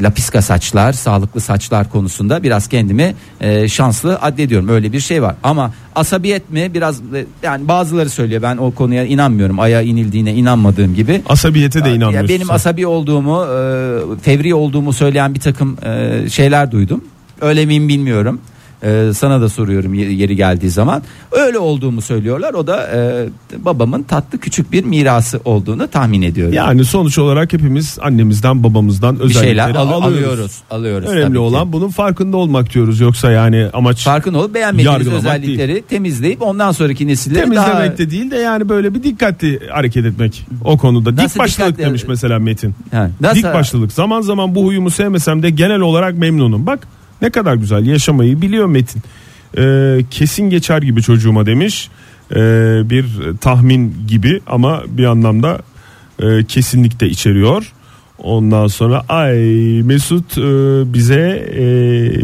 lapiska 0.00 0.42
saçlar, 0.42 0.92
sağlıklı 0.92 1.40
saçlar 1.40 1.90
konusunda 1.90 2.42
biraz 2.42 2.68
kendimi 2.68 3.14
e, 3.40 3.68
şanslı 3.68 4.16
addediyorum. 4.22 4.68
Öyle 4.68 4.92
bir 4.92 5.00
şey 5.00 5.22
var. 5.22 5.34
Ama 5.42 5.72
asabiyet 5.94 6.50
mi 6.50 6.70
biraz 6.74 7.00
e, 7.00 7.26
yani 7.42 7.68
bazıları 7.68 8.10
söylüyor. 8.10 8.42
Ben 8.42 8.56
o 8.56 8.70
konuya 8.70 9.04
inanmıyorum. 9.04 9.60
Aya 9.60 9.82
inildiğine 9.82 10.34
inanmadığım 10.34 10.94
gibi. 10.94 11.22
Asabiyete 11.28 11.84
de 11.84 11.88
Ya 11.88 11.94
inanmıyorsun. 11.94 12.28
benim 12.28 12.46
sen. 12.46 12.54
asabi 12.54 12.86
olduğumu, 12.86 13.44
e, 13.44 14.20
fevri 14.22 14.54
olduğumu 14.54 14.92
söyleyen 14.92 15.34
bir 15.34 15.40
takım 15.40 15.76
e, 15.86 16.24
şeyler 16.30 16.70
duydum. 16.72 17.04
Öyle 17.40 17.66
miyim 17.66 17.88
bilmiyorum. 17.88 18.40
E, 18.84 19.12
sana 19.14 19.40
da 19.40 19.48
soruyorum 19.48 19.94
yeri, 19.94 20.36
geldiği 20.36 20.70
zaman. 20.70 21.02
Öyle 21.32 21.58
olduğumu 21.58 22.00
söylüyorlar. 22.02 22.54
O 22.54 22.66
da 22.66 22.86
e, 22.94 23.26
babamın 23.64 24.02
tatlı 24.02 24.38
küçük 24.38 24.72
bir 24.72 24.84
mirası 24.84 25.40
olduğunu 25.44 25.88
tahmin 25.88 26.22
ediyorum. 26.22 26.54
Yani 26.54 26.84
sonuç 26.84 27.18
olarak 27.18 27.52
hepimiz 27.52 27.98
annemizden 28.02 28.62
babamızdan 28.62 29.20
bir 29.20 29.28
şeyler 29.30 29.64
özellikleri 29.64 29.78
al- 29.78 30.02
alıyoruz. 30.02 30.24
alıyoruz. 30.26 30.62
Alıyoruz. 30.70 31.06
tabii 31.08 31.18
Önemli 31.18 31.32
ki. 31.34 31.38
olan 31.38 31.72
bunun 31.72 31.88
farkında 31.88 32.36
olmak 32.36 32.74
diyoruz. 32.74 33.00
Yoksa 33.00 33.30
yani 33.30 33.68
amaç 33.72 34.04
farkın 34.04 34.34
olup 34.34 34.54
beğenmediğiniz 34.54 34.92
Yargılamak 35.06 35.20
özellikleri 35.36 35.82
temizleyip 35.88 36.42
ondan 36.42 36.72
sonraki 36.72 37.06
nesilleri 37.06 37.54
daha 37.54 37.64
temizlemek 37.66 37.98
de 37.98 38.10
değil 38.10 38.30
de 38.30 38.36
yani 38.36 38.68
böyle 38.68 38.94
bir 38.94 39.02
dikkatli 39.02 39.60
hareket 39.70 40.04
etmek 40.06 40.46
o 40.64 40.78
konuda. 40.78 41.10
Nasıl 41.16 41.34
Dik 41.34 41.38
başlılık 41.38 41.70
dikkatli- 41.78 41.86
demiş 41.86 42.02
mesela 42.08 42.38
Metin. 42.38 42.74
Ha, 42.92 43.10
nasıl- 43.20 43.36
Dik 43.36 43.44
başlılık. 43.44 43.92
Zaman 43.92 44.20
zaman 44.20 44.54
bu 44.54 44.64
huyumu 44.64 44.90
sevmesem 44.90 45.42
de 45.42 45.50
genel 45.50 45.80
olarak 45.80 46.18
memnunum. 46.18 46.66
Bak 46.66 46.88
ne 47.24 47.30
kadar 47.30 47.54
güzel 47.54 47.86
yaşamayı 47.86 48.42
biliyor 48.42 48.66
Metin. 48.66 49.02
Ee, 49.58 49.98
kesin 50.10 50.50
geçer 50.50 50.82
gibi 50.82 51.02
çocuğuma 51.02 51.46
demiş. 51.46 51.88
Ee, 52.30 52.36
bir 52.90 53.06
tahmin 53.40 53.96
gibi 54.08 54.40
ama 54.46 54.82
bir 54.88 55.04
anlamda 55.04 55.58
e, 56.22 56.44
kesinlik 56.44 57.00
de 57.00 57.08
içeriyor. 57.08 57.72
Ondan 58.18 58.66
sonra 58.66 59.04
ay 59.08 59.38
Mesut 59.82 60.38
e, 60.38 60.42
bize 60.94 61.20
e, 61.58 61.64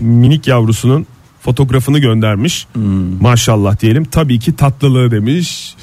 minik 0.01 0.47
yavrusunun 0.47 1.07
fotoğrafını 1.43 1.99
göndermiş. 1.99 2.67
Hmm. 2.73 3.23
Maşallah 3.23 3.81
diyelim. 3.81 4.05
Tabii 4.05 4.39
ki 4.39 4.57
tatlılığı 4.57 5.11
demiş. 5.11 5.75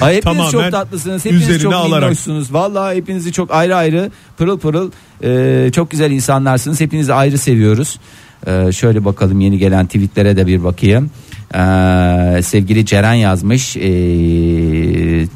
Ay 0.00 0.16
hepiniz 0.16 0.36
Tamamen 0.36 0.50
çok 0.50 0.70
tatlısınız. 0.70 1.24
Hepiniz 1.24 1.62
çok 1.62 1.84
minnoşsunuz. 1.84 2.54
Vallahi 2.54 2.96
hepinizi 2.96 3.32
çok 3.32 3.50
ayrı 3.50 3.76
ayrı 3.76 4.10
pırıl 4.38 4.58
pırıl 4.58 4.90
e, 5.22 5.70
çok 5.72 5.90
güzel 5.90 6.10
insanlarsınız. 6.10 6.80
Hepinizi 6.80 7.14
ayrı 7.14 7.38
seviyoruz. 7.38 7.98
E, 8.46 8.72
şöyle 8.72 9.04
bakalım 9.04 9.40
yeni 9.40 9.58
gelen 9.58 9.86
tweetlere 9.86 10.36
de 10.36 10.46
bir 10.46 10.64
bakayım. 10.64 11.10
E, 11.54 11.58
sevgili 12.42 12.86
Ceren 12.86 13.14
yazmış. 13.14 13.76
E, 13.76 13.80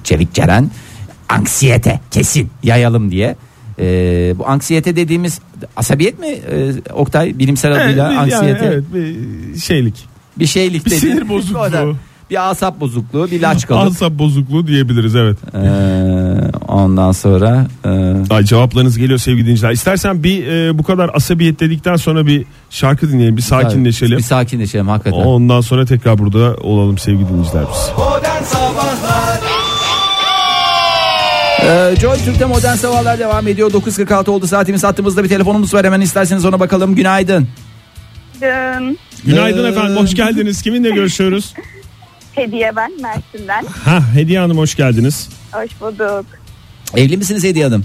Çevik 0.04 0.34
Ceren. 0.34 0.70
Anksiyete 1.28 2.00
kesin 2.10 2.50
yayalım 2.62 3.10
diye. 3.10 3.36
E, 3.80 3.84
bu 4.38 4.48
anksiyete 4.48 4.96
dediğimiz 4.96 5.40
asabiyet 5.76 6.18
mi 6.18 6.26
e, 6.26 6.72
Oktay 6.92 7.38
bilimsel 7.38 7.72
adıyla 7.84 8.08
Evet, 8.08 8.18
anksiyete 8.18 8.64
yani 8.64 8.74
evet, 8.74 8.84
bir 9.54 9.58
şeylik. 9.60 9.94
bir 10.38 10.46
şeylik 10.46 10.86
Bir 10.86 10.90
dedi. 10.90 11.00
sinir 11.00 11.28
bozukluğu. 11.28 11.96
Bir 12.30 12.50
asap 12.50 12.80
bozukluğu, 12.80 13.30
bir 13.30 13.42
laçkalık. 13.42 13.90
Asap 13.90 14.12
bozukluğu 14.12 14.66
diyebiliriz 14.66 15.16
evet. 15.16 15.38
Ee, 15.54 15.58
ondan 16.68 17.12
sonra 17.12 17.66
e, 17.84 18.14
Ay 18.34 18.44
cevaplarınız 18.44 18.98
geliyor 18.98 19.18
sevgili 19.18 19.42
dinleyiciler. 19.42 19.70
İstersen 19.70 20.22
bir 20.22 20.46
e, 20.46 20.78
bu 20.78 20.82
kadar 20.82 21.10
asabiyet 21.14 21.60
dedikten 21.60 21.96
sonra 21.96 22.26
bir 22.26 22.44
şarkı 22.70 23.08
dinleyelim, 23.12 23.36
bir 23.36 23.42
sakinleşelim. 23.42 24.18
Bir 24.18 24.22
sakinleşelim 24.22 24.88
hakikaten. 24.88 25.18
Ondan 25.18 25.60
sonra 25.60 25.86
tekrar 25.86 26.18
burada 26.18 26.54
olalım 26.60 26.98
sevgili 26.98 27.28
dinleyiciler 27.28 27.64
biz. 27.72 27.90
Modern 27.98 28.42
Sabahlar 28.44 29.38
Ee, 31.62 31.94
Joy 32.00 32.16
Türk'te 32.24 32.44
modern 32.44 32.74
sabahlar 32.76 33.18
devam 33.18 33.48
ediyor. 33.48 33.70
9.46 33.70 34.30
oldu 34.30 34.46
saatimiz. 34.46 34.84
Hattımızda 34.84 35.24
bir 35.24 35.28
telefonumuz 35.28 35.74
var. 35.74 35.86
Hemen 35.86 36.00
isterseniz 36.00 36.44
ona 36.44 36.60
bakalım. 36.60 36.94
Günaydın. 36.94 37.48
Dın. 38.40 38.98
Günaydın 39.24 39.64
Ee, 39.64 39.68
efendim 39.68 39.96
hoş 39.96 40.14
geldiniz. 40.14 40.62
Kiminle 40.62 40.90
görüşüyoruz? 40.90 41.54
Hediye 42.34 42.72
ben 42.76 42.92
Mersin'den. 43.02 43.64
ha 43.84 44.00
Hediye 44.14 44.38
Hanım 44.40 44.58
hoş 44.58 44.74
geldiniz. 44.74 45.28
Hoş 45.52 45.80
bulduk. 45.80 46.26
Evli 46.96 47.16
misiniz 47.16 47.44
Hediye 47.44 47.64
Hanım? 47.64 47.84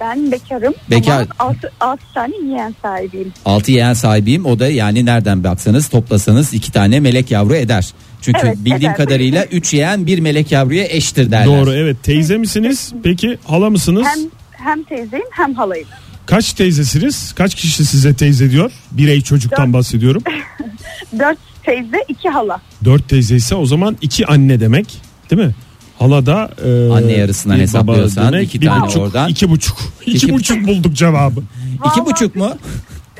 Ben 0.00 0.32
bekarım 0.32 0.74
Bekar. 0.90 1.26
ama 1.38 1.54
6, 1.80 2.02
tane 2.14 2.34
yeğen 2.48 2.74
sahibiyim. 2.82 3.32
6 3.44 3.72
yeğen 3.72 3.92
sahibiyim. 3.94 4.44
O 4.46 4.58
da 4.58 4.68
yani 4.68 5.06
nereden 5.06 5.44
baksanız 5.44 5.88
toplasanız 5.88 6.54
iki 6.54 6.72
tane 6.72 7.00
melek 7.00 7.30
yavru 7.30 7.54
eder. 7.54 7.92
Çünkü 8.22 8.40
Evet, 8.44 8.56
bildiğim 8.58 8.76
eder. 8.80 8.96
kadarıyla 8.96 9.44
3 9.44 9.74
yeğen 9.74 10.06
bir 10.06 10.18
melek 10.18 10.52
yavruya 10.52 10.84
eştir 10.84 11.30
derler. 11.30 11.46
Doğru 11.46 11.72
evet 11.72 11.96
teyze 12.02 12.36
misiniz? 12.38 12.92
Peki 13.04 13.38
hala 13.44 13.70
mısınız? 13.70 14.06
Hem 14.06 14.18
hem 14.66 14.82
teyzeyim 14.84 15.26
hem 15.30 15.54
halayım. 15.54 15.88
Kaç 16.26 16.52
teyzesiniz? 16.52 17.32
Kaç 17.32 17.54
kişi 17.54 17.84
size 17.84 18.14
teyze 18.14 18.50
diyor? 18.50 18.72
Birey 18.92 19.20
çocuktan 19.22 19.66
Dört. 19.66 19.74
bahsediyorum. 19.74 20.22
Dört 21.18 21.38
teyze 21.62 21.96
iki 22.08 22.28
hala. 22.28 22.60
Dört 22.84 23.08
teyze 23.08 23.36
ise 23.36 23.54
o 23.54 23.66
zaman 23.66 23.96
iki 24.00 24.26
anne 24.26 24.60
demek 24.60 24.86
değil 25.30 25.42
mi? 25.42 25.54
Hala 25.98 26.26
da 26.26 26.50
e, 26.64 26.92
Anne 26.92 27.12
yarısından 27.12 27.56
bir 27.56 27.62
hesaplıyorsan 27.62 28.32
demek, 28.32 28.48
iki 28.48 28.60
bir 28.60 28.66
tane 28.66 28.86
buçuk, 28.86 29.02
oradan. 29.02 29.28
iki 29.28 29.50
buçuk. 29.50 29.78
İki, 30.06 30.16
İki 30.16 30.32
buçuk 30.34 30.66
bulduk 30.66 30.92
cevabı. 30.92 31.40
İki 31.74 31.82
Vallahi 32.00 32.06
buçuk 32.06 32.36
mu? 32.36 32.50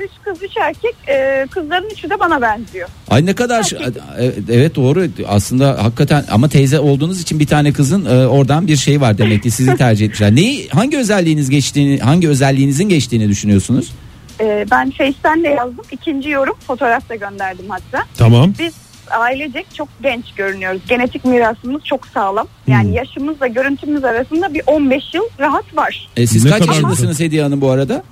Üç 0.01 0.11
kız 0.25 0.43
üç 0.43 0.57
erkek 0.57 0.95
e, 1.09 1.47
kızların 1.51 1.91
üçü 1.91 2.11
de 2.11 2.21
bana 2.21 2.43
benziyor. 2.43 2.89
Ay 3.11 3.27
ne 3.27 3.35
kadar 3.35 3.63
ş- 3.63 3.77
e- 3.77 4.33
evet 4.51 4.75
doğru 4.77 5.07
aslında 5.29 5.85
hakikaten 5.85 6.25
ama 6.31 6.49
teyze 6.49 6.81
olduğunuz 6.81 7.21
için 7.21 7.41
bir 7.41 7.47
tane 7.47 7.73
kızın 7.73 8.05
e, 8.05 8.27
oradan 8.27 8.67
bir 8.67 8.77
şey 8.77 9.01
var 9.01 9.19
demek 9.19 9.43
ki 9.43 9.51
sizi 9.51 9.77
tercih 9.77 10.05
etmişler. 10.07 10.35
Neyi 10.35 10.69
hangi 10.69 10.97
özelliğiniz 10.99 11.51
geçtiğini 11.51 11.99
hangi 12.01 12.29
özelliğinizin 12.29 12.89
geçtiğini 12.89 13.29
düşünüyorsunuz? 13.29 13.91
E, 14.41 14.67
ben 14.71 14.91
Face'ten 14.91 15.45
de 15.45 15.49
yazdım. 15.49 15.85
İkinci 15.93 16.29
yorum 16.29 16.55
fotoğraf 16.67 17.09
da 17.09 17.15
gönderdim 17.15 17.65
hatta. 17.69 18.07
Tamam. 18.19 18.53
Biz 18.59 18.75
ailecek 19.11 19.67
çok 19.75 19.89
genç 20.03 20.25
görünüyoruz. 20.37 20.81
Genetik 20.89 21.25
mirasımız 21.25 21.85
çok 21.85 22.07
sağlam. 22.07 22.49
Yani 22.67 22.85
Hmm. 22.89 22.93
yaşımızla 22.95 23.47
görüntümüz 23.47 24.05
arasında 24.05 24.55
bir 24.55 24.63
15 24.67 25.03
yıl 25.15 25.23
rahat 25.41 25.77
var. 25.77 26.09
E, 26.17 26.27
siz 26.27 26.45
Ne 26.45 26.51
kaç 26.51 26.67
yaşındasınız 26.67 27.21
Hediye 27.21 27.43
Hanım 27.43 27.61
bu 27.61 27.71
arada? 27.71 28.03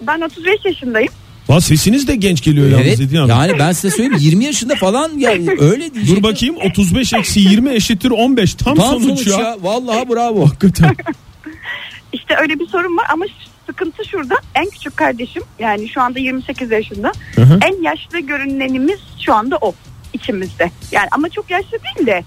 Ben 0.00 0.20
35 0.20 0.64
yaşındayım. 0.64 1.12
Valla 1.48 1.60
sesiniz 1.60 2.08
de 2.08 2.14
genç 2.16 2.42
geliyor 2.42 2.66
yalnız 2.70 2.86
Evet 2.86 2.98
Hediye 3.00 3.20
Hanım. 3.20 3.30
yani 3.30 3.58
ben 3.58 3.72
size 3.72 3.90
söyleyeyim 3.96 4.16
20 4.20 4.44
yaşında 4.44 4.74
falan 4.74 5.18
ya 5.18 5.30
öyle 5.60 5.94
diyecektim. 5.94 6.16
Dur 6.16 6.22
bakayım 6.22 6.56
35 6.70 7.12
eksi 7.14 7.40
20 7.40 7.70
eşittir 7.70 8.10
15 8.10 8.54
tam, 8.54 8.74
Tam 8.74 8.86
sonuç, 8.86 9.04
sonuç 9.04 9.26
ya. 9.26 9.38
ya. 9.38 9.56
Vallahi 9.62 10.08
bravo. 10.08 10.46
Hakikaten. 10.48 10.96
İşte 12.12 12.34
öyle 12.40 12.58
bir 12.58 12.66
sorun 12.66 12.96
var 12.96 13.06
ama 13.12 13.24
sıkıntı 13.66 14.04
şurada. 14.08 14.34
En 14.54 14.70
küçük 14.70 14.96
kardeşim 14.96 15.42
yani 15.58 15.88
şu 15.88 16.00
anda 16.02 16.18
28 16.18 16.70
yaşında. 16.70 17.12
Hı 17.34 17.42
hı. 17.42 17.58
En 17.62 17.82
yaşlı 17.82 18.18
görünenimiz 18.18 18.98
şu 19.26 19.34
anda 19.34 19.58
o 19.60 19.74
içimizde. 20.16 20.70
Yani 20.92 21.08
ama 21.12 21.28
çok 21.28 21.50
yaşlı 21.50 21.70
değil 21.72 22.06
de 22.06 22.24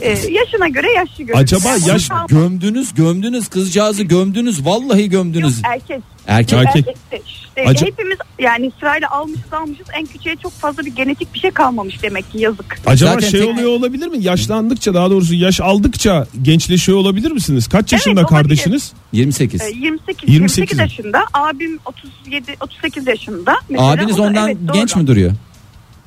e, 0.00 0.08
yaşına 0.10 0.68
göre 0.68 0.92
yaşlı 0.92 1.16
görünüyor. 1.24 1.38
Acaba 1.38 1.68
Yani 1.68 1.88
yaş- 1.88 2.08
gömdünüz 2.28 2.94
gömdünüz 2.94 3.48
kızcağızı 3.48 4.02
gömdünüz 4.02 4.66
vallahi 4.66 5.02
Yok, 5.02 5.10
gömdünüz. 5.10 5.60
erkek. 5.64 6.00
Erkek. 6.26 6.58
Erkek. 6.58 6.76
Erkek 6.88 7.10
de 7.12 7.20
işte 7.26 7.64
Acı- 7.66 7.86
hepimiz 7.86 8.18
yani 8.38 8.72
sırayla 8.80 9.10
almışız 9.10 9.52
almışız 9.52 9.86
en 9.98 10.06
küçüğe 10.06 10.36
çok 10.42 10.52
fazla 10.52 10.84
bir 10.84 10.94
genetik 10.96 11.34
bir 11.34 11.38
şey 11.38 11.50
kalmamış 11.50 12.02
demek 12.02 12.32
ki 12.32 12.38
yazık. 12.38 12.76
Acaba 12.86 13.12
Zaten 13.12 13.28
şey 13.28 13.40
tek- 13.40 13.48
oluyor 13.48 13.68
olabilir 13.70 14.06
mi? 14.06 14.24
Yaşlandıkça 14.24 14.94
daha 14.94 15.10
doğrusu 15.10 15.34
yaş 15.34 15.60
aldıkça 15.60 16.26
gençleşiyor 16.42 16.98
olabilir 16.98 17.30
misiniz? 17.32 17.68
Kaç 17.68 17.92
yaşında 17.92 18.20
olabilir. 18.20 18.28
kardeşiniz? 18.28 18.92
28. 19.12 19.60
E, 19.62 19.64
28, 19.64 19.80
28 19.80 20.28
28 20.34 20.78
yaşında 20.78 21.18
abim 21.34 21.78
37 21.84 22.56
38 22.60 23.06
yaşında. 23.06 23.56
Mesela 23.68 23.90
Abiniz 23.90 24.14
o 24.14 24.18
da- 24.18 24.26
ondan 24.26 24.48
evet, 24.48 24.58
doğru. 24.68 24.76
genç 24.76 24.96
mi 24.96 25.06
duruyor? 25.06 25.32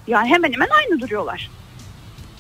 Yani 0.08 0.30
hemen 0.30 0.54
hemen 0.54 0.68
aynı 0.82 1.02
duruyorlar. 1.02 1.50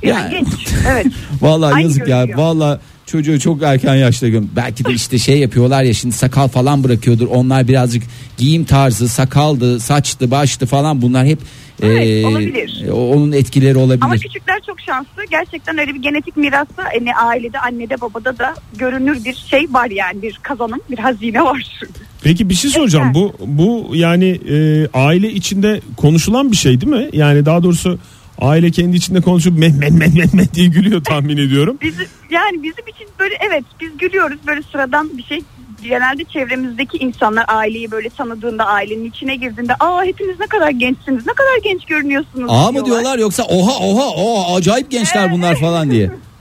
Yani 0.03 0.33
Ya. 0.33 0.39
genç. 0.39 0.47
Evet. 0.87 1.07
Vallahi 1.41 1.73
Aynı 1.73 1.83
yazık 1.87 2.07
ya. 2.07 2.27
Vallahi 2.35 2.79
çocuğu 3.05 3.39
çok 3.39 3.63
erken 3.63 3.95
yaşta 3.95 4.27
göm. 4.27 4.49
Belki 4.55 4.85
de 4.85 4.93
işte 4.93 5.17
şey 5.17 5.39
yapıyorlar 5.39 5.83
ya 5.83 5.93
şimdi 5.93 6.15
sakal 6.15 6.47
falan 6.47 6.83
bırakıyordur. 6.83 7.27
Onlar 7.27 7.67
birazcık 7.67 8.03
giyim 8.37 8.65
tarzı, 8.65 9.07
sakaldı, 9.09 9.79
saçtı, 9.79 10.31
baştı 10.31 10.65
falan 10.65 11.01
bunlar 11.01 11.25
hep 11.25 11.39
Evet, 11.81 12.07
eee, 12.07 12.25
olabilir. 12.25 12.89
onun 12.89 13.31
etkileri 13.31 13.77
olabilir. 13.77 14.05
Ama 14.05 14.17
küçükler 14.17 14.61
çok 14.67 14.79
şanslı. 14.81 15.23
Gerçekten 15.31 15.77
öyle 15.77 15.93
bir 15.93 16.01
genetik 16.01 16.37
mirasta 16.37 16.83
e, 16.93 17.05
ne 17.05 17.15
ailede, 17.15 17.59
annede, 17.59 18.01
babada 18.01 18.37
da 18.37 18.53
görünür 18.77 19.25
bir 19.25 19.33
şey 19.35 19.67
var 19.71 19.89
yani 19.89 20.21
bir 20.21 20.39
kazanım, 20.43 20.79
bir 20.91 20.97
hazine 20.99 21.41
var. 21.41 21.79
Peki 22.23 22.49
bir 22.49 22.53
şey 22.55 22.71
soracağım. 22.71 23.13
Bu 23.13 23.33
bu 23.39 23.91
yani 23.93 24.39
e, 24.49 24.87
aile 24.93 25.31
içinde 25.31 25.81
konuşulan 25.97 26.51
bir 26.51 26.57
şey 26.57 26.81
değil 26.81 26.91
mi? 26.93 27.09
Yani 27.13 27.45
daha 27.45 27.63
doğrusu 27.63 27.99
aile 28.41 28.71
kendi 28.71 28.97
içinde 28.97 29.21
konuşup 29.21 29.57
meh 29.57 29.73
meh 29.73 29.89
meh 29.89 30.13
meh 30.13 30.33
meh 30.33 30.53
diye 30.53 30.67
gülüyor 30.67 31.03
tahmin 31.03 31.37
ediyorum. 31.37 31.77
Bizi, 31.81 32.07
yani 32.29 32.63
bizim 32.63 32.87
için 32.87 33.07
böyle 33.19 33.35
evet 33.49 33.63
biz 33.81 33.97
gülüyoruz 33.97 34.37
böyle 34.47 34.61
sıradan 34.71 35.17
bir 35.17 35.23
şey. 35.23 35.41
Genelde 35.83 36.23
çevremizdeki 36.23 36.97
insanlar 36.97 37.45
aileyi 37.47 37.91
böyle 37.91 38.09
tanıdığında 38.09 38.65
ailenin 38.65 39.05
içine 39.09 39.35
girdiğinde 39.35 39.73
aa 39.79 40.03
hepiniz 40.03 40.39
ne 40.39 40.47
kadar 40.47 40.69
gençsiniz 40.69 41.27
ne 41.27 41.33
kadar 41.33 41.57
genç 41.63 41.85
görünüyorsunuz 41.85 42.45
A 42.49 42.71
mı 42.71 42.85
diyorlar 42.85 43.19
yoksa 43.19 43.43
oha 43.43 43.77
oha 43.79 44.09
oha 44.09 44.55
acayip 44.55 44.91
gençler 44.91 45.31
bunlar 45.31 45.55
falan 45.55 45.91
diye. 45.91 46.11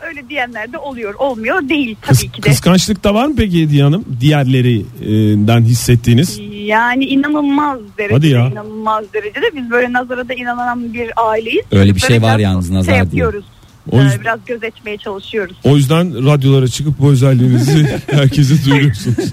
Öyle 0.00 0.28
diyenler 0.28 0.72
de 0.72 0.78
oluyor 0.78 1.14
olmuyor 1.14 1.68
değil 1.68 1.96
Kıs, 2.00 2.20
tabii 2.20 2.32
ki 2.32 2.42
de. 2.42 2.48
kıskançlık 2.50 3.04
da 3.04 3.14
var 3.14 3.26
mı 3.26 3.34
peki 3.36 3.62
Hediye 3.62 3.82
Hanım? 3.82 4.04
Diğerlerinden 4.20 5.60
hissettiğiniz. 5.62 6.40
Yani 6.66 7.04
inanılmaz 7.04 7.78
derecede 7.98 8.14
Hadi 8.14 8.28
ya. 8.28 8.48
inanılmaz 8.48 9.04
derecede 9.14 9.46
biz 9.56 9.70
böyle 9.70 9.92
nazara 9.92 10.28
da 10.28 10.34
inanan 10.34 10.94
bir 10.94 11.10
aileyiz. 11.30 11.64
Öyle 11.72 11.94
bir 11.96 12.02
Böyle 12.02 12.14
şey 12.14 12.22
var 12.22 12.38
yalnız 12.38 12.70
nazar 12.70 12.92
diye. 12.92 12.98
yapıyoruz. 12.98 13.44
O 13.92 14.00
Ee, 14.00 14.02
yüzden- 14.02 14.20
biraz 14.20 14.38
gözetmeye 14.46 14.96
çalışıyoruz. 14.96 15.56
O 15.64 15.76
yüzden 15.76 16.26
radyolara 16.26 16.68
çıkıp 16.68 16.98
bu 16.98 17.10
özelliğinizi 17.10 17.98
herkese 18.10 18.64
duyuruyorsunuz. 18.64 19.32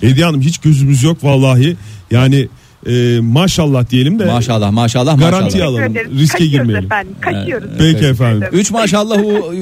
Hediye 0.00 0.26
Hanım 0.26 0.40
hiç 0.40 0.58
gözümüz 0.58 1.02
yok 1.02 1.24
vallahi. 1.24 1.76
Yani 2.10 2.48
e, 2.86 3.20
maşallah 3.20 3.90
diyelim 3.90 4.18
de. 4.18 4.24
Maşallah 4.24 4.70
maşallah 4.70 5.18
Garanti 5.18 5.44
maşallah. 5.44 5.64
alalım, 5.68 5.94
riske 5.94 6.32
Kaçıyoruz 6.32 6.50
girmeyelim. 6.50 6.84
efendim. 6.84 7.14
Kaçıyoruz. 7.20 7.68
Peki 7.78 8.04
efendim. 8.06 8.48
Üç 8.52 8.70
maşallah 8.70 9.18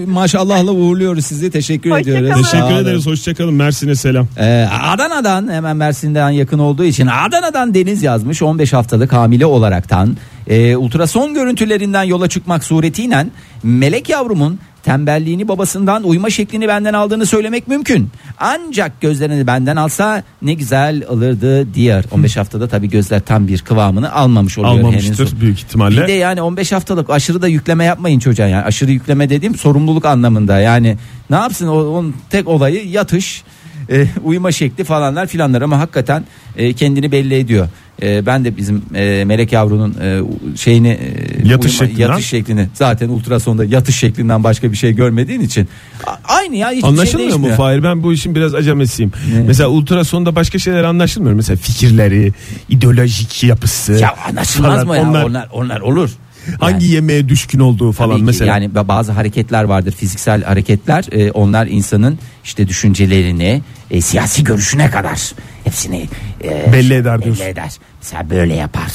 maşallahla 0.07 0.71
uğurluyoruz 0.73 1.27
sizi. 1.27 1.51
Teşekkür 1.51 1.91
Hoşça 1.91 2.01
ediyoruz. 2.03 2.31
kalın. 2.31 2.43
Sağ 2.43 2.51
Teşekkür 2.51 2.73
olun. 2.75 2.83
ederiz. 2.83 3.07
Hoşçakalın. 3.07 3.55
Mersin'e 3.55 3.95
selam. 3.95 4.27
Ee, 4.39 4.67
Adana'dan 4.83 5.49
hemen 5.53 5.77
Mersin'den 5.77 6.31
yakın 6.31 6.59
olduğu 6.59 6.85
için 6.85 7.07
Adana'dan 7.07 7.75
Deniz 7.75 8.03
yazmış 8.03 8.43
15 8.43 8.73
haftalık 8.73 9.13
hamile 9.13 9.47
olaraktan 9.47 10.17
e, 10.49 10.77
ultrason 10.77 11.35
görüntülerinden 11.35 12.05
yola 12.05 12.29
çıkmak 12.29 12.65
suretiyle 12.65 13.27
melek 13.63 14.09
yavrumun 14.09 14.59
tembelliğini 14.87 15.49
babasından 15.49 16.03
uyuma 16.03 16.31
şeklini 16.31 16.69
benden 16.69 16.95
aldığını 16.95 17.27
söylemek 17.27 17.69
mümkün. 17.69 18.11
Ancak 18.39 19.01
gözlerini 19.01 19.47
benden 19.47 19.77
alsa 19.77 20.23
ne 20.43 20.55
güzel 20.55 21.03
alırdı 21.09 21.75
diğer 21.75 22.05
15 22.11 22.37
haftada 22.37 22.69
tabii 22.69 22.89
gözler 22.91 23.21
tam 23.21 23.49
bir 23.49 23.59
kıvamını 23.59 24.13
almamış 24.13 24.59
oluyor. 24.59 24.73
henüz. 24.75 24.85
Almamıştır 24.87 25.41
büyük 25.41 25.57
Bir 25.57 25.63
de 25.63 25.67
ihtimalle. 25.67 26.13
yani 26.13 26.43
15 26.43 26.73
haftalık 26.73 27.11
aşırı 27.11 27.43
da 27.43 27.49
yükleme 27.49 27.85
yapmayın 27.85 28.19
çocuğa 28.19 28.47
yani 28.47 28.65
aşırı 28.65 28.91
yükleme 28.91 29.31
dediğim 29.31 29.55
sorumluluk 29.55 30.05
anlamında 30.05 30.61
yani 30.61 30.97
ne 31.31 31.37
yapsın 31.37 31.67
onun 31.69 32.15
tek 32.31 32.49
olayı 32.49 32.89
yatış 32.89 33.45
e, 33.90 34.07
uyuma 34.25 34.53
şekli 34.53 34.85
falanlar 34.85 35.27
filanlar 35.27 35.62
ama 35.62 35.79
hakikaten 35.79 36.25
e, 36.57 36.72
kendini 36.72 37.12
belli 37.12 37.35
ediyor. 37.35 37.68
E, 38.03 38.27
ben 38.27 38.44
de 38.44 38.57
bizim 38.57 38.83
e, 38.94 39.25
melek 39.27 39.53
yavrunun 39.53 39.94
e, 40.03 40.20
şeyini 40.57 40.88
e, 40.88 41.49
Yatış 41.49 41.79
şeklinden. 41.79 42.01
yatış 42.09 42.27
şeklini 42.27 42.68
zaten 42.75 43.09
ultrasonda 43.09 43.64
yatış 43.64 43.96
şeklinden 43.96 44.44
başka 44.44 44.72
bir 44.72 44.77
şey 44.77 44.92
görmediğin 44.92 45.40
için 45.40 45.68
a- 46.07 46.35
aynı 46.38 46.57
ya 46.57 46.68
hiçbir 46.70 46.81
şey 46.81 46.90
Anlaşılmıyor 46.90 47.29
mu 47.29 47.33
değişmiyor. 47.35 47.57
Fahir? 47.57 47.83
Ben 47.83 48.03
bu 48.03 48.12
işin 48.12 48.35
biraz 48.35 48.55
acemesiyim. 48.55 49.12
Ne? 49.35 49.40
Mesela 49.42 49.68
ultrasonda 49.68 50.37
başka 50.37 50.59
şeyler 50.59 50.85
anlaşılmıyor. 50.85 51.35
Mesela 51.35 51.57
fikirleri, 51.57 52.33
ideolojik 52.68 53.44
yapısı. 53.44 53.92
Ya 53.92 54.14
anlaşılmaz 54.29 54.85
mı 54.85 54.96
ya 54.96 55.03
Onlar, 55.03 55.25
onlar 55.25 55.49
onlar 55.53 55.81
olur. 55.81 56.11
hangi 56.61 56.85
Yani- 56.85 56.95
yemeğe 56.95 57.29
düşkün 57.29 57.59
olduğu 57.61 57.93
falan 57.93 58.17
ki 58.17 58.23
mesela. 58.23 58.47
Yani 58.55 58.67
ba- 58.75 58.89
bazı 58.89 59.13
hareketler 59.13 59.65
vardır 59.65 59.93
fiziksel 59.93 60.43
hareketler 60.45 61.05
e, 61.13 61.31
onlar 61.31 61.67
insanın 61.67 62.19
işte 62.45 62.69
düşüncelerini 62.69 63.63
e, 63.91 64.01
siyasi 64.01 64.45
görüşüne 64.45 64.91
kadar 64.91 65.33
hepsini 65.65 66.09
e, 66.45 66.73
Belli 66.73 66.95
eder 66.95 67.23
diyorsun. 67.23 67.45
belli 67.45 67.51
eder. 67.53 67.73
Mesela 68.03 68.31
böyle 68.31 68.55
yapar 68.55 68.93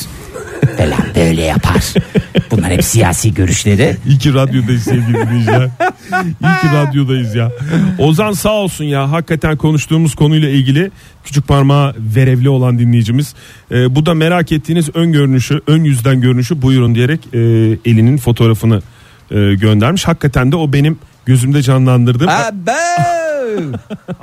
falan 0.77 1.01
böyle 1.15 1.41
yapar. 1.41 1.93
Bunlar 2.51 2.71
hep 2.71 2.83
siyasi 2.83 3.33
görüşleri. 3.33 3.97
İyi 4.07 4.17
ki 4.17 4.33
radyodayız 4.33 4.83
sevgili 4.83 5.13
dinleyiciler. 5.13 5.69
İyi 6.41 6.61
ki 6.61 6.67
radyodayız 6.75 7.35
ya. 7.35 7.51
Ozan 7.99 8.31
sağ 8.31 8.51
olsun 8.53 8.85
ya. 8.85 9.11
Hakikaten 9.11 9.57
konuştuğumuz 9.57 10.15
konuyla 10.15 10.49
ilgili 10.49 10.91
küçük 11.23 11.47
parmağı 11.47 11.95
verevli 12.15 12.49
olan 12.49 12.79
dinleyicimiz. 12.79 13.33
Ee, 13.71 13.95
bu 13.95 14.05
da 14.05 14.13
merak 14.13 14.51
ettiğiniz 14.51 14.89
ön 14.93 15.11
görünüşü, 15.11 15.61
ön 15.67 15.83
yüzden 15.83 16.21
görünüşü 16.21 16.61
buyurun 16.61 16.95
diyerek 16.95 17.19
e, 17.33 17.39
elinin 17.91 18.17
fotoğrafını 18.17 18.81
e, 19.31 19.35
göndermiş. 19.55 20.07
Hakikaten 20.07 20.51
de 20.51 20.55
o 20.55 20.73
benim 20.73 20.99
gözümde 21.25 21.61
canlandırdığım. 21.61 22.29
Abo! 22.29 22.71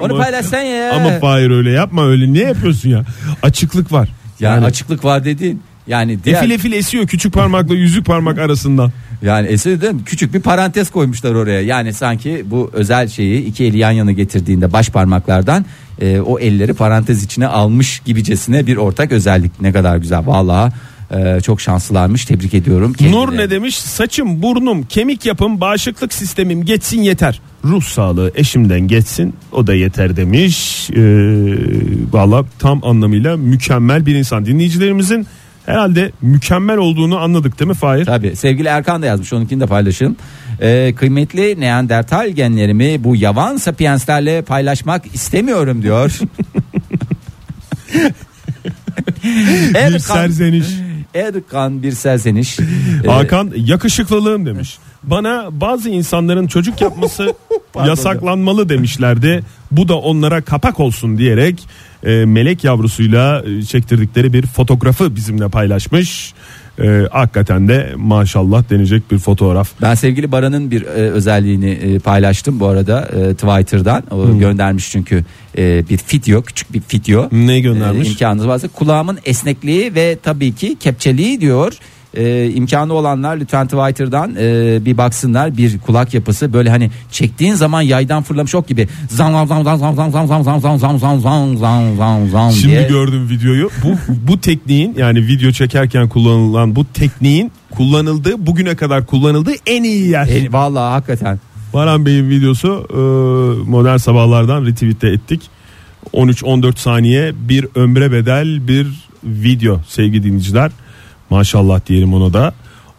Onu 0.01 0.13
Ama- 0.15 0.23
paylaşsan 0.23 0.61
ya. 0.61 0.93
Ama 0.95 1.19
Fahir 1.19 1.51
öyle 1.51 1.71
yapma 1.71 2.07
öyle. 2.07 2.33
Ne 2.35 2.39
yapıyorsun 2.39 2.89
ya? 2.91 3.05
Açıklık 3.43 3.93
var. 3.93 4.09
yani, 4.41 4.55
Yani, 4.55 4.65
açıklık 4.67 5.05
var 5.05 5.25
dediğin. 5.25 5.63
Yani 5.89 6.25
diğer, 6.25 6.43
efil 6.43 6.51
efil 6.51 6.73
esiyor 6.73 7.07
küçük 7.07 7.33
parmakla 7.33 7.75
yüzük 7.75 8.07
parmak 8.07 8.39
arasından. 8.39 8.93
yani 9.23 9.49
eseri 9.49 9.81
de 9.81 9.93
küçük 10.07 10.35
bir 10.35 10.41
parantez 10.41 10.91
koymuşlar 10.91 11.35
oraya. 11.35 11.61
Yani 11.63 11.93
sanki 11.93 12.45
bu 12.47 12.71
özel 12.73 13.09
şeyi 13.09 13.45
iki 13.45 13.65
eli 13.65 13.79
yan 13.79 13.91
yana 13.91 14.13
getirdiğinde 14.13 14.73
baş 14.73 14.89
parmaklardan 14.91 15.65
e, 16.01 16.21
o 16.21 16.39
elleri 16.39 16.75
parantez 16.75 17.25
içine 17.25 17.47
almış 17.47 18.03
gibicesine 18.05 18.67
bir 18.67 18.77
ortak 18.77 19.13
özellik. 19.13 19.61
Ne 19.61 19.73
kadar 19.73 19.97
güzel. 19.97 20.27
Vallahi 20.27 20.73
e, 21.11 21.41
çok 21.41 21.61
şanslılarmış. 21.61 22.25
Tebrik 22.25 22.55
ediyorum. 22.55 22.91
Nur 22.91 22.97
kendilerini. 22.97 23.37
ne 23.37 23.51
demiş? 23.51 23.79
Saçım, 23.79 24.43
burnum, 24.43 24.83
kemik 24.83 25.27
yapım, 25.27 25.61
bağışıklık 25.61 26.15
sistemim 26.15 26.65
geçsin 26.65 27.03
yeter. 27.03 27.41
Ruh 27.65 27.83
sağlığı 27.83 28.33
eşimden 28.35 28.81
geçsin 28.81 29.35
o 29.53 29.67
da 29.67 29.75
yeter 29.75 30.17
demiş. 30.17 30.91
Ee, 30.91 30.99
Valla 32.13 32.45
tam 32.59 32.85
anlamıyla 32.85 33.37
mükemmel 33.37 34.07
bir 34.07 34.15
insan. 34.15 34.47
Dinleyicilerimizin 34.47 35.27
Herhalde 35.69 36.13
mükemmel 36.23 36.77
olduğunu 36.77 37.19
anladık 37.19 37.59
değil 37.59 37.69
mi 37.69 37.75
Fahir? 37.75 38.05
Tabii 38.05 38.37
sevgili 38.37 38.69
Erkan 38.69 39.03
da 39.03 39.07
yazmış 39.07 39.33
onunkini 39.33 39.61
de 39.61 39.67
paylaşın. 39.67 40.17
Ee, 40.61 40.95
kıymetli 40.97 41.61
Neandertal 41.61 42.29
genlerimi 42.29 43.05
bu 43.05 43.17
yavan 43.17 43.57
sapienslerle 43.57 44.43
paylaşmak 44.43 45.15
istemiyorum 45.15 45.83
diyor. 45.83 46.19
Bir 49.75 49.99
serzeniş. 49.99 50.67
Erkan 51.15 51.83
bir 51.83 51.93
serzeniş. 51.93 52.59
Ee, 53.05 53.09
Hakan 53.09 53.53
yakışıklılığım 53.57 54.47
demiş. 54.47 54.79
Bana 55.03 55.49
bazı 55.51 55.89
insanların 55.89 56.47
çocuk 56.47 56.81
yapması 56.81 57.35
Pardon. 57.79 57.91
yasaklanmalı 57.91 58.69
demişlerdi. 58.69 59.43
Bu 59.71 59.89
da 59.89 59.99
onlara 59.99 60.41
kapak 60.41 60.81
olsun 60.81 61.19
diyerek 61.19 61.67
e, 62.07 62.25
melek 62.25 62.65
yavrusuyla 62.65 63.43
e, 63.47 63.63
çektirdikleri 63.63 64.33
bir 64.33 64.47
fotoğrafı 64.47 65.17
bizimle 65.17 65.49
paylaşmış. 65.49 66.35
E, 66.83 67.03
hakikaten 67.11 67.69
de 67.69 67.93
maşallah 67.97 68.71
denecek 68.71 69.11
bir 69.11 69.19
fotoğraf. 69.19 69.71
Ben 69.83 69.95
sevgili 69.95 70.33
Baran'ın 70.33 70.71
bir 70.71 70.83
e, 70.83 70.87
özelliğini 70.87 71.71
e, 71.71 71.99
paylaştım 71.99 72.61
bu 72.61 72.67
arada 72.67 73.01
e, 73.01 73.35
Twitter'dan. 73.35 74.03
O 74.11 74.39
göndermiş 74.39 74.91
çünkü 74.91 75.25
e, 75.59 75.89
bir 75.89 76.01
video, 76.15 76.43
küçük 76.43 76.73
bir 76.73 76.83
video. 76.95 77.29
Ne 77.33 77.61
göndermiş? 77.61 78.09
E, 78.09 78.11
imkanınız 78.11 78.47
varsa 78.49 78.69
kulağımın 78.69 79.19
esnekliği 79.25 79.95
ve 79.95 80.19
tabii 80.23 80.55
ki 80.55 80.77
kepçeliği 80.81 81.41
diyor. 81.41 81.73
E, 82.15 82.51
imkanı 82.51 82.93
olanlar 82.93 83.37
lütfen 83.37 83.67
Twitter'dan 83.67 84.35
e, 84.39 84.79
bir 84.85 84.99
baksınlar 84.99 85.57
bir 85.57 85.79
kulak 85.79 86.15
yapısı 86.15 86.53
böyle 86.53 86.71
hani 86.71 86.91
çektiğin 87.11 87.55
zaman 87.55 87.83
yaydan 87.83 88.23
fırlamış 88.23 88.55
ok 88.55 88.69
gibi 88.69 88.89
zam 89.11 89.33
zam 89.33 89.65
zam 89.65 89.65
zam 89.65 89.79
zam 89.79 90.13
zam 90.13 90.27
zam 90.27 90.43
zam 90.43 90.61
zam 90.61 90.79
zam 90.79 90.99
zam 90.99 91.21
zam 91.21 91.57
zam 91.59 91.97
zam 91.97 92.29
zam 92.29 92.53
Şimdi 92.53 92.75
diye. 92.75 92.89
gördüm 92.89 93.29
videoyu. 93.29 93.71
Bu 93.85 93.89
bu 94.33 94.41
tekniğin 94.41 94.95
yani 94.99 95.27
video 95.27 95.51
çekerken 95.51 96.09
kullanılan 96.09 96.77
bu 96.77 96.85
tekniğin 96.85 97.53
kullanıldığı 97.71 98.47
bugüne 98.47 98.77
kadar 98.77 99.07
kullanıldığı 99.07 99.55
en 99.67 99.83
iyi 99.83 100.09
yer. 100.09 100.27
E, 100.27 100.53
vallahi 100.53 100.93
hakikaten. 100.93 101.41
Baran 101.75 102.07
Bey'in 102.07 102.31
videosu 102.31 102.87
e, 102.91 102.97
modern 103.71 103.97
sabahlardan 103.97 104.67
retweet'te 104.67 105.09
ettik. 105.09 105.41
13-14 106.13 106.79
saniye 106.79 107.33
bir 107.49 107.67
ömre 107.75 108.13
bedel 108.13 108.69
bir 108.69 108.87
video 109.25 109.81
sevgili 109.89 110.23
dinleyiciler. 110.23 110.71
Maşallah 111.31 111.87
diyelim 111.87 112.15
ona 112.15 112.33
da. 112.33 112.53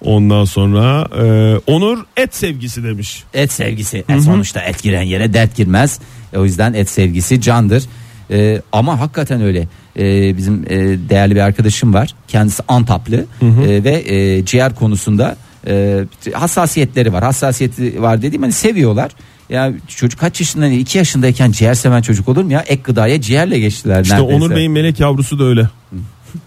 Ondan 0.05 0.45
sonra 0.45 1.07
e, 1.23 1.55
Onur 1.67 2.05
et 2.17 2.35
sevgisi 2.35 2.83
demiş. 2.83 3.23
Et 3.33 3.51
sevgisi. 3.51 4.03
E, 4.09 4.19
sonuçta 4.19 4.61
et 4.61 4.83
giren 4.83 5.01
yere 5.01 5.33
dert 5.33 5.55
girmez. 5.55 5.99
E, 6.33 6.37
o 6.37 6.45
yüzden 6.45 6.73
et 6.73 6.89
sevgisi 6.89 7.41
candır. 7.41 7.83
E, 8.31 8.61
ama 8.71 8.99
hakikaten 8.99 9.41
öyle. 9.41 9.67
E, 9.99 10.37
bizim 10.37 10.63
e, 10.69 10.77
değerli 11.09 11.35
bir 11.35 11.39
arkadaşım 11.41 11.93
var. 11.93 12.15
Kendisi 12.27 12.63
Antaplı 12.67 13.25
E, 13.41 13.83
ve 13.83 14.13
e, 14.15 14.45
ciğer 14.45 14.75
konusunda 14.75 15.35
e, 15.67 15.99
hassasiyetleri 16.33 17.13
var. 17.13 17.23
Hassasiyeti 17.23 18.01
var 18.01 18.21
dediğim 18.21 18.41
hani 18.41 18.53
seviyorlar. 18.53 19.11
Ya 19.49 19.73
çocuk 19.87 20.19
kaç 20.19 20.39
yaşında? 20.39 20.67
2 20.67 20.97
yaşındayken 20.97 21.51
ciğer 21.51 21.73
seven 21.73 22.01
çocuk 22.01 22.29
olur 22.29 22.43
mu 22.43 22.51
ya? 22.51 22.59
Ek 22.67 22.81
gıdaya 22.83 23.21
ciğerle 23.21 23.59
geçtiler 23.59 24.01
İşte 24.01 24.15
neredeyse. 24.15 24.35
Onur 24.35 24.55
Bey'in 24.55 24.71
melek 24.71 24.99
yavrusu 24.99 25.39
da 25.39 25.43
öyle. 25.43 25.69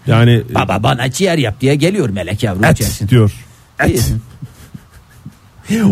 Yani 0.07 0.41
Baba 0.55 0.83
bana 0.83 1.11
ciğer 1.11 1.37
yap 1.37 1.61
diye 1.61 1.75
geliyor 1.75 2.09
melek 2.09 2.43
yavru. 2.43 2.65
et 2.65 2.71
içersin. 2.71 3.07
diyor. 3.09 3.31
İyi. 3.87 3.99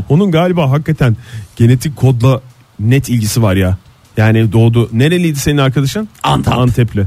Onun 0.10 0.32
galiba 0.32 0.70
hakikaten 0.72 1.18
genetik 1.56 1.96
kodla 1.96 2.42
net 2.80 3.10
ilgisi 3.10 3.42
var 3.42 3.56
ya. 3.56 3.78
Yani 4.18 4.52
doğdu. 4.52 4.90
Nereliydi 4.94 5.40
senin 5.40 5.58
arkadaşın? 5.58 6.10
Antep. 6.24 6.54
Antepli. 6.54 7.02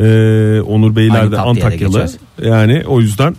Ee, 0.00 0.60
Onur 0.60 0.96
Beyler 0.96 1.20
Aynı 1.20 1.32
de 1.32 1.38
Antakyalı. 1.38 2.00
geçer. 2.02 2.10
Yani 2.42 2.82
o 2.86 3.00
yüzden. 3.00 3.36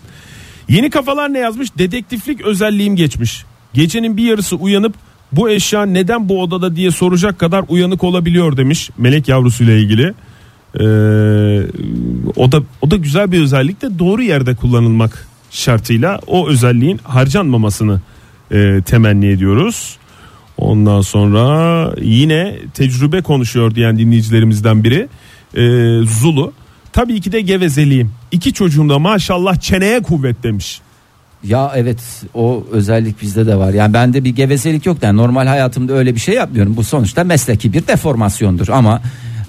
Yeni 0.69 0.89
kafalar 0.89 1.33
ne 1.33 1.39
yazmış? 1.39 1.77
Dedektiflik 1.77 2.41
özelliğim 2.41 2.95
geçmiş. 2.95 3.45
Gecenin 3.73 4.17
bir 4.17 4.23
yarısı 4.23 4.55
uyanıp 4.55 4.93
bu 5.31 5.49
eşya 5.49 5.85
neden 5.85 6.29
bu 6.29 6.41
odada 6.41 6.75
diye 6.75 6.91
soracak 6.91 7.39
kadar 7.39 7.65
uyanık 7.67 8.03
olabiliyor 8.03 8.57
demiş 8.57 8.89
melek 8.97 9.27
yavrusuyla 9.27 9.73
ilgili. 9.73 10.13
Ee, 10.79 10.83
o 12.35 12.51
da 12.51 12.61
o 12.81 12.91
da 12.91 12.95
güzel 12.95 13.31
bir 13.31 13.41
özellik 13.41 13.81
de 13.81 13.99
doğru 13.99 14.21
yerde 14.21 14.55
kullanılmak 14.55 15.27
şartıyla 15.51 16.19
o 16.27 16.47
özelliğin 16.47 16.99
harcanmamasını 17.03 18.01
e, 18.51 18.81
temenni 18.85 19.25
ediyoruz. 19.25 19.97
Ondan 20.57 21.01
sonra 21.01 21.93
yine 22.01 22.55
tecrübe 22.73 23.21
konuşuyor 23.21 23.75
diyen 23.75 23.97
dinleyicilerimizden 23.97 24.83
biri 24.83 25.07
e, 25.57 26.05
Zulu. 26.05 26.53
Tabii 26.93 27.21
ki 27.21 27.31
de 27.31 27.41
gevezeliğim. 27.41 28.11
İki 28.31 28.53
çocuğum 28.53 28.89
da 28.89 28.99
maşallah 28.99 29.55
çeneye 29.55 30.01
kuvvet 30.01 30.43
demiş. 30.43 30.81
Ya 31.43 31.71
evet 31.75 31.99
o 32.33 32.65
özellik 32.71 33.21
bizde 33.21 33.47
de 33.47 33.55
var. 33.55 33.73
Yani 33.73 33.93
bende 33.93 34.23
bir 34.23 34.29
gevezelik 34.29 34.85
yok. 34.85 34.97
Yani 35.01 35.17
normal 35.17 35.47
hayatımda 35.47 35.93
öyle 35.93 36.15
bir 36.15 36.19
şey 36.19 36.35
yapmıyorum. 36.35 36.77
Bu 36.77 36.83
sonuçta 36.83 37.23
mesleki 37.23 37.73
bir 37.73 37.87
deformasyondur 37.87 38.67
ama 38.67 39.01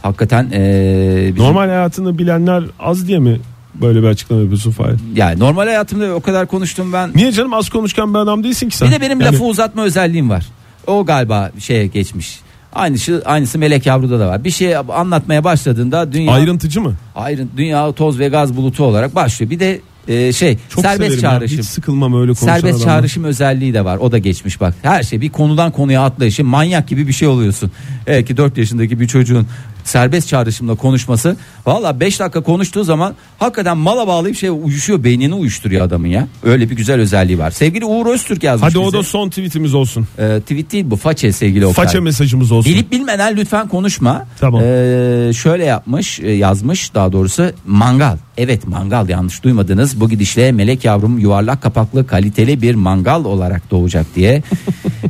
hakikaten 0.07 0.45
eee, 0.53 1.31
bizim- 1.35 1.45
Normal 1.45 1.69
hayatını 1.69 2.19
bilenler 2.19 2.63
az 2.81 3.09
diye 3.09 3.19
mi 3.19 3.41
böyle 3.75 4.03
bir 4.03 4.07
açıklama 4.07 4.41
yapıyorsun 4.43 4.71
Fahir? 4.71 4.97
yani 5.17 5.39
normal 5.39 5.67
hayatımda 5.67 6.15
o 6.15 6.21
kadar 6.21 6.47
konuştum 6.47 6.93
ben. 6.93 7.11
Niye 7.15 7.33
canım 7.33 7.55
az 7.55 7.69
konuşkan 7.69 8.15
bir 8.15 8.19
adam 8.19 8.45
değilsin 8.45 8.69
ki 8.69 8.77
sen? 8.77 8.89
Bir 8.89 8.95
de 8.95 9.01
benim 9.01 9.21
Yani 9.21 9.33
lafı 9.35 9.45
uzatma 9.45 9.83
özelliğim 9.83 10.31
var. 10.31 10.47
O 10.87 11.05
galiba 11.05 11.51
şeye 11.59 11.87
geçmiş. 11.87 12.41
Aynısı 12.73 13.23
aynısı 13.25 13.59
Melek 13.59 13.87
Yavru'da 13.87 14.21
da 14.21 14.29
var. 14.29 14.45
Bir 14.45 14.51
şey 14.51 14.77
anlatmaya 14.77 15.45
başladığında 15.45 16.13
dünya 16.13 16.33
Ayrıntıcı 16.33 16.81
mı? 16.81 16.95
ayrı 17.17 17.47
dünya 17.57 17.93
toz 17.93 18.19
ve 18.19 18.29
gaz 18.29 18.57
bulutu 18.57 18.85
olarak 18.85 19.15
başlıyor. 19.15 19.51
Bir 19.51 19.61
de 19.61 19.81
e, 20.09 20.33
şey 20.33 20.59
Çok 20.69 20.83
serbest 20.83 20.99
severim 20.99 21.15
ya. 21.25 21.31
çağrışım. 21.31 21.59
Hiç 21.59 21.67
sıkılmam 21.67 22.15
öyle 22.21 22.33
konuşan 22.33 22.47
Serbest 22.47 22.65
adamdan. 22.79 22.85
çağrışım 22.85 23.25
özelliği 23.25 23.75
de 23.75 23.85
var. 23.85 23.97
O 23.97 24.13
da 24.13 24.19
geçmiş 24.19 24.61
bak. 24.61 24.75
Her 24.83 25.03
şey 25.03 25.21
bir 25.21 25.29
konudan 25.29 25.71
konuya 25.73 26.03
atlayışı 26.05 26.45
manyak 26.45 26.89
gibi 26.89 27.09
bir 27.09 27.13
şey 27.13 27.29
oluyorsun. 27.29 27.71
Eğer 28.07 28.27
ki 28.27 28.37
4 28.37 28.59
yaşındaki 28.59 29.01
bir 29.01 29.09
çocuğun 29.09 29.47
serbest 29.87 30.29
çağrışımla 30.29 30.75
konuşması 30.75 31.37
valla 31.67 32.01
5 32.01 32.21
dakika 32.21 32.43
konuştuğu 32.43 32.85
zaman 32.85 33.15
hakikaten 33.39 33.77
mala 33.77 34.07
bağlayıp 34.07 34.37
şey 34.37 34.49
uyuşuyor 34.49 35.05
beynini 35.05 35.35
uyuşturuyor 35.35 35.87
adamın 35.87 36.09
ya. 36.09 36.29
Öyle 36.43 36.71
bir 36.71 36.77
güzel 36.77 37.01
özelliği 37.01 37.39
var. 37.39 37.51
Sevgili 37.51 37.85
Uğur 37.85 38.07
Öztürk 38.07 38.43
yazmış 38.43 38.71
Hadi 38.71 38.79
o 38.79 38.87
bize. 38.87 38.99
da 38.99 39.03
son 39.03 39.29
tweetimiz 39.29 39.75
olsun. 39.75 40.09
Ee, 40.19 40.41
tweet 40.41 40.73
değil 40.73 40.85
bu 40.91 40.97
façe 40.97 41.33
sevgili 41.33 41.67
Oktay. 41.67 41.85
Faça 41.85 42.01
mesajımız 42.01 42.53
olsun. 42.53 42.73
Bilip 42.73 42.93
bilmeden 42.93 43.37
lütfen 43.37 43.69
konuşma. 43.69 44.27
Tamam. 44.41 44.63
Ee, 44.65 45.31
şöyle 45.35 45.65
yapmış, 45.65 46.21
e, 46.21 46.31
yazmış 46.31 46.95
daha 46.95 47.13
doğrusu 47.13 47.51
mangal. 47.67 48.17
Evet 48.37 48.69
mangal 48.69 49.09
yanlış 49.09 49.43
duymadınız. 49.43 50.01
Bu 50.01 50.09
gidişle 50.09 50.53
melek 50.53 50.85
yavrum 50.85 51.19
yuvarlak 51.19 51.63
kapaklı 51.63 52.07
kaliteli 52.07 52.63
bir 52.63 52.75
mangal 52.75 53.25
olarak 53.25 53.71
doğacak 53.71 54.07
diye 54.15 54.43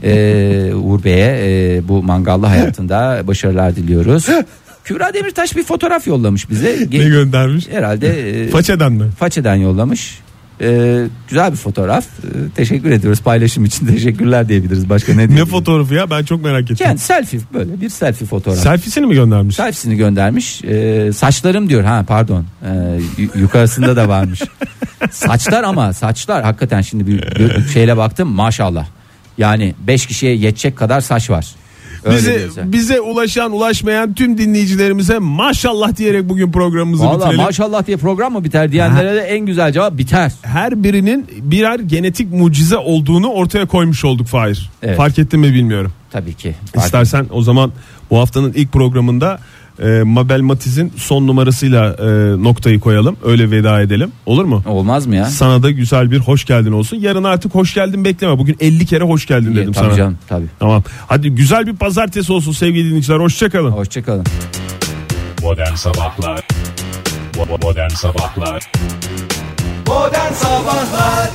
ee, 0.03 0.73
Uğur 0.83 1.05
Bey'e 1.05 1.39
e, 1.77 1.89
bu 1.89 2.03
mangallı 2.03 2.47
hayatında 2.47 3.23
başarılar 3.27 3.77
diliyoruz. 3.77 4.29
Kübra 4.87 5.15
Demirtaş 5.15 5.57
bir 5.57 5.63
fotoğraf 5.65 6.07
yollamış 6.07 6.51
bize. 6.51 6.77
Ne 6.93 7.09
göndermiş? 7.09 7.69
Herhalde 7.69 8.43
e, 8.45 8.49
Façeden 8.49 8.93
mi? 8.93 9.05
Façeden 9.19 9.55
yollamış. 9.55 10.19
Ee, 10.61 11.03
güzel 11.29 11.53
bir 11.53 11.57
fotoğraf. 11.57 12.05
Ee, 12.05 12.29
teşekkür 12.57 12.91
ediyoruz 12.91 13.21
paylaşım 13.21 13.65
için 13.65 13.87
teşekkürler 13.95 14.49
diyebiliriz. 14.49 14.89
Başka 14.89 15.13
ne 15.13 15.19
Ne 15.19 15.29
diyebiliriz? 15.29 15.51
fotoğrafı 15.51 15.95
ya 15.95 16.11
ben 16.11 16.25
çok 16.25 16.45
merak 16.45 16.63
ettim. 16.63 16.77
Yani 16.81 16.99
selfie 16.99 17.41
böyle 17.55 17.81
bir 17.81 17.89
selfie 17.89 18.27
fotoğraf. 18.27 18.59
Selfiesini 18.59 19.07
mi 19.07 19.15
göndermiş? 19.15 19.57
Selfiesini 19.57 19.97
göndermiş. 19.97 20.65
Ee, 20.65 21.11
saçlarım 21.15 21.69
diyor. 21.69 21.85
Ha 21.85 22.05
pardon. 22.09 22.45
Yu- 23.19 23.31
yukarısında 23.41 23.97
da 23.97 24.09
varmış. 24.09 24.43
saçlar 25.11 25.63
ama 25.65 25.93
saçlar 25.93 26.43
hakikaten 26.45 26.81
şimdi 26.81 27.07
bir 27.07 27.19
gö- 27.23 27.69
şeyle 27.73 27.97
baktım 27.97 28.29
maşallah. 28.29 28.87
Yani 29.39 29.75
5 29.87 30.07
kişiye 30.07 30.35
yetecek 30.37 30.77
kadar 30.77 31.01
saç 31.01 31.31
var. 31.31 31.47
Öyle 32.07 32.19
bize 32.19 32.39
diyorsa. 32.39 32.73
bize 32.73 33.01
ulaşan 33.01 33.53
ulaşmayan 33.53 34.15
tüm 34.15 34.39
dinleyicilerimize 34.39 35.19
maşallah 35.19 35.97
diyerek 35.97 36.29
bugün 36.29 36.53
programımızı 36.53 37.05
Valla 37.05 37.19
bitirelim. 37.19 37.41
maşallah 37.45 37.87
diye 37.87 37.97
program 37.97 38.33
mı 38.33 38.45
biter 38.45 38.73
diyenlere 38.73 39.15
de 39.15 39.21
en 39.21 39.47
güzel 39.47 39.73
cevap 39.73 39.99
biter. 39.99 40.33
Her 40.43 40.83
birinin 40.83 41.27
birer 41.41 41.79
genetik 41.79 42.33
mucize 42.33 42.77
olduğunu 42.77 43.29
ortaya 43.29 43.67
koymuş 43.67 44.05
olduk 44.05 44.27
Fahir. 44.27 44.71
Evet. 44.83 44.97
Fark 44.97 45.19
ettin 45.19 45.41
mi 45.41 45.55
bilmiyorum. 45.55 45.93
Tabii 46.11 46.35
ki. 46.35 46.55
İstersen 46.77 47.27
o 47.31 47.43
zaman 47.43 47.73
bu 48.11 48.19
haftanın 48.19 48.53
ilk 48.53 48.73
programında 48.73 49.39
e, 49.83 50.03
Mabel 50.03 50.41
Matiz'in 50.41 50.93
son 50.97 51.27
numarasıyla 51.27 51.87
e, 51.99 52.07
noktayı 52.43 52.81
koyalım. 52.81 53.17
Öyle 53.25 53.51
veda 53.51 53.81
edelim. 53.81 54.13
Olur 54.27 54.45
mu? 54.45 54.63
Olmaz 54.67 55.07
mı 55.07 55.15
ya? 55.17 55.25
Sana 55.25 55.63
da 55.63 55.71
güzel 55.71 56.11
bir 56.11 56.19
hoş 56.19 56.45
geldin 56.45 56.73
olsun. 56.73 56.97
Yarın 56.97 57.25
artık 57.25 57.55
hoş 57.55 57.75
geldin 57.75 58.05
bekleme. 58.05 58.39
Bugün 58.39 58.57
50 58.61 58.87
kere 58.87 59.05
hoş 59.05 59.27
geldin 59.27 59.51
İyi, 59.53 59.57
dedim 59.57 59.73
tabii 59.73 59.85
sana. 59.87 59.97
canım 59.97 60.19
tabii. 60.29 60.47
Tamam. 60.59 60.83
Hadi 61.07 61.31
güzel 61.31 61.67
bir 61.67 61.77
pazartesi 61.77 62.33
olsun 62.33 62.53
sevgili 62.53 62.85
dinleyiciler. 62.87 63.19
Hoşçakalın. 63.19 63.71
Hoşçakalın. 63.71 64.25
Modern 65.43 65.75
Sabahlar 65.75 66.47
Modern 67.63 67.89
Sabahlar 67.89 68.71
Modern 69.87 70.33
Sabahlar 70.33 71.31